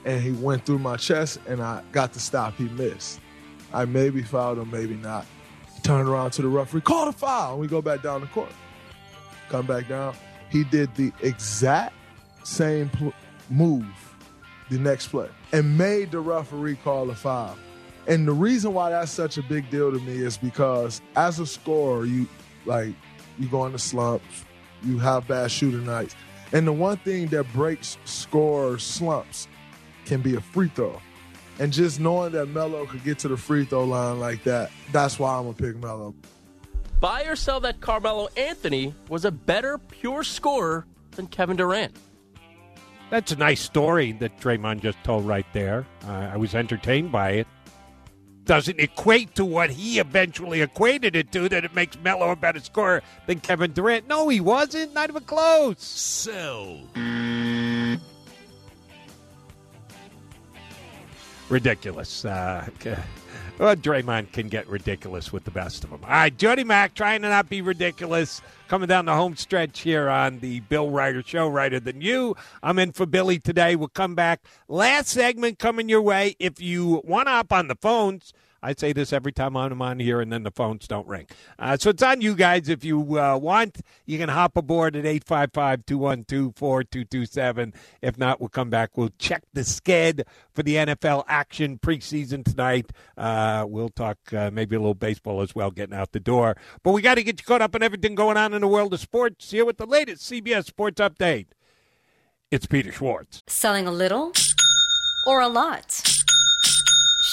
and 0.05 0.21
he 0.21 0.31
went 0.31 0.65
through 0.65 0.79
my 0.79 0.95
chest 0.95 1.39
and 1.47 1.61
I 1.61 1.81
got 1.91 2.13
the 2.13 2.19
stop 2.19 2.55
he 2.55 2.65
missed. 2.69 3.19
I 3.73 3.85
maybe 3.85 4.21
fouled 4.21 4.59
him, 4.59 4.71
maybe 4.71 4.95
not. 4.95 5.25
Turned 5.83 6.07
around 6.07 6.31
to 6.31 6.41
the 6.41 6.47
referee, 6.47 6.81
call 6.81 7.09
a 7.09 7.11
foul, 7.11 7.53
and 7.53 7.59
we 7.61 7.67
go 7.67 7.81
back 7.81 8.01
down 8.01 8.21
the 8.21 8.27
court. 8.27 8.51
Come 9.49 9.65
back 9.65 9.87
down. 9.89 10.15
He 10.49 10.63
did 10.63 10.95
the 10.95 11.11
exact 11.21 11.93
same 12.43 12.89
pl- 12.89 13.13
move 13.49 13.85
the 14.69 14.79
next 14.79 15.07
play 15.07 15.29
and 15.51 15.77
made 15.77 16.11
the 16.11 16.19
referee 16.19 16.77
call 16.83 17.09
a 17.09 17.15
foul. 17.15 17.57
And 18.07 18.27
the 18.27 18.33
reason 18.33 18.73
why 18.73 18.91
that's 18.91 19.11
such 19.11 19.37
a 19.37 19.43
big 19.43 19.69
deal 19.69 19.91
to 19.91 19.99
me 19.99 20.17
is 20.17 20.37
because 20.37 21.01
as 21.15 21.39
a 21.39 21.45
scorer, 21.45 22.05
you 22.05 22.27
like 22.65 22.93
you 23.39 23.47
go 23.47 23.65
into 23.65 23.79
slumps, 23.79 24.45
you 24.83 24.99
have 24.99 25.27
bad 25.27 25.51
shooting 25.51 25.85
nights. 25.85 26.15
And 26.51 26.67
the 26.67 26.73
one 26.73 26.97
thing 26.97 27.27
that 27.27 27.51
breaks 27.53 27.97
score 28.05 28.77
slumps 28.77 29.47
can 30.05 30.21
be 30.21 30.35
a 30.35 30.41
free 30.41 30.69
throw. 30.69 31.01
And 31.59 31.71
just 31.71 31.99
knowing 31.99 32.33
that 32.33 32.47
Melo 32.47 32.85
could 32.85 33.03
get 33.03 33.19
to 33.19 33.27
the 33.27 33.37
free 33.37 33.65
throw 33.65 33.85
line 33.85 34.19
like 34.19 34.43
that, 34.43 34.71
that's 34.91 35.17
why 35.17 35.37
I'm 35.37 35.43
gonna 35.43 35.53
pick 35.53 35.77
Melo. 35.77 36.13
Buy 36.99 37.23
or 37.23 37.35
sell 37.35 37.59
that 37.61 37.81
Carmelo 37.81 38.29
Anthony 38.35 38.93
was 39.09 39.25
a 39.25 39.31
better 39.31 39.77
pure 39.77 40.23
scorer 40.23 40.85
than 41.11 41.27
Kevin 41.27 41.57
Durant. 41.57 41.95
That's 43.09 43.31
a 43.31 43.35
nice 43.35 43.61
story 43.61 44.13
that 44.13 44.39
Draymond 44.39 44.81
just 44.81 45.01
told 45.03 45.25
right 45.25 45.45
there. 45.53 45.85
Uh, 46.07 46.29
I 46.33 46.37
was 46.37 46.55
entertained 46.55 47.11
by 47.11 47.31
it. 47.31 47.47
Doesn't 48.45 48.79
equate 48.79 49.35
to 49.35 49.45
what 49.45 49.69
he 49.69 49.99
eventually 49.99 50.61
equated 50.61 51.15
it 51.15 51.31
to, 51.31 51.49
that 51.49 51.65
it 51.65 51.73
makes 51.73 51.97
Melo 51.99 52.31
a 52.31 52.35
better 52.35 52.59
scorer 52.59 53.01
than 53.27 53.39
Kevin 53.39 53.71
Durant. 53.73 54.07
No, 54.07 54.27
he 54.29 54.39
wasn't. 54.39 54.93
Not 54.93 55.09
even 55.09 55.23
close. 55.23 55.83
Sell. 55.83 56.81
Ridiculous. 61.49 62.25
Uh, 62.25 62.67
well, 63.59 63.75
Draymond 63.75 64.31
can 64.33 64.49
get 64.49 64.67
ridiculous 64.67 65.31
with 65.31 65.45
the 65.45 65.51
best 65.51 65.83
of 65.83 65.91
them. 65.91 66.01
All 66.03 66.09
right, 66.09 66.35
Jody 66.35 66.63
Mack 66.63 66.93
trying 66.93 67.21
to 67.21 67.29
not 67.29 67.49
be 67.49 67.61
ridiculous. 67.61 68.41
Coming 68.67 68.87
down 68.87 69.05
the 69.05 69.13
home 69.13 69.35
stretch 69.35 69.81
here 69.81 70.09
on 70.09 70.39
the 70.39 70.61
Bill 70.61 70.89
Reiter 70.89 71.21
Show, 71.21 71.47
Reiter 71.47 71.79
Than 71.79 72.01
You. 72.01 72.35
I'm 72.63 72.79
in 72.79 72.91
for 72.91 73.05
Billy 73.05 73.37
today. 73.37 73.75
We'll 73.75 73.89
come 73.89 74.15
back. 74.15 74.41
Last 74.67 75.09
segment 75.09 75.59
coming 75.59 75.87
your 75.87 76.01
way. 76.01 76.35
If 76.39 76.59
you 76.59 77.01
want 77.05 77.27
to 77.27 77.31
hop 77.31 77.53
on 77.53 77.67
the 77.67 77.75
phones, 77.75 78.33
I 78.65 78.73
say 78.75 78.93
this 78.93 79.13
every 79.13 79.31
time 79.31 79.55
I'm 79.55 79.79
on 79.79 79.99
here, 79.99 80.21
and 80.21 80.33
then 80.33 80.41
the 80.41 80.49
phones 80.49 80.87
don't 80.87 81.07
ring. 81.07 81.27
Uh, 81.59 81.77
so 81.77 81.91
it's 81.91 82.01
on 82.01 82.21
you 82.21 82.33
guys. 82.33 82.67
If 82.67 82.83
you 82.83 83.19
uh, 83.19 83.37
want, 83.37 83.81
you 84.07 84.17
can 84.17 84.29
hop 84.29 84.57
aboard 84.57 84.95
at 84.95 85.05
855 85.05 85.85
212 85.85 86.55
4227. 86.55 87.73
If 88.01 88.17
not, 88.17 88.39
we'll 88.39 88.49
come 88.49 88.71
back. 88.71 88.97
We'll 88.97 89.11
check 89.19 89.43
the 89.53 89.61
sked 89.61 90.23
for 90.51 90.63
the 90.63 90.77
NFL 90.77 91.25
action 91.27 91.77
preseason 91.77 92.43
tonight. 92.43 92.91
Uh, 93.15 93.65
we'll 93.67 93.89
talk 93.89 94.17
uh, 94.33 94.49
maybe 94.51 94.75
a 94.75 94.79
little 94.79 94.95
baseball 94.95 95.41
as 95.41 95.53
well, 95.53 95.69
getting 95.69 95.95
out 95.95 96.11
the 96.11 96.19
door. 96.19 96.57
But 96.81 96.93
we 96.93 97.03
got 97.03 97.15
to 97.15 97.23
get 97.23 97.39
you 97.39 97.45
caught 97.45 97.61
up 97.61 97.75
on 97.75 97.83
everything 97.83 98.15
going 98.15 98.35
on 98.35 98.55
in 98.55 98.61
the 98.61 98.67
world 98.67 98.95
of 98.95 98.99
sports 98.99 99.51
here 99.51 99.63
with 99.63 99.77
the 99.77 99.85
latest 99.85 100.23
CBS 100.23 100.65
Sports 100.65 100.99
Update. 100.99 101.47
It's 102.49 102.65
Peter 102.65 102.91
Schwartz. 102.91 103.43
Selling 103.45 103.85
a 103.85 103.91
little 103.91 104.31
or 105.27 105.41
a 105.41 105.47
lot? 105.47 106.14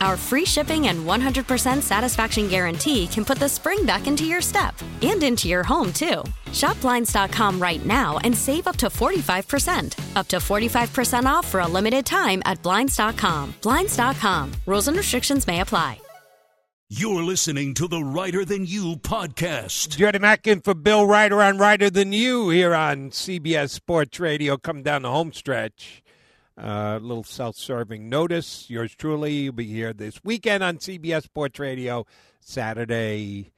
Our 0.00 0.16
free 0.16 0.44
shipping 0.44 0.88
and 0.88 1.04
100% 1.06 1.82
satisfaction 1.82 2.48
guarantee 2.48 3.08
can 3.08 3.24
put 3.24 3.38
the 3.38 3.48
spring 3.48 3.84
back 3.84 4.06
into 4.06 4.24
your 4.24 4.40
step 4.40 4.74
and 5.02 5.22
into 5.22 5.48
your 5.48 5.62
home, 5.62 5.92
too. 5.92 6.22
Shop 6.52 6.80
Blinds.com 6.80 7.60
right 7.60 7.84
now 7.84 8.18
and 8.18 8.36
save 8.36 8.66
up 8.68 8.76
to 8.76 8.86
45%. 8.86 10.16
Up 10.16 10.28
to 10.28 10.36
45% 10.36 11.24
off 11.26 11.46
for 11.48 11.60
a 11.60 11.68
limited 11.68 12.06
time 12.06 12.42
at 12.44 12.62
Blinds.com. 12.62 13.54
Blinds.com. 13.62 14.52
Rules 14.66 14.88
and 14.88 14.96
restrictions 14.96 15.46
may 15.46 15.60
apply. 15.60 16.00
You're 16.90 17.22
listening 17.22 17.74
to 17.74 17.86
the 17.86 18.02
Reiter 18.02 18.46
Than 18.46 18.64
You 18.64 18.96
podcast. 18.96 19.98
Jody 19.98 20.18
Mackin 20.18 20.62
for 20.62 20.72
Bill 20.72 21.06
Reiter 21.06 21.42
on 21.42 21.58
Reiter 21.58 21.90
Than 21.90 22.14
You 22.14 22.48
here 22.48 22.74
on 22.74 23.10
CBS 23.10 23.68
Sports 23.72 24.18
Radio. 24.18 24.56
Come 24.56 24.82
down 24.82 25.02
the 25.02 25.10
home 25.10 25.34
stretch. 25.34 26.02
A 26.58 26.68
uh, 26.68 26.98
little 26.98 27.22
self-serving 27.22 28.08
notice. 28.08 28.68
Yours 28.68 28.92
truly 28.96 29.48
will 29.48 29.56
be 29.56 29.66
here 29.66 29.92
this 29.92 30.24
weekend 30.24 30.64
on 30.64 30.78
CBS 30.78 31.22
Sports 31.22 31.60
Radio, 31.60 32.04
Saturday, 32.40 33.52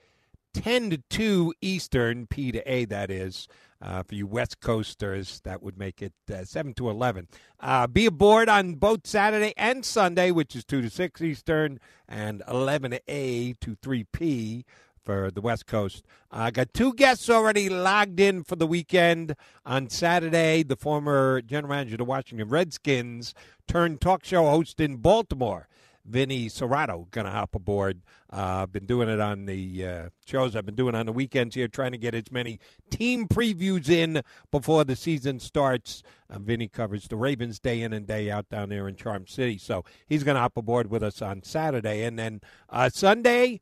10 0.52 0.90
to 0.90 0.98
2 1.08 1.54
Eastern, 1.62 2.26
P 2.26 2.52
to 2.52 2.60
A, 2.70 2.84
that 2.84 3.10
is. 3.10 3.48
Uh, 3.82 4.02
for 4.02 4.14
you 4.14 4.26
West 4.26 4.60
Coasters, 4.60 5.40
that 5.44 5.62
would 5.62 5.78
make 5.78 6.02
it 6.02 6.12
uh, 6.30 6.44
7 6.44 6.74
to 6.74 6.90
11. 6.90 7.28
Uh, 7.58 7.86
be 7.86 8.04
aboard 8.04 8.50
on 8.50 8.74
both 8.74 9.06
Saturday 9.06 9.54
and 9.56 9.82
Sunday, 9.82 10.30
which 10.30 10.54
is 10.54 10.66
2 10.66 10.82
to 10.82 10.90
6 10.90 11.22
Eastern 11.22 11.80
and 12.06 12.42
11 12.46 12.98
A 13.08 13.54
to 13.62 13.76
3 13.80 14.04
P 14.12 14.66
for 15.04 15.30
the 15.30 15.40
West 15.40 15.66
Coast. 15.66 16.04
I 16.30 16.50
got 16.50 16.72
two 16.74 16.94
guests 16.94 17.28
already 17.28 17.68
logged 17.68 18.20
in 18.20 18.44
for 18.44 18.56
the 18.56 18.66
weekend. 18.66 19.34
On 19.64 19.88
Saturday, 19.88 20.62
the 20.62 20.76
former 20.76 21.40
general 21.42 21.70
manager 21.70 21.94
of 21.94 21.98
the 21.98 22.04
Washington 22.04 22.48
Redskins 22.48 23.34
turned 23.66 24.00
talk 24.00 24.24
show 24.24 24.48
host 24.48 24.80
in 24.80 24.96
Baltimore. 24.96 25.68
Vinny 26.04 26.48
Cerrato 26.48 27.10
going 27.10 27.26
to 27.26 27.30
hop 27.30 27.54
aboard. 27.54 28.00
Uh, 28.32 28.62
I've 28.62 28.72
been 28.72 28.86
doing 28.86 29.08
it 29.08 29.20
on 29.20 29.46
the 29.46 29.86
uh, 29.86 30.08
shows 30.24 30.56
I've 30.56 30.66
been 30.66 30.74
doing 30.74 30.94
on 30.94 31.06
the 31.06 31.12
weekends 31.12 31.54
here, 31.54 31.68
trying 31.68 31.92
to 31.92 31.98
get 31.98 32.14
as 32.14 32.30
many 32.30 32.58
team 32.90 33.26
previews 33.28 33.88
in 33.88 34.22
before 34.50 34.84
the 34.84 34.96
season 34.96 35.40
starts. 35.40 36.02
Uh, 36.28 36.38
Vinny 36.38 36.68
covers 36.68 37.08
the 37.08 37.16
Ravens 37.16 37.58
day 37.58 37.82
in 37.82 37.92
and 37.92 38.06
day 38.06 38.30
out 38.30 38.48
down 38.48 38.68
there 38.68 38.88
in 38.88 38.96
Charm 38.96 39.26
City, 39.26 39.58
so 39.58 39.84
he's 40.06 40.24
going 40.24 40.36
to 40.36 40.40
hop 40.40 40.56
aboard 40.56 40.90
with 40.90 41.02
us 41.02 41.20
on 41.20 41.42
Saturday, 41.42 42.04
and 42.04 42.18
then 42.18 42.40
uh, 42.68 42.88
Sunday 42.88 43.60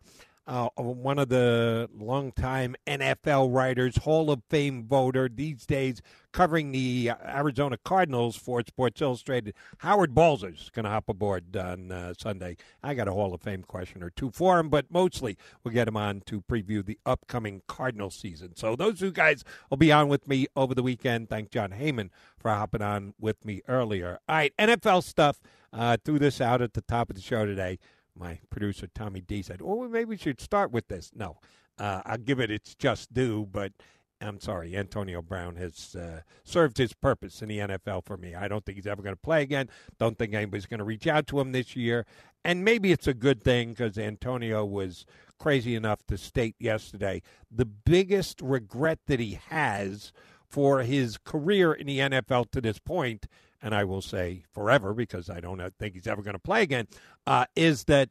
uh, 0.48 0.70
one 0.76 1.18
of 1.18 1.28
the 1.28 1.90
longtime 1.94 2.74
NFL 2.86 3.54
writers, 3.54 3.98
Hall 3.98 4.30
of 4.30 4.42
Fame 4.48 4.86
voter 4.88 5.28
these 5.28 5.66
days, 5.66 6.00
covering 6.32 6.72
the 6.72 7.10
Arizona 7.22 7.76
Cardinals 7.84 8.34
for 8.34 8.62
Sports 8.66 9.02
Illustrated. 9.02 9.52
Howard 9.78 10.14
Balzer 10.14 10.48
is 10.48 10.70
going 10.72 10.84
to 10.84 10.90
hop 10.90 11.10
aboard 11.10 11.54
on 11.54 11.92
uh, 11.92 12.14
Sunday. 12.16 12.56
I 12.82 12.94
got 12.94 13.08
a 13.08 13.12
Hall 13.12 13.34
of 13.34 13.42
Fame 13.42 13.62
question 13.62 14.02
or 14.02 14.08
two 14.08 14.30
for 14.30 14.58
him, 14.58 14.70
but 14.70 14.86
mostly 14.90 15.36
we'll 15.62 15.74
get 15.74 15.86
him 15.86 15.98
on 15.98 16.22
to 16.22 16.40
preview 16.40 16.82
the 16.82 16.98
upcoming 17.04 17.60
Cardinal 17.68 18.10
season. 18.10 18.56
So 18.56 18.74
those 18.74 19.00
two 19.00 19.12
guys 19.12 19.44
will 19.68 19.76
be 19.76 19.92
on 19.92 20.08
with 20.08 20.26
me 20.26 20.46
over 20.56 20.74
the 20.74 20.82
weekend. 20.82 21.28
Thank 21.28 21.50
Jon 21.50 21.72
Heyman 21.72 22.08
for 22.38 22.50
hopping 22.50 22.80
on 22.80 23.12
with 23.20 23.44
me 23.44 23.60
earlier. 23.68 24.18
All 24.26 24.36
right, 24.36 24.56
NFL 24.58 25.04
stuff. 25.04 25.42
Uh, 25.70 25.98
threw 26.02 26.18
this 26.18 26.40
out 26.40 26.62
at 26.62 26.72
the 26.72 26.80
top 26.80 27.10
of 27.10 27.16
the 27.16 27.20
show 27.20 27.44
today 27.44 27.78
my 28.18 28.40
producer 28.50 28.88
Tommy 28.94 29.20
D 29.20 29.42
said, 29.42 29.60
"Oh, 29.62 29.88
maybe 29.88 30.06
we 30.06 30.16
should 30.16 30.40
start 30.40 30.70
with 30.70 30.88
this." 30.88 31.10
No, 31.14 31.38
uh, 31.78 32.02
I'll 32.04 32.18
give 32.18 32.40
it 32.40 32.50
its 32.50 32.74
just 32.74 33.12
due, 33.12 33.46
but 33.50 33.72
I'm 34.20 34.40
sorry, 34.40 34.76
Antonio 34.76 35.22
Brown 35.22 35.56
has 35.56 35.94
uh, 35.94 36.22
served 36.44 36.78
his 36.78 36.92
purpose 36.92 37.40
in 37.40 37.48
the 37.48 37.58
NFL 37.58 38.04
for 38.04 38.16
me. 38.16 38.34
I 38.34 38.48
don't 38.48 38.64
think 38.64 38.76
he's 38.76 38.86
ever 38.86 39.02
going 39.02 39.14
to 39.14 39.20
play 39.20 39.42
again. 39.42 39.68
Don't 39.98 40.18
think 40.18 40.34
anybody's 40.34 40.66
going 40.66 40.78
to 40.78 40.84
reach 40.84 41.06
out 41.06 41.26
to 41.28 41.38
him 41.38 41.52
this 41.52 41.76
year, 41.76 42.04
and 42.44 42.64
maybe 42.64 42.90
it's 42.92 43.06
a 43.06 43.14
good 43.14 43.42
thing 43.42 43.70
because 43.70 43.96
Antonio 43.98 44.64
was 44.64 45.06
crazy 45.38 45.76
enough 45.76 46.04
to 46.08 46.18
state 46.18 46.56
yesterday 46.58 47.22
the 47.50 47.64
biggest 47.64 48.40
regret 48.42 48.98
that 49.06 49.20
he 49.20 49.38
has 49.48 50.12
for 50.48 50.82
his 50.82 51.16
career 51.18 51.72
in 51.72 51.86
the 51.86 51.98
NFL 51.98 52.50
to 52.50 52.60
this 52.60 52.78
point 52.78 53.26
and 53.62 53.74
I 53.74 53.84
will 53.84 54.02
say 54.02 54.44
forever 54.52 54.94
because 54.94 55.28
I 55.30 55.40
don't 55.40 55.60
think 55.78 55.94
he's 55.94 56.06
ever 56.06 56.22
going 56.22 56.34
to 56.34 56.40
play 56.40 56.62
again, 56.62 56.86
uh, 57.26 57.46
is 57.56 57.84
that 57.84 58.10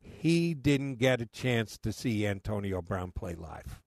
he 0.00 0.54
didn't 0.54 0.96
get 0.96 1.20
a 1.20 1.26
chance 1.26 1.78
to 1.78 1.92
see 1.92 2.26
Antonio 2.26 2.82
Brown 2.82 3.12
play 3.12 3.34
live. 3.34 3.82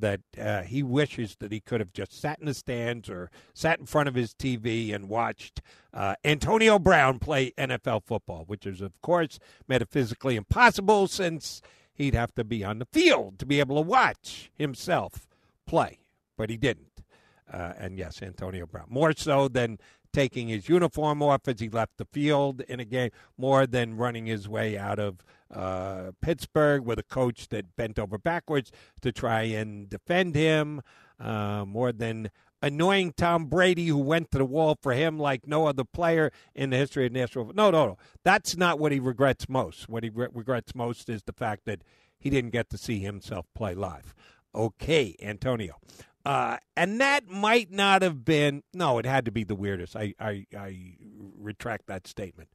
That 0.00 0.20
uh, 0.40 0.62
he 0.62 0.82
wishes 0.82 1.36
that 1.40 1.50
he 1.50 1.60
could 1.60 1.80
have 1.80 1.92
just 1.92 2.12
sat 2.12 2.38
in 2.38 2.46
the 2.46 2.54
stands 2.54 3.10
or 3.10 3.30
sat 3.52 3.80
in 3.80 3.86
front 3.86 4.08
of 4.08 4.14
his 4.14 4.32
TV 4.32 4.94
and 4.94 5.08
watched 5.08 5.60
uh, 5.92 6.14
Antonio 6.24 6.78
Brown 6.78 7.18
play 7.18 7.52
NFL 7.58 8.04
football, 8.04 8.44
which 8.46 8.64
is, 8.64 8.80
of 8.80 9.00
course, 9.02 9.40
metaphysically 9.66 10.36
impossible 10.36 11.08
since 11.08 11.60
he'd 11.92 12.14
have 12.14 12.32
to 12.36 12.44
be 12.44 12.62
on 12.62 12.78
the 12.78 12.86
field 12.86 13.40
to 13.40 13.46
be 13.46 13.58
able 13.58 13.76
to 13.76 13.82
watch 13.82 14.52
himself 14.54 15.26
play. 15.66 15.98
But 16.36 16.48
he 16.48 16.56
didn't. 16.56 17.02
Uh, 17.52 17.72
and 17.78 17.98
yes, 17.98 18.22
Antonio 18.22 18.66
Brown. 18.66 18.86
More 18.88 19.12
so 19.16 19.48
than 19.48 19.78
taking 20.12 20.48
his 20.48 20.68
uniform 20.68 21.22
off 21.22 21.46
as 21.46 21.60
he 21.60 21.68
left 21.68 21.96
the 21.96 22.04
field 22.06 22.62
in 22.62 22.80
a 22.80 22.84
game, 22.84 23.10
more 23.36 23.66
than 23.66 23.96
running 23.96 24.26
his 24.26 24.48
way 24.48 24.76
out 24.76 24.98
of 24.98 25.24
uh, 25.52 26.12
Pittsburgh 26.20 26.84
with 26.84 26.98
a 26.98 27.02
coach 27.02 27.48
that 27.48 27.76
bent 27.76 27.98
over 27.98 28.18
backwards 28.18 28.70
to 29.00 29.12
try 29.12 29.42
and 29.42 29.88
defend 29.88 30.34
him, 30.34 30.82
uh, 31.20 31.64
more 31.64 31.92
than 31.92 32.30
annoying 32.62 33.12
Tom 33.16 33.46
Brady, 33.46 33.86
who 33.86 33.98
went 33.98 34.30
to 34.32 34.38
the 34.38 34.44
wall 34.44 34.76
for 34.80 34.92
him 34.92 35.18
like 35.18 35.46
no 35.46 35.66
other 35.66 35.84
player 35.84 36.30
in 36.54 36.70
the 36.70 36.76
history 36.76 37.06
of 37.06 37.12
national. 37.12 37.52
No, 37.54 37.70
no, 37.70 37.86
no. 37.86 37.98
That's 38.24 38.56
not 38.56 38.78
what 38.78 38.92
he 38.92 39.00
regrets 39.00 39.48
most. 39.48 39.88
What 39.88 40.02
he 40.02 40.10
re- 40.10 40.28
regrets 40.32 40.74
most 40.74 41.08
is 41.08 41.22
the 41.22 41.32
fact 41.32 41.64
that 41.66 41.82
he 42.18 42.30
didn't 42.30 42.50
get 42.50 42.68
to 42.70 42.78
see 42.78 42.98
himself 42.98 43.46
play 43.54 43.74
live. 43.74 44.14
Okay, 44.54 45.14
Antonio. 45.22 45.76
Uh, 46.28 46.58
and 46.76 47.00
that 47.00 47.26
might 47.26 47.70
not 47.70 48.02
have 48.02 48.22
been 48.22 48.62
no, 48.74 48.98
it 48.98 49.06
had 49.06 49.24
to 49.24 49.30
be 49.30 49.44
the 49.44 49.54
weirdest. 49.54 49.96
I, 49.96 50.12
I 50.20 50.44
I 50.54 50.96
retract 51.38 51.86
that 51.86 52.06
statement. 52.06 52.50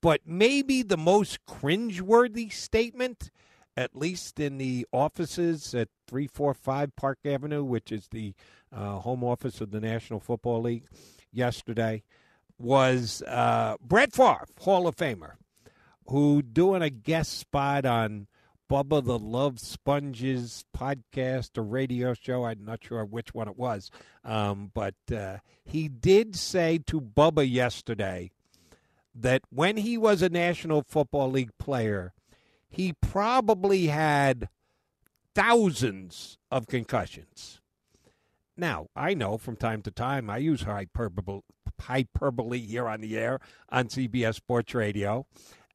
But 0.00 0.20
maybe 0.24 0.84
the 0.84 0.96
most 0.96 1.44
cringeworthy 1.44 2.52
statement, 2.52 3.32
at 3.76 3.96
least 3.96 4.38
in 4.38 4.58
the 4.58 4.86
offices 4.92 5.74
at 5.74 5.88
three 6.06 6.28
four 6.28 6.54
five 6.54 6.94
Park 6.94 7.18
Avenue, 7.24 7.64
which 7.64 7.90
is 7.90 8.06
the 8.12 8.32
uh, 8.72 9.00
home 9.00 9.24
office 9.24 9.60
of 9.60 9.72
the 9.72 9.80
National 9.80 10.20
Football 10.20 10.62
League, 10.62 10.86
yesterday, 11.32 12.04
was 12.60 13.24
uh, 13.26 13.74
Brett 13.80 14.12
Favre, 14.12 14.46
Hall 14.60 14.86
of 14.86 14.94
Famer, 14.94 15.32
who 16.06 16.42
doing 16.42 16.80
a 16.80 16.90
guest 16.90 17.40
spot 17.40 17.84
on 17.84 18.28
Bubba 18.72 19.04
the 19.04 19.18
Love 19.18 19.60
Sponge's 19.60 20.64
podcast 20.74 21.58
or 21.58 21.62
radio 21.62 22.14
show. 22.14 22.44
I'm 22.44 22.64
not 22.64 22.82
sure 22.82 23.04
which 23.04 23.34
one 23.34 23.46
it 23.46 23.58
was. 23.58 23.90
Um, 24.24 24.70
but 24.72 24.94
uh, 25.14 25.40
he 25.62 25.88
did 25.88 26.34
say 26.34 26.78
to 26.86 26.98
Bubba 26.98 27.46
yesterday 27.46 28.30
that 29.14 29.42
when 29.50 29.76
he 29.76 29.98
was 29.98 30.22
a 30.22 30.30
National 30.30 30.82
Football 30.88 31.32
League 31.32 31.52
player, 31.58 32.14
he 32.66 32.94
probably 32.94 33.88
had 33.88 34.48
thousands 35.34 36.38
of 36.50 36.66
concussions. 36.66 37.60
Now, 38.56 38.86
I 38.96 39.12
know 39.12 39.36
from 39.36 39.56
time 39.56 39.82
to 39.82 39.90
time 39.90 40.30
I 40.30 40.38
use 40.38 40.62
hyperbole, 40.62 41.42
hyperbole 41.78 42.60
here 42.60 42.88
on 42.88 43.02
the 43.02 43.18
air 43.18 43.38
on 43.68 43.88
CBS 43.88 44.36
Sports 44.36 44.74
Radio 44.74 45.26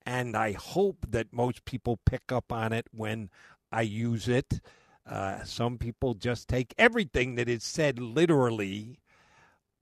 and 0.08 0.38
I 0.38 0.53
hope 0.53 1.05
that 1.10 1.34
most 1.34 1.66
people 1.66 1.99
pick 2.05 2.32
up 2.32 2.49
on 2.49 2.72
it 2.72 2.88
when 2.91 3.30
I 3.74 3.82
use 3.82 4.30
it. 4.30 4.62
Uh, 5.05 5.43
some 5.43 5.78
people 5.78 6.14
just 6.14 6.47
take 6.47 6.74
everything 6.78 7.36
that 7.36 7.49
is 7.49 7.66
said 7.66 7.99
literally, 7.99 9.01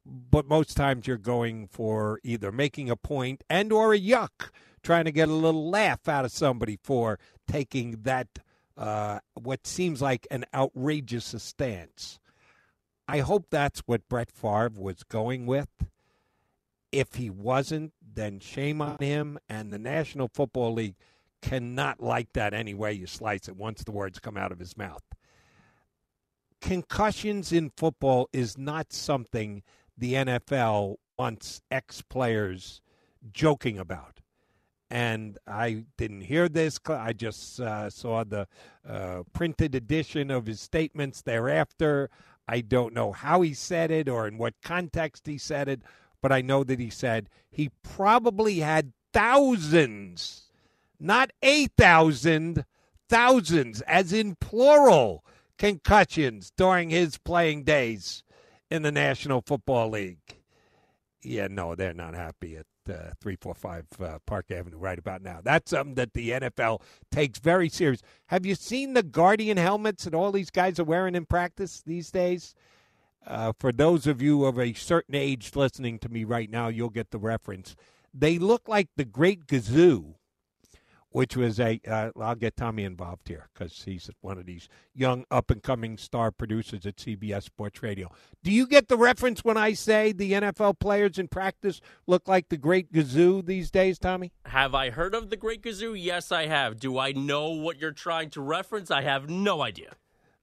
but 0.04 0.48
most 0.48 0.76
times 0.76 1.06
you're 1.06 1.18
going 1.18 1.68
for 1.68 2.20
either 2.24 2.52
making 2.52 2.90
a 2.90 2.96
point 2.96 3.44
and 3.52 3.72
or 3.72 3.94
a 3.94 4.00
yuck, 4.00 4.50
trying 4.82 5.06
to 5.06 5.12
get 5.12 5.30
a 5.30 5.34
little 5.34 5.70
laugh 5.70 6.08
out 6.08 6.26
of 6.26 6.32
somebody 6.32 6.80
for 6.82 7.20
taking 7.48 8.02
that 8.02 8.40
uh, 8.76 9.20
what 9.36 9.68
seems 9.68 10.02
like 10.02 10.26
an 10.32 10.44
outrageous 10.56 11.36
stance. 11.38 12.20
I 13.08 13.20
hope 13.20 13.46
that's 13.52 13.82
what 13.82 14.10
Brett 14.10 14.32
Favre 14.32 14.72
was 14.76 15.04
going 15.04 15.46
with. 15.46 15.70
If 16.92 17.16
he 17.16 17.30
wasn't, 17.30 17.94
then 18.16 18.40
shame 18.40 18.82
on 18.82 18.98
him. 19.00 19.38
And 19.48 19.72
the 19.72 19.80
National 19.80 20.28
Football 20.28 20.74
League 20.74 20.96
cannot 21.42 22.02
like 22.02 22.34
that 22.34 22.54
any 22.54 22.74
way 22.74 22.94
you 22.94 23.06
slice 23.06 23.48
it 23.48 23.56
once 23.56 23.84
the 23.84 23.92
words 23.92 24.20
come 24.20 24.38
out 24.38 24.52
of 24.52 24.60
his 24.60 24.76
mouth. 24.76 25.04
Concussions 26.62 27.52
in 27.52 27.70
football 27.78 28.28
is 28.34 28.58
not 28.58 28.92
something 28.92 29.62
the 29.98 30.14
NFL 30.14 30.96
wants 31.18 31.62
ex 31.70 32.02
players 32.02 32.82
joking 33.32 33.78
about. 33.78 34.22
And 34.90 35.38
I 35.48 35.86
didn't 35.98 36.22
hear 36.22 36.48
this. 36.48 36.80
I 36.88 37.14
just 37.14 37.60
uh, 37.60 37.90
saw 37.90 38.24
the 38.24 38.48
uh, 38.88 39.24
printed 39.34 39.76
edition 39.76 40.32
of 40.32 40.46
his 40.46 40.62
statements 40.62 41.22
thereafter. 41.22 42.10
I 42.48 42.62
don't 42.62 42.94
know 42.94 43.12
how 43.12 43.42
he 43.42 43.54
said 43.54 43.90
it 43.92 44.08
or 44.08 44.28
in 44.28 44.38
what 44.38 44.54
context 44.64 45.26
he 45.26 45.38
said 45.38 45.68
it, 45.68 45.82
but 46.26 46.32
I 46.32 46.42
know 46.42 46.64
that 46.64 46.80
he 46.80 46.90
said 46.90 47.30
he 47.52 47.70
probably 47.84 48.58
had 48.58 48.94
thousands, 49.14 50.50
not 51.00 51.30
8,000, 51.44 52.56
thousands, 52.56 52.66
thousand, 53.08 53.84
as 53.86 54.12
in 54.12 54.34
plural, 54.34 55.24
concussions 55.60 56.52
during 56.58 56.90
his 56.90 57.20
playing 57.20 57.62
days 57.62 58.24
in 58.72 58.82
the 58.82 58.92
National 58.92 59.44
Football 59.46 59.92
League. 59.92 60.40
Yeah, 61.22 61.46
no, 61.48 61.76
they're 61.76 61.94
not 61.94 62.16
happy 62.16 62.58
at 62.58 62.66
uh, 62.90 63.14
345 63.22 63.86
uh, 64.00 64.18
Park 64.26 64.50
Avenue 64.50 64.80
right 64.80 64.98
about 64.98 65.22
now. 65.22 65.42
That's 65.44 65.70
something 65.70 65.94
that 65.94 66.14
the 66.14 66.32
NFL 66.32 66.82
takes 67.12 67.38
very 67.38 67.70
serious. 67.70 68.02
Have 68.30 68.48
you 68.48 68.56
seen 68.56 68.96
the 68.96 69.04
Guardian 69.04 69.58
helmets 69.58 70.06
that 70.06 70.16
all 70.16 70.32
these 70.32 70.50
guys 70.50 70.80
are 70.80 70.86
wearing 70.86 71.14
in 71.14 71.28
practice 71.28 71.84
these 71.86 72.10
days? 72.10 72.56
Uh, 73.26 73.54
for 73.58 73.72
those 73.72 74.08
of 74.08 74.22
you 74.22 74.46
of 74.46 74.60
a 74.60 74.74
certain 74.74 75.16
age 75.16 75.56
listening 75.56 76.00
to 76.00 76.10
me 76.10 76.24
right 76.24 76.50
now, 76.50 76.68
you'll 76.68 76.90
get 76.90 77.12
the 77.12 77.18
reference. 77.18 77.76
They 78.14 78.38
look 78.38 78.68
like 78.68 78.90
the 78.96 79.06
Great 79.06 79.48
Gazoo 79.48 80.16
which 81.16 81.38
was 81.38 81.62
a. 81.62 81.80
Uh, 81.88 82.12
I'll 82.20 82.36
get 82.36 82.58
Tommy 82.58 82.84
involved 82.84 83.30
here 83.30 83.48
because 83.54 83.84
he's 83.84 84.10
one 84.20 84.38
of 84.38 84.46
these 84.46 84.68
young 84.94 85.24
up 85.32 85.50
and 85.50 85.64
coming 85.64 85.98
star 85.98 86.30
producers 86.30 86.86
at 86.86 86.98
CBS 86.98 87.44
Sports 87.44 87.82
Radio. 87.82 88.12
Do 88.44 88.52
you 88.52 88.68
get 88.68 88.90
the 88.90 88.98
reference 88.98 89.42
when 89.42 89.56
I 89.56 89.72
say 89.72 90.12
the 90.12 90.34
NFL 90.34 90.78
players 90.78 91.18
in 91.18 91.30
practice 91.30 91.80
look 92.06 92.28
like 92.28 92.50
the 92.50 92.58
Great 92.58 92.92
Gazoo 92.92 93.46
these 93.46 93.72
days, 93.72 93.98
Tommy? 93.98 94.34
Have 94.44 94.76
I 94.76 94.90
heard 94.90 95.16
of 95.16 95.30
the 95.30 95.38
Great 95.38 95.62
Gazoo? 95.62 95.96
Yes, 95.98 96.34
I 96.34 96.48
have. 96.48 96.82
Do 96.82 97.00
I 97.00 97.14
know 97.14 97.48
what 97.52 97.80
you're 97.80 97.94
trying 97.94 98.30
to 98.32 98.42
reference? 98.42 98.92
I 98.92 99.04
have 99.04 99.30
no 99.30 99.62
idea. 99.62 99.96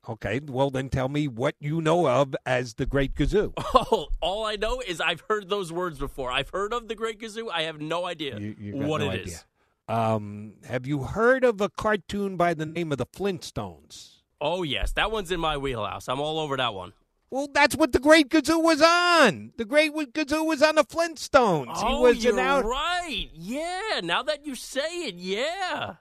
Okay, 0.09 0.41
well 0.47 0.71
then 0.71 0.89
tell 0.89 1.09
me 1.09 1.29
what 1.29 1.55
you 1.61 1.81
know 1.81 2.09
of 2.09 2.35
as 2.45 2.75
the 2.75 2.87
Great 2.87 3.15
Gazoo. 3.15 3.53
Oh, 3.75 4.09
all 4.21 4.45
I 4.45 4.57
know 4.57 4.81
is 4.87 5.01
I've 5.01 5.23
heard 5.29 5.49
those 5.49 5.73
words 5.73 5.99
before. 5.99 6.31
I've 6.31 6.51
heard 6.51 6.73
of 6.73 6.89
the 6.89 6.95
Great 6.95 7.21
Gazoo. 7.21 7.49
I 7.53 7.63
have 7.63 7.81
no 7.81 8.05
idea 8.05 8.39
You- 8.39 8.57
you 8.59 8.77
what 8.77 9.01
no 9.01 9.07
it 9.11 9.21
idea. 9.21 9.25
is. 9.25 9.45
Um, 9.89 10.55
have 10.69 10.87
you 10.87 11.03
heard 11.05 11.45
of 11.45 11.61
a 11.61 11.69
cartoon 11.69 12.37
by 12.37 12.55
the 12.55 12.65
name 12.67 12.93
of 12.93 12.99
the 12.99 13.07
Flintstones? 13.07 14.23
Oh 14.41 14.63
yes, 14.63 14.93
that 14.93 15.11
one's 15.13 15.31
in 15.31 15.39
my 15.41 15.57
wheelhouse. 15.57 16.09
I'm 16.09 16.21
all 16.21 16.39
over 16.41 16.57
that 16.57 16.75
one. 16.75 16.93
Well, 17.31 17.49
that's 17.53 17.75
what 17.77 17.93
the 17.93 17.99
Great 17.99 18.29
Gazoo 18.29 18.63
was 18.63 18.83
on. 18.83 19.53
The 19.57 19.65
Great 19.65 19.93
Gazoo 19.95 20.45
was 20.45 20.63
on 20.63 20.75
the 20.75 20.85
Flintstones. 20.85 21.77
he 21.79 21.85
oh, 21.87 22.03
was 22.03 22.23
you're 22.23 22.39
out, 22.39 22.65
right. 22.65 23.29
Yeah. 23.35 24.01
Now 24.03 24.23
that 24.25 24.45
you 24.47 24.55
say 24.55 25.07
it, 25.07 25.15
yeah. 25.15 25.95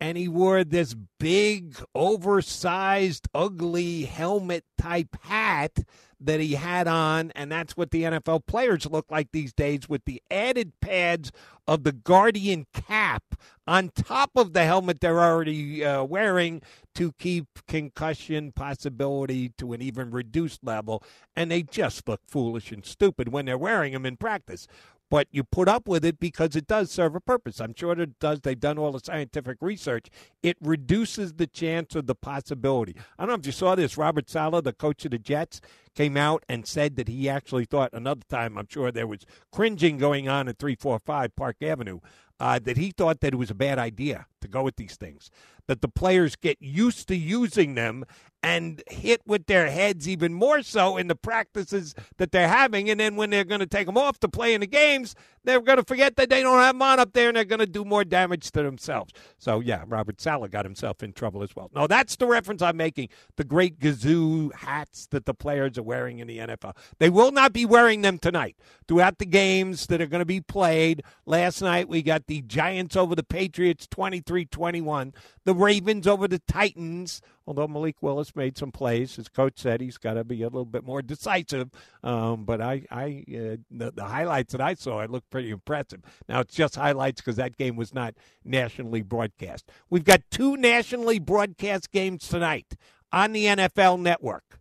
And 0.00 0.18
he 0.18 0.28
wore 0.28 0.64
this 0.64 0.94
big, 1.18 1.76
oversized, 1.94 3.28
ugly 3.34 4.04
helmet 4.04 4.64
type 4.78 5.16
hat 5.22 5.84
that 6.20 6.40
he 6.40 6.54
had 6.54 6.88
on, 6.88 7.30
and 7.34 7.52
that's 7.52 7.76
what 7.76 7.90
the 7.90 8.02
NFL 8.04 8.46
players 8.46 8.86
look 8.86 9.10
like 9.10 9.28
these 9.32 9.52
days 9.52 9.88
with 9.88 10.04
the 10.04 10.22
added 10.30 10.72
pads 10.80 11.30
of 11.66 11.84
the 11.84 11.92
Guardian 11.92 12.66
cap 12.72 13.22
on 13.66 13.90
top 13.90 14.30
of 14.36 14.52
the 14.52 14.64
helmet 14.64 15.00
they're 15.00 15.20
already 15.20 15.84
uh, 15.84 16.02
wearing 16.02 16.62
to 16.94 17.12
keep 17.12 17.46
concussion 17.66 18.52
possibility 18.52 19.50
to 19.58 19.72
an 19.72 19.82
even 19.82 20.10
reduced 20.10 20.62
level. 20.62 21.02
And 21.34 21.50
they 21.50 21.62
just 21.62 22.06
look 22.08 22.20
foolish 22.28 22.70
and 22.70 22.84
stupid 22.84 23.28
when 23.28 23.46
they're 23.46 23.58
wearing 23.58 23.92
them 23.92 24.06
in 24.06 24.16
practice 24.16 24.66
but 25.14 25.28
you 25.30 25.44
put 25.44 25.68
up 25.68 25.86
with 25.86 26.04
it 26.04 26.18
because 26.18 26.56
it 26.56 26.66
does 26.66 26.90
serve 26.90 27.14
a 27.14 27.20
purpose. 27.20 27.60
I'm 27.60 27.72
sure 27.72 27.92
it 27.92 28.18
does. 28.18 28.40
They've 28.40 28.58
done 28.58 28.78
all 28.78 28.90
the 28.90 28.98
scientific 28.98 29.58
research. 29.60 30.08
It 30.42 30.56
reduces 30.60 31.34
the 31.34 31.46
chance 31.46 31.94
of 31.94 32.08
the 32.08 32.16
possibility. 32.16 32.96
I 33.16 33.22
don't 33.22 33.28
know 33.28 33.34
if 33.38 33.46
you 33.46 33.52
saw 33.52 33.76
this. 33.76 33.96
Robert 33.96 34.28
Saleh, 34.28 34.64
the 34.64 34.72
coach 34.72 35.04
of 35.04 35.12
the 35.12 35.20
Jets, 35.20 35.60
came 35.94 36.16
out 36.16 36.44
and 36.48 36.66
said 36.66 36.96
that 36.96 37.06
he 37.06 37.28
actually 37.28 37.64
thought 37.64 37.90
another 37.92 38.22
time, 38.28 38.58
I'm 38.58 38.66
sure 38.68 38.90
there 38.90 39.06
was 39.06 39.20
cringing 39.52 39.98
going 39.98 40.28
on 40.28 40.48
at 40.48 40.58
345 40.58 41.36
Park 41.36 41.62
Avenue, 41.62 42.00
uh, 42.40 42.58
that 42.64 42.76
he 42.76 42.90
thought 42.90 43.20
that 43.20 43.34
it 43.34 43.36
was 43.36 43.52
a 43.52 43.54
bad 43.54 43.78
idea 43.78 44.26
to 44.40 44.48
go 44.48 44.64
with 44.64 44.74
these 44.74 44.96
things, 44.96 45.30
that 45.66 45.80
the 45.80 45.88
players 45.88 46.36
get 46.36 46.60
used 46.60 47.08
to 47.08 47.16
using 47.16 47.74
them 47.74 48.04
and 48.44 48.82
hit 48.90 49.22
with 49.26 49.46
their 49.46 49.70
heads 49.70 50.06
even 50.06 50.34
more 50.34 50.62
so 50.62 50.98
in 50.98 51.06
the 51.06 51.14
practices 51.14 51.94
that 52.18 52.30
they're 52.30 52.46
having. 52.46 52.90
And 52.90 53.00
then 53.00 53.16
when 53.16 53.30
they're 53.30 53.42
going 53.42 53.60
to 53.60 53.66
take 53.66 53.86
them 53.86 53.96
off 53.96 54.20
to 54.20 54.28
play 54.28 54.52
in 54.52 54.60
the 54.60 54.66
games, 54.66 55.14
they're 55.44 55.62
going 55.62 55.78
to 55.78 55.84
forget 55.84 56.16
that 56.16 56.28
they 56.28 56.42
don't 56.42 56.58
have 56.58 56.74
them 56.74 56.82
on 56.82 57.00
up 57.00 57.14
there 57.14 57.28
and 57.28 57.36
they're 57.36 57.44
going 57.44 57.60
to 57.60 57.66
do 57.66 57.86
more 57.86 58.04
damage 58.04 58.50
to 58.52 58.62
themselves. 58.62 59.14
So, 59.38 59.60
yeah, 59.60 59.84
Robert 59.86 60.20
Saleh 60.20 60.50
got 60.50 60.66
himself 60.66 61.02
in 61.02 61.14
trouble 61.14 61.42
as 61.42 61.56
well. 61.56 61.70
No, 61.74 61.86
that's 61.86 62.16
the 62.16 62.26
reference 62.26 62.60
I'm 62.60 62.76
making 62.76 63.08
the 63.36 63.44
great 63.44 63.78
gazoo 63.78 64.52
hats 64.52 65.06
that 65.10 65.24
the 65.24 65.34
players 65.34 65.78
are 65.78 65.82
wearing 65.82 66.18
in 66.18 66.28
the 66.28 66.38
NFL. 66.38 66.76
They 66.98 67.08
will 67.08 67.32
not 67.32 67.54
be 67.54 67.64
wearing 67.64 68.02
them 68.02 68.18
tonight 68.18 68.56
throughout 68.88 69.18
the 69.18 69.26
games 69.26 69.86
that 69.86 70.02
are 70.02 70.06
going 70.06 70.20
to 70.20 70.26
be 70.26 70.42
played. 70.42 71.02
Last 71.24 71.62
night, 71.62 71.88
we 71.88 72.02
got 72.02 72.26
the 72.26 72.42
Giants 72.42 72.94
over 72.94 73.14
the 73.14 73.22
Patriots 73.22 73.86
23 73.86 74.44
21, 74.44 75.14
the 75.46 75.53
Ravens 75.54 76.06
over 76.06 76.28
the 76.28 76.40
Titans. 76.40 77.22
Although 77.46 77.68
Malik 77.68 78.02
Willis 78.02 78.34
made 78.34 78.56
some 78.56 78.72
plays, 78.72 79.16
his 79.16 79.28
coach 79.28 79.54
said 79.56 79.80
he's 79.80 79.98
got 79.98 80.14
to 80.14 80.24
be 80.24 80.42
a 80.42 80.46
little 80.46 80.64
bit 80.64 80.84
more 80.84 81.02
decisive. 81.02 81.70
Um, 82.02 82.44
but 82.44 82.60
I, 82.60 82.84
I, 82.90 83.24
uh, 83.28 83.56
the, 83.70 83.92
the 83.94 84.04
highlights 84.04 84.52
that 84.52 84.60
I 84.60 84.74
saw, 84.74 85.00
it 85.00 85.10
looked 85.10 85.30
pretty 85.30 85.50
impressive. 85.50 86.00
Now 86.28 86.40
it's 86.40 86.54
just 86.54 86.76
highlights 86.76 87.20
because 87.20 87.36
that 87.36 87.56
game 87.56 87.76
was 87.76 87.94
not 87.94 88.14
nationally 88.44 89.02
broadcast. 89.02 89.70
We've 89.90 90.04
got 90.04 90.22
two 90.30 90.56
nationally 90.56 91.18
broadcast 91.18 91.90
games 91.90 92.26
tonight 92.28 92.74
on 93.12 93.32
the 93.32 93.44
NFL 93.44 94.00
Network. 94.00 94.58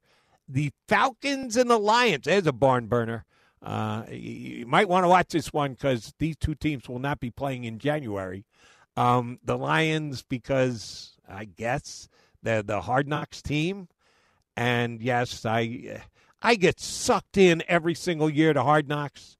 The 0.48 0.72
Falcons 0.88 1.58
and 1.58 1.70
the 1.70 1.80
Lions. 1.80 2.26
There's 2.26 2.48
a 2.48 2.54
barn 2.54 2.88
burner. 2.88 3.26
Uh, 3.64 4.04
you 4.12 4.68
might 4.68 4.90
want 4.90 5.06
to 5.06 5.08
watch 5.08 5.30
this 5.30 5.54
one 5.54 5.72
because 5.72 6.14
these 6.20 6.36
two 6.36 6.54
teams 6.54 6.90
will 6.90 7.00
not 7.00 7.20
be 7.20 7.32
playing 7.32 7.64
in 7.64 7.80
January. 7.80 8.46
Um, 8.96 9.40
the 9.44 9.58
Lions, 9.58 10.22
because 10.22 11.14
I 11.28 11.46
guess 11.46 12.08
they're 12.44 12.62
the 12.64 12.82
Hard 12.82 13.08
Knocks 13.08 13.42
team, 13.42 13.88
and 14.56 15.02
yes, 15.02 15.46
I 15.46 16.02
I 16.42 16.56
get 16.56 16.80
sucked 16.80 17.38
in 17.38 17.64
every 17.68 17.96
single 17.96 18.30
year 18.30 18.54
to 18.54 18.62
Hard 18.62 18.88
Knocks, 18.88 19.38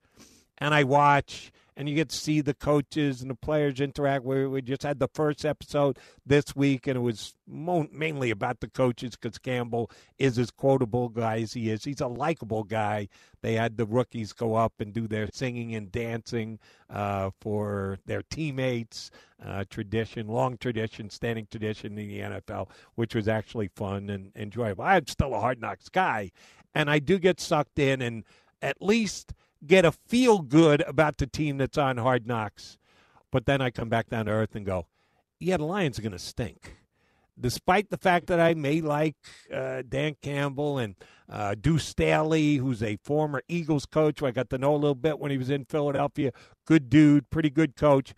and 0.58 0.74
I 0.74 0.84
watch, 0.84 1.52
and 1.76 1.90
you 1.90 1.96
get 1.96 2.10
to 2.10 2.16
see 2.16 2.42
the 2.42 2.54
coaches 2.54 3.22
and 3.22 3.30
the 3.30 3.36
players 3.36 3.80
interact. 3.80 4.24
We, 4.24 4.48
we 4.48 4.62
just 4.62 4.84
had 4.84 5.00
the 5.00 5.08
first 5.14 5.46
episode 5.46 5.98
this 6.26 6.56
week, 6.56 6.88
and 6.88 6.98
it 6.98 7.02
was 7.02 7.36
mo- 7.48 7.88
mainly 7.92 8.32
about 8.32 8.60
the 8.60 8.70
coaches 8.70 9.16
because 9.16 9.38
Campbell 9.38 9.90
is 10.18 10.38
as 10.38 10.52
quotable 10.52 11.10
guy 11.10 11.42
as 11.42 11.54
he 11.54 11.70
is. 11.70 11.84
He's 11.84 12.02
a 12.02 12.08
likable 12.08 12.64
guy. 12.64 13.08
They 13.42 13.54
had 13.54 13.78
the 13.78 13.86
rookies 13.86 14.34
go 14.34 14.56
up 14.56 14.74
and 14.80 14.94
do 14.94 15.08
their 15.08 15.30
singing 15.32 15.76
and 15.76 15.92
dancing 15.92 16.60
uh, 16.90 17.32
for 17.42 18.00
their 18.06 18.24
teammates. 18.24 19.12
Uh, 19.46 19.66
tradition, 19.70 20.30
long 20.30 20.56
tradition, 20.56 21.10
standing 21.10 21.46
tradition 21.52 21.98
in 21.98 22.08
the 22.08 22.20
NFL, 22.22 22.70
which 22.96 23.14
was 23.14 23.28
actually 23.28 23.68
fun 23.76 24.10
and 24.10 24.32
enjoyable. 24.38 24.86
I'm 24.86 25.06
still 25.08 25.36
a 25.36 25.40
hard 25.42 25.60
knocks 25.60 25.90
guy, 25.90 26.32
and 26.74 26.90
I 26.90 27.00
do 27.00 27.20
get 27.20 27.42
sucked 27.42 27.78
in 27.78 28.02
and 28.02 28.24
at 28.62 28.82
least 28.82 29.34
get 29.66 29.86
a 29.86 29.92
feel 29.92 30.40
good 30.40 30.82
about 30.82 31.18
the 31.18 31.28
team 31.28 31.58
that's 31.58 31.78
on 31.78 31.98
hard 31.98 32.28
knocks. 32.28 32.78
But 33.32 33.46
then 33.46 33.62
I 33.62 33.72
come 33.72 33.90
back 33.90 34.10
down 34.10 34.26
to 34.26 34.32
earth 34.32 34.56
and 34.56 34.66
go, 34.66 34.88
yeah, 35.40 35.58
the 35.58 35.66
Lions 35.66 35.98
are 35.98 36.02
going 36.02 36.12
to 36.12 36.20
stink. 36.20 36.78
Despite 37.40 37.90
the 37.90 37.98
fact 37.98 38.28
that 38.28 38.40
I 38.40 38.54
may 38.54 38.80
like 38.80 39.16
uh, 39.52 39.82
Dan 39.88 40.16
Campbell 40.22 40.78
and 40.78 40.96
uh, 41.28 41.56
Deuce 41.60 41.86
Staley, 41.86 42.58
who's 42.58 42.84
a 42.84 42.98
former 42.98 43.42
Eagles 43.48 43.88
coach, 43.88 44.20
who 44.20 44.28
I 44.28 44.32
got 44.32 44.52
to 44.52 44.60
know 44.60 44.74
a 44.74 44.78
little 44.78 44.94
bit 44.94 45.18
when 45.18 45.32
he 45.32 45.38
was 45.40 45.50
in 45.50 45.66
Philadelphia, 45.66 46.32
good 46.66 46.90
dude, 46.90 47.32
pretty 47.32 47.50
good 47.50 47.76
coach. 47.76 48.14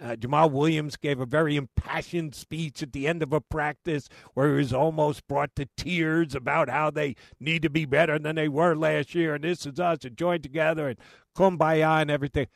Uh, 0.00 0.14
Jamaal 0.14 0.50
Williams 0.50 0.96
gave 0.96 1.20
a 1.20 1.26
very 1.26 1.56
impassioned 1.56 2.34
speech 2.34 2.82
at 2.82 2.92
the 2.92 3.06
end 3.06 3.22
of 3.22 3.32
a 3.32 3.40
practice 3.40 4.08
where 4.34 4.50
he 4.50 4.56
was 4.56 4.72
almost 4.72 5.26
brought 5.26 5.56
to 5.56 5.68
tears 5.76 6.34
about 6.34 6.68
how 6.68 6.90
they 6.90 7.16
need 7.40 7.62
to 7.62 7.70
be 7.70 7.86
better 7.86 8.18
than 8.18 8.36
they 8.36 8.48
were 8.48 8.74
last 8.74 9.14
year, 9.14 9.34
and 9.34 9.44
this 9.44 9.64
is 9.64 9.80
us, 9.80 10.04
and 10.04 10.16
join 10.16 10.42
together, 10.42 10.88
and 10.88 10.98
kumbaya 11.34 12.02
and 12.02 12.10
everything. 12.10 12.46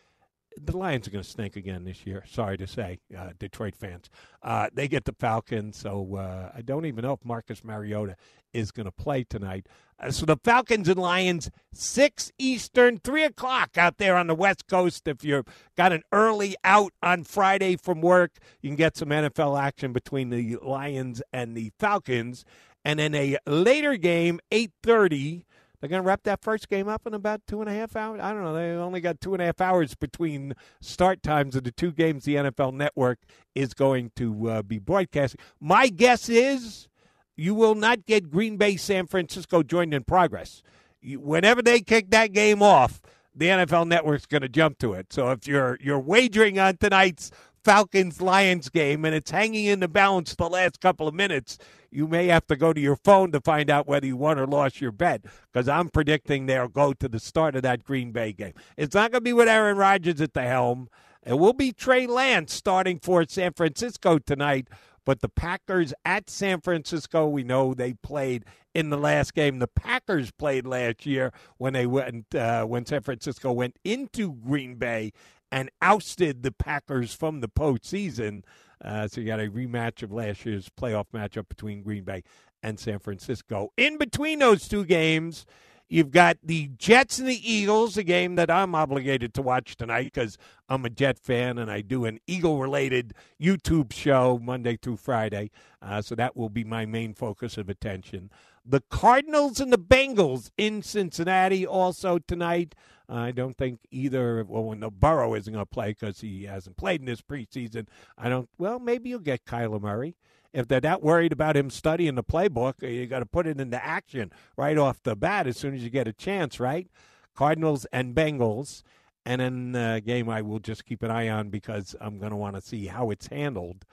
The 0.56 0.76
Lions 0.76 1.06
are 1.06 1.10
going 1.10 1.24
to 1.24 1.30
stink 1.30 1.56
again 1.56 1.84
this 1.84 2.06
year. 2.06 2.24
Sorry 2.28 2.58
to 2.58 2.66
say, 2.66 2.98
uh, 3.16 3.30
Detroit 3.38 3.76
fans. 3.76 4.10
Uh, 4.42 4.68
they 4.72 4.88
get 4.88 5.04
the 5.04 5.14
Falcons, 5.18 5.76
so 5.76 6.16
uh, 6.16 6.50
I 6.54 6.62
don't 6.62 6.86
even 6.86 7.02
know 7.02 7.12
if 7.12 7.24
Marcus 7.24 7.62
Mariota 7.62 8.16
is 8.52 8.72
going 8.72 8.86
to 8.86 8.92
play 8.92 9.24
tonight. 9.24 9.66
Uh, 9.98 10.10
so 10.10 10.26
the 10.26 10.36
Falcons 10.36 10.88
and 10.88 10.98
Lions, 10.98 11.50
six 11.72 12.32
Eastern, 12.38 12.98
three 12.98 13.24
o'clock 13.24 13.76
out 13.76 13.98
there 13.98 14.16
on 14.16 14.26
the 14.26 14.34
West 14.34 14.66
Coast. 14.66 15.06
If 15.06 15.24
you've 15.24 15.46
got 15.76 15.92
an 15.92 16.02
early 16.12 16.56
out 16.64 16.92
on 17.02 17.24
Friday 17.24 17.76
from 17.76 18.00
work, 18.00 18.38
you 18.60 18.70
can 18.70 18.76
get 18.76 18.96
some 18.96 19.10
NFL 19.10 19.60
action 19.60 19.92
between 19.92 20.30
the 20.30 20.56
Lions 20.62 21.22
and 21.32 21.56
the 21.56 21.72
Falcons, 21.78 22.44
and 22.84 22.98
then 22.98 23.14
a 23.14 23.36
later 23.46 23.96
game, 23.96 24.40
eight 24.50 24.72
thirty. 24.82 25.44
They're 25.80 25.88
going 25.88 26.02
to 26.02 26.06
wrap 26.06 26.24
that 26.24 26.42
first 26.42 26.68
game 26.68 26.88
up 26.88 27.06
in 27.06 27.14
about 27.14 27.46
two 27.46 27.60
and 27.60 27.70
a 27.70 27.72
half 27.72 27.96
hours. 27.96 28.20
I 28.22 28.32
don't 28.32 28.44
know. 28.44 28.54
They 28.54 28.70
only 28.72 29.00
got 29.00 29.20
two 29.20 29.32
and 29.32 29.42
a 29.42 29.46
half 29.46 29.60
hours 29.60 29.94
between 29.94 30.54
start 30.80 31.22
times 31.22 31.56
of 31.56 31.64
the 31.64 31.72
two 31.72 31.92
games 31.92 32.24
the 32.24 32.34
NFL 32.34 32.74
Network 32.74 33.18
is 33.54 33.72
going 33.72 34.12
to 34.16 34.50
uh, 34.50 34.62
be 34.62 34.78
broadcasting. 34.78 35.40
My 35.58 35.88
guess 35.88 36.28
is 36.28 36.88
you 37.34 37.54
will 37.54 37.74
not 37.74 38.04
get 38.04 38.30
Green 38.30 38.58
Bay 38.58 38.76
San 38.76 39.06
Francisco 39.06 39.62
joined 39.62 39.94
in 39.94 40.04
progress. 40.04 40.62
You, 41.00 41.18
whenever 41.18 41.62
they 41.62 41.80
kick 41.80 42.10
that 42.10 42.32
game 42.32 42.62
off, 42.62 43.00
the 43.34 43.46
NFL 43.46 43.88
Network's 43.88 44.26
going 44.26 44.42
to 44.42 44.48
jump 44.48 44.78
to 44.78 44.92
it. 44.92 45.12
So 45.12 45.30
if 45.30 45.46
you're 45.46 45.78
you're 45.80 45.98
wagering 45.98 46.58
on 46.58 46.76
tonight's 46.76 47.30
Falcons 47.64 48.20
Lions 48.20 48.68
game 48.68 49.04
and 49.04 49.14
it's 49.14 49.30
hanging 49.30 49.66
in 49.66 49.80
the 49.80 49.88
balance 49.88 50.34
the 50.34 50.48
last 50.48 50.80
couple 50.80 51.06
of 51.06 51.14
minutes, 51.14 51.58
you 51.90 52.06
may 52.06 52.26
have 52.28 52.46
to 52.46 52.56
go 52.56 52.72
to 52.72 52.80
your 52.80 52.96
phone 52.96 53.32
to 53.32 53.40
find 53.40 53.70
out 53.70 53.86
whether 53.86 54.06
you 54.06 54.16
won 54.16 54.38
or 54.38 54.46
lost 54.46 54.80
your 54.80 54.92
bet 54.92 55.24
because 55.52 55.68
I'm 55.68 55.88
predicting 55.88 56.46
they'll 56.46 56.68
go 56.68 56.92
to 56.94 57.08
the 57.08 57.20
start 57.20 57.56
of 57.56 57.62
that 57.62 57.84
Green 57.84 58.12
Bay 58.12 58.32
game. 58.32 58.54
It's 58.76 58.94
not 58.94 59.10
going 59.10 59.20
to 59.20 59.24
be 59.24 59.32
with 59.32 59.48
Aaron 59.48 59.76
Rodgers 59.76 60.20
at 60.20 60.34
the 60.34 60.42
helm. 60.42 60.88
It 61.26 61.38
will 61.38 61.52
be 61.52 61.72
Trey 61.72 62.06
Lance 62.06 62.54
starting 62.54 62.98
for 62.98 63.24
San 63.28 63.52
Francisco 63.52 64.18
tonight. 64.18 64.68
But 65.04 65.20
the 65.20 65.28
Packers 65.28 65.94
at 66.04 66.28
San 66.30 66.60
Francisco, 66.60 67.26
we 67.26 67.42
know 67.42 67.74
they 67.74 67.94
played 67.94 68.44
in 68.74 68.90
the 68.90 68.98
last 68.98 69.34
game. 69.34 69.58
The 69.58 69.66
Packers 69.66 70.30
played 70.30 70.66
last 70.66 71.06
year 71.06 71.32
when 71.56 71.72
they 71.72 71.86
went 71.86 72.34
uh, 72.34 72.64
when 72.64 72.84
San 72.86 73.02
Francisco 73.02 73.50
went 73.50 73.76
into 73.82 74.34
Green 74.34 74.76
Bay 74.76 75.12
and 75.50 75.70
ousted 75.82 76.42
the 76.42 76.52
Packers 76.52 77.14
from 77.14 77.40
the 77.40 77.48
postseason. 77.48 78.42
Uh, 78.82 79.06
so 79.08 79.20
you 79.20 79.26
got 79.26 79.40
a 79.40 79.48
rematch 79.48 80.02
of 80.02 80.12
last 80.12 80.46
year's 80.46 80.68
playoff 80.68 81.06
matchup 81.12 81.48
between 81.48 81.82
Green 81.82 82.04
Bay 82.04 82.22
and 82.62 82.78
San 82.78 82.98
Francisco. 82.98 83.72
In 83.76 83.98
between 83.98 84.38
those 84.38 84.68
two 84.68 84.84
games, 84.84 85.46
You've 85.92 86.12
got 86.12 86.38
the 86.40 86.70
Jets 86.78 87.18
and 87.18 87.26
the 87.26 87.52
Eagles, 87.52 87.96
a 87.96 88.04
game 88.04 88.36
that 88.36 88.48
I'm 88.48 88.76
obligated 88.76 89.34
to 89.34 89.42
watch 89.42 89.76
tonight 89.76 90.12
because 90.14 90.38
I'm 90.68 90.84
a 90.84 90.88
Jet 90.88 91.18
fan 91.18 91.58
and 91.58 91.68
I 91.68 91.80
do 91.80 92.04
an 92.04 92.20
Eagle 92.28 92.60
related 92.60 93.12
YouTube 93.42 93.92
show 93.92 94.38
Monday 94.40 94.78
through 94.80 94.98
Friday. 94.98 95.50
Uh, 95.82 96.00
so 96.00 96.14
that 96.14 96.36
will 96.36 96.48
be 96.48 96.62
my 96.62 96.86
main 96.86 97.12
focus 97.12 97.58
of 97.58 97.68
attention. 97.68 98.30
The 98.70 98.82
Cardinals 98.88 99.60
and 99.60 99.72
the 99.72 99.78
Bengals 99.78 100.50
in 100.56 100.82
Cincinnati 100.82 101.66
also 101.66 102.18
tonight. 102.18 102.74
I 103.08 103.32
don't 103.32 103.56
think 103.56 103.80
either. 103.90 104.44
Well, 104.46 104.64
when 104.64 104.80
the 104.80 104.90
Burrow 104.90 105.34
isn't 105.34 105.52
going 105.52 105.64
to 105.64 105.68
play 105.68 105.88
because 105.88 106.20
he 106.20 106.44
hasn't 106.44 106.76
played 106.76 107.00
in 107.00 107.06
this 107.06 107.20
preseason, 107.20 107.88
I 108.16 108.28
don't. 108.28 108.48
Well, 108.58 108.78
maybe 108.78 109.10
you'll 109.10 109.18
get 109.18 109.44
Kyler 109.44 109.80
Murray 109.80 110.14
if 110.52 110.66
they're 110.66 110.80
that 110.80 111.02
worried 111.02 111.32
about 111.32 111.56
him 111.56 111.70
studying 111.70 112.16
the 112.16 112.24
playbook, 112.24 112.82
eh, 112.82 112.88
you 112.88 113.06
got 113.06 113.20
to 113.20 113.26
put 113.26 113.46
it 113.46 113.60
into 113.60 113.84
action 113.84 114.32
right 114.56 114.76
off 114.76 115.02
the 115.02 115.14
bat 115.14 115.46
as 115.46 115.56
soon 115.56 115.74
as 115.74 115.82
you 115.82 115.90
get 115.90 116.08
a 116.08 116.12
chance, 116.12 116.58
right? 116.58 116.88
Cardinals 117.34 117.86
and 117.92 118.14
Bengals. 118.14 118.82
And 119.24 119.40
then 119.40 119.72
the 119.72 120.02
game 120.04 120.28
I 120.28 120.42
will 120.42 120.58
just 120.58 120.86
keep 120.86 121.02
an 121.02 121.10
eye 121.10 121.28
on 121.28 121.50
because 121.50 121.94
I'm 122.00 122.18
going 122.18 122.30
to 122.30 122.36
want 122.36 122.56
to 122.56 122.62
see 122.62 122.86
how 122.86 123.10
it's 123.10 123.26
handled. 123.26 123.84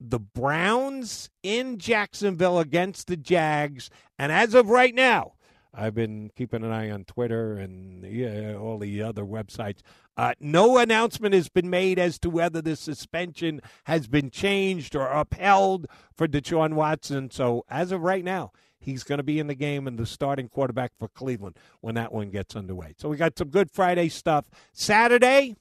The 0.00 0.18
Browns 0.18 1.30
in 1.42 1.78
Jacksonville 1.78 2.58
against 2.58 3.06
the 3.06 3.16
Jags. 3.16 3.90
And 4.18 4.30
as 4.30 4.54
of 4.54 4.68
right 4.68 4.94
now, 4.94 5.34
I've 5.76 5.94
been 5.94 6.30
keeping 6.36 6.62
an 6.62 6.70
eye 6.70 6.90
on 6.90 7.04
Twitter 7.04 7.54
and 7.54 8.04
yeah, 8.04 8.54
all 8.54 8.78
the 8.78 9.02
other 9.02 9.24
websites. 9.24 9.80
Uh, 10.16 10.34
no 10.38 10.78
announcement 10.78 11.34
has 11.34 11.48
been 11.48 11.68
made 11.68 11.98
as 11.98 12.18
to 12.20 12.30
whether 12.30 12.62
the 12.62 12.76
suspension 12.76 13.60
has 13.84 14.06
been 14.06 14.30
changed 14.30 14.94
or 14.94 15.08
upheld 15.08 15.86
for 16.16 16.28
Deshaun 16.28 16.74
Watson. 16.74 17.30
So, 17.30 17.64
as 17.68 17.90
of 17.90 18.02
right 18.02 18.22
now, 18.22 18.52
he's 18.78 19.02
going 19.02 19.18
to 19.18 19.24
be 19.24 19.40
in 19.40 19.48
the 19.48 19.56
game 19.56 19.88
and 19.88 19.98
the 19.98 20.06
starting 20.06 20.48
quarterback 20.48 20.92
for 20.98 21.08
Cleveland 21.08 21.58
when 21.80 21.96
that 21.96 22.12
one 22.12 22.30
gets 22.30 22.54
underway. 22.54 22.94
So, 22.96 23.08
we 23.08 23.16
got 23.16 23.36
some 23.36 23.48
good 23.48 23.72
Friday 23.72 24.08
stuff. 24.08 24.48
Saturday, 24.72 25.56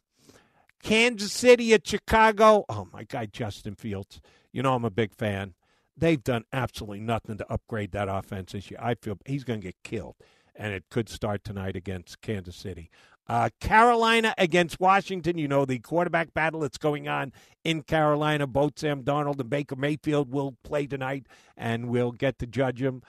Kansas 0.83 1.31
City 1.31 1.73
at 1.73 1.87
Chicago. 1.87 2.65
Oh, 2.67 2.87
my 2.91 3.03
guy, 3.03 3.25
Justin 3.25 3.75
Fields. 3.75 4.21
You 4.51 4.61
know, 4.61 4.75
I'm 4.75 4.85
a 4.85 4.91
big 4.91 5.15
fan. 5.15 5.53
They've 5.95 6.23
done 6.23 6.43
absolutely 6.51 6.99
nothing 6.99 7.37
to 7.37 7.51
upgrade 7.51 7.93
that 7.93 8.09
offense 8.09 8.51
this 8.51 8.69
year. 8.69 8.79
I 8.83 8.95
feel 8.95 9.17
he's 9.25 9.43
going 9.43 9.61
to 9.61 9.67
get 9.67 9.77
killed, 9.83 10.15
and 10.55 10.73
it 10.73 10.83
could 10.91 11.07
start 11.07 11.43
tonight 11.43 11.75
against 11.75 12.21
Kansas 12.21 12.55
City. 12.55 12.89
Uh, 13.27 13.49
Carolina 13.61 14.33
against 14.37 14.79
Washington. 14.81 15.37
You 15.37 15.47
know, 15.47 15.63
the 15.63 15.79
quarterback 15.79 16.33
battle 16.33 16.59
that's 16.59 16.77
going 16.77 17.07
on 17.07 17.31
in 17.63 17.83
Carolina. 17.83 18.45
Both 18.45 18.79
Sam 18.79 19.03
Darnold 19.03 19.39
and 19.39 19.49
Baker 19.49 19.77
Mayfield 19.77 20.31
will 20.31 20.57
play 20.63 20.87
tonight, 20.87 21.27
and 21.55 21.87
we'll 21.87 22.11
get 22.11 22.39
to 22.39 22.47
judge 22.47 22.81
them. 22.81 23.01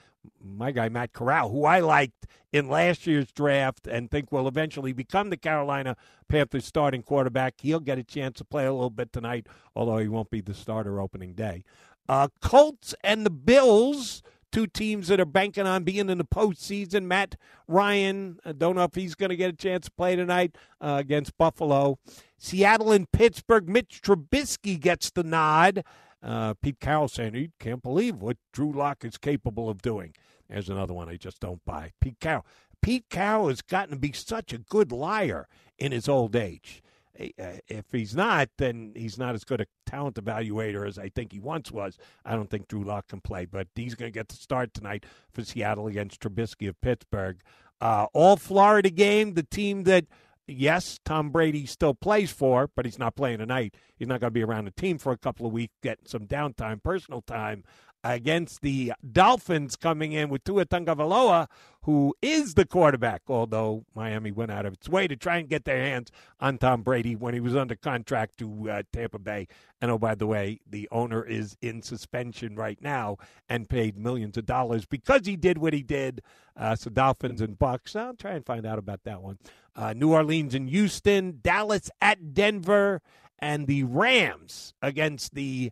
My 0.43 0.71
guy, 0.71 0.89
Matt 0.89 1.13
Corral, 1.13 1.49
who 1.49 1.65
I 1.65 1.79
liked 1.79 2.25
in 2.51 2.69
last 2.69 3.05
year's 3.05 3.31
draft 3.31 3.87
and 3.87 4.09
think 4.09 4.31
will 4.31 4.47
eventually 4.47 4.93
become 4.93 5.29
the 5.29 5.37
Carolina 5.37 5.95
Panthers 6.27 6.65
starting 6.65 7.03
quarterback, 7.03 7.55
he'll 7.59 7.79
get 7.79 7.97
a 7.97 8.03
chance 8.03 8.37
to 8.37 8.45
play 8.45 8.65
a 8.65 8.73
little 8.73 8.89
bit 8.89 9.11
tonight, 9.11 9.47
although 9.75 9.97
he 9.97 10.07
won't 10.07 10.29
be 10.29 10.41
the 10.41 10.53
starter 10.53 10.99
opening 10.99 11.33
day. 11.33 11.63
Uh, 12.07 12.27
Colts 12.41 12.93
and 13.03 13.25
the 13.25 13.31
Bills 13.31 14.21
two 14.55 14.65
teams 14.65 15.09
that 15.09 15.19
are 15.19 15.25
banking 15.25 15.67
on 15.67 15.83
being 15.83 16.09
in 16.09 16.17
the 16.17 16.23
postseason. 16.23 17.03
Matt 17.03 17.35
Ryan, 17.67 18.39
I 18.45 18.53
don't 18.53 18.77
know 18.77 18.85
if 18.85 18.95
he's 18.95 19.13
going 19.13 19.31
to 19.31 19.35
get 19.35 19.49
a 19.49 19.57
chance 19.57 19.87
to 19.87 19.91
play 19.91 20.15
tonight 20.15 20.55
uh, 20.79 20.95
against 20.97 21.37
Buffalo. 21.37 21.99
Seattle 22.37 22.93
and 22.93 23.11
Pittsburgh. 23.11 23.67
Mitch 23.67 24.01
Trubisky 24.01 24.79
gets 24.79 25.11
the 25.11 25.23
nod. 25.23 25.83
Uh, 26.25 26.55
Pete 26.55 26.79
Carroll 26.79 27.07
saying 27.07 27.35
he 27.35 27.51
can't 27.59 27.83
believe 27.83 28.15
what 28.15 28.37
Drew 28.51 28.71
Lock 28.71 29.05
is 29.05 29.17
capable 29.17 29.69
of 29.69 29.83
doing. 29.83 30.15
There's 30.49 30.69
another 30.69 30.93
one 30.93 31.07
I 31.07 31.17
just 31.17 31.39
don't 31.39 31.63
buy. 31.65 31.91
Pete 32.01 32.19
Carroll. 32.19 32.45
Pete 32.81 33.05
Carroll 33.09 33.49
has 33.49 33.61
gotten 33.61 33.91
to 33.91 33.99
be 33.99 34.11
such 34.11 34.51
a 34.51 34.57
good 34.57 34.91
liar 34.91 35.47
in 35.77 35.91
his 35.91 36.09
old 36.09 36.35
age. 36.35 36.81
Uh, 37.19 37.59
if 37.67 37.85
he's 37.91 38.15
not, 38.15 38.49
then 38.57 38.91
he's 38.95 39.17
not 39.17 39.35
as 39.35 39.43
good 39.43 39.61
a 39.61 39.67
talent 39.85 40.15
evaluator 40.15 40.87
as 40.87 40.99
I 40.99 41.09
think 41.09 41.31
he 41.31 41.39
once 41.39 41.71
was. 41.71 41.97
I 42.25 42.35
don't 42.35 42.49
think 42.49 42.67
Drew 42.67 42.83
Lock 42.83 43.07
can 43.07 43.21
play, 43.21 43.45
but 43.45 43.67
he's 43.75 43.95
going 43.95 44.11
to 44.11 44.19
get 44.19 44.27
the 44.27 44.35
start 44.35 44.73
tonight 44.73 45.05
for 45.31 45.43
Seattle 45.43 45.87
against 45.87 46.19
Trubisky 46.19 46.67
of 46.67 46.81
Pittsburgh. 46.81 47.37
Uh, 47.79 48.07
all 48.13 48.35
Florida 48.35 48.89
game, 48.89 49.33
the 49.33 49.43
team 49.43 49.83
that, 49.83 50.05
yes, 50.47 50.99
Tom 51.05 51.29
Brady 51.29 51.65
still 51.65 51.93
plays 51.93 52.31
for, 52.31 52.69
but 52.75 52.85
he's 52.85 52.99
not 52.99 53.15
playing 53.15 53.39
tonight. 53.39 53.75
He's 53.95 54.07
not 54.07 54.19
going 54.19 54.29
to 54.29 54.33
be 54.33 54.43
around 54.43 54.65
the 54.65 54.71
team 54.71 54.97
for 54.97 55.11
a 55.11 55.17
couple 55.17 55.45
of 55.45 55.51
weeks, 55.53 55.73
getting 55.81 56.05
some 56.07 56.27
downtime, 56.27 56.81
personal 56.83 57.21
time 57.21 57.63
against 58.05 58.61
the 58.61 58.93
Dolphins 59.11 59.75
coming 59.75 60.11
in 60.11 60.29
with 60.29 60.43
Tua 60.43 60.67
Tagovailoa, 60.67 61.47
who 61.81 62.13
is 62.21 62.53
the 62.53 62.65
quarterback, 62.65 63.23
although 63.27 63.83
Miami 63.95 64.31
went 64.31 64.51
out 64.51 64.67
of 64.67 64.73
its 64.73 64.87
way 64.87 65.07
to 65.07 65.15
try 65.15 65.37
and 65.37 65.49
get 65.49 65.65
their 65.65 65.83
hands 65.83 66.11
on 66.39 66.59
Tom 66.59 66.83
Brady 66.83 67.15
when 67.15 67.33
he 67.33 67.39
was 67.39 67.55
under 67.55 67.75
contract 67.75 68.37
to 68.37 68.69
uh, 68.69 68.83
Tampa 68.93 69.17
Bay. 69.17 69.47
And 69.81 69.89
oh, 69.89 69.97
by 69.97 70.13
the 70.13 70.27
way, 70.27 70.59
the 70.69 70.87
owner 70.91 71.23
is 71.23 71.57
in 71.63 71.81
suspension 71.81 72.55
right 72.55 72.79
now 72.79 73.17
and 73.49 73.67
paid 73.67 73.97
millions 73.97 74.37
of 74.37 74.45
dollars 74.45 74.85
because 74.85 75.25
he 75.25 75.35
did 75.35 75.57
what 75.57 75.73
he 75.73 75.81
did. 75.81 76.21
Uh, 76.55 76.75
so 76.75 76.91
Dolphins 76.91 77.41
and 77.41 77.57
Bucs. 77.57 77.95
I'll 77.95 78.13
try 78.13 78.33
and 78.33 78.45
find 78.45 78.67
out 78.67 78.77
about 78.77 79.03
that 79.05 79.23
one. 79.23 79.39
Uh, 79.75 79.93
New 79.93 80.13
Orleans 80.13 80.53
and 80.53 80.69
Houston, 80.69 81.39
Dallas 81.41 81.89
at 82.01 82.35
Denver, 82.35 83.01
and 83.39 83.65
the 83.65 83.83
Rams 83.83 84.75
against 84.81 85.33
the 85.33 85.71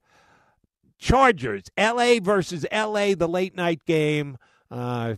Chargers, 1.03 1.63
LA 1.77 2.15
versus 2.21 2.65
LA, 2.71 3.13
the 3.13 3.27
late 3.27 3.57
night 3.57 3.83
game. 3.85 4.37
Uh, 4.71 5.15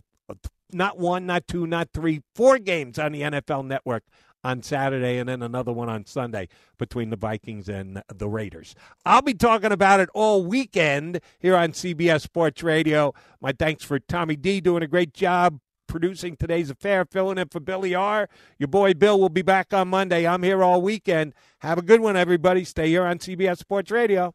not 0.72 0.98
one, 0.98 1.26
not 1.26 1.46
two, 1.46 1.64
not 1.64 1.90
three, 1.94 2.22
four 2.34 2.58
games 2.58 2.98
on 2.98 3.12
the 3.12 3.20
NFL 3.20 3.64
network 3.64 4.02
on 4.42 4.64
Saturday 4.64 5.18
and 5.18 5.28
then 5.28 5.42
another 5.42 5.72
one 5.72 5.88
on 5.88 6.04
Sunday 6.04 6.48
between 6.76 7.10
the 7.10 7.16
Vikings 7.16 7.68
and 7.68 8.02
the 8.12 8.28
Raiders. 8.28 8.74
I'll 9.04 9.22
be 9.22 9.32
talking 9.32 9.70
about 9.70 10.00
it 10.00 10.08
all 10.12 10.44
weekend 10.44 11.20
here 11.38 11.54
on 11.54 11.70
CBS 11.70 12.22
Sports 12.22 12.64
Radio. 12.64 13.14
My 13.40 13.52
thanks 13.52 13.84
for 13.84 14.00
Tommy 14.00 14.34
D 14.34 14.60
doing 14.60 14.82
a 14.82 14.88
great 14.88 15.14
job 15.14 15.60
producing 15.86 16.36
today's 16.36 16.68
affair, 16.68 17.04
filling 17.04 17.38
in 17.38 17.46
for 17.46 17.60
Billy 17.60 17.94
R. 17.94 18.28
Your 18.58 18.66
boy 18.66 18.92
Bill 18.92 19.20
will 19.20 19.28
be 19.28 19.42
back 19.42 19.72
on 19.72 19.86
Monday. 19.86 20.26
I'm 20.26 20.42
here 20.42 20.64
all 20.64 20.82
weekend. 20.82 21.32
Have 21.60 21.78
a 21.78 21.82
good 21.82 22.00
one, 22.00 22.16
everybody. 22.16 22.64
Stay 22.64 22.88
here 22.88 23.04
on 23.06 23.18
CBS 23.20 23.58
Sports 23.58 23.92
Radio. 23.92 24.34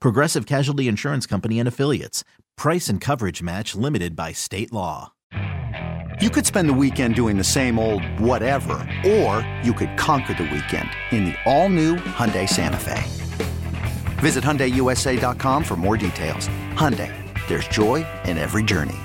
Progressive 0.00 0.46
Casualty 0.46 0.88
Insurance 0.88 1.26
Company 1.26 1.58
and 1.58 1.68
Affiliates. 1.68 2.24
Price 2.56 2.88
and 2.88 3.00
coverage 3.00 3.42
match 3.42 3.74
limited 3.74 4.14
by 4.16 4.32
state 4.32 4.72
law. 4.72 5.12
You 6.20 6.30
could 6.30 6.46
spend 6.46 6.68
the 6.68 6.74
weekend 6.74 7.14
doing 7.14 7.38
the 7.38 7.44
same 7.44 7.78
old 7.78 8.02
whatever, 8.18 8.74
or 9.06 9.48
you 9.62 9.72
could 9.72 9.96
conquer 9.96 10.34
the 10.34 10.42
weekend 10.42 10.90
in 11.12 11.26
the 11.26 11.34
all-new 11.46 11.96
Hyundai 11.96 12.48
Santa 12.48 12.76
Fe. 12.76 13.02
Visit 14.18 14.42
HyundaiUSA.com 14.42 15.62
for 15.62 15.76
more 15.76 15.96
details. 15.96 16.48
Hyundai, 16.74 17.12
there's 17.46 17.68
joy 17.68 18.04
in 18.24 18.36
every 18.36 18.64
journey. 18.64 18.98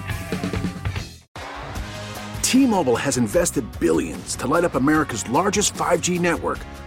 T-Mobile 2.41 2.97
has 2.97 3.17
invested 3.17 3.65
billions 3.79 4.35
to 4.37 4.47
light 4.47 4.63
up 4.63 4.75
America's 4.75 5.27
largest 5.29 5.73
5G 5.73 6.19
network 6.19 6.59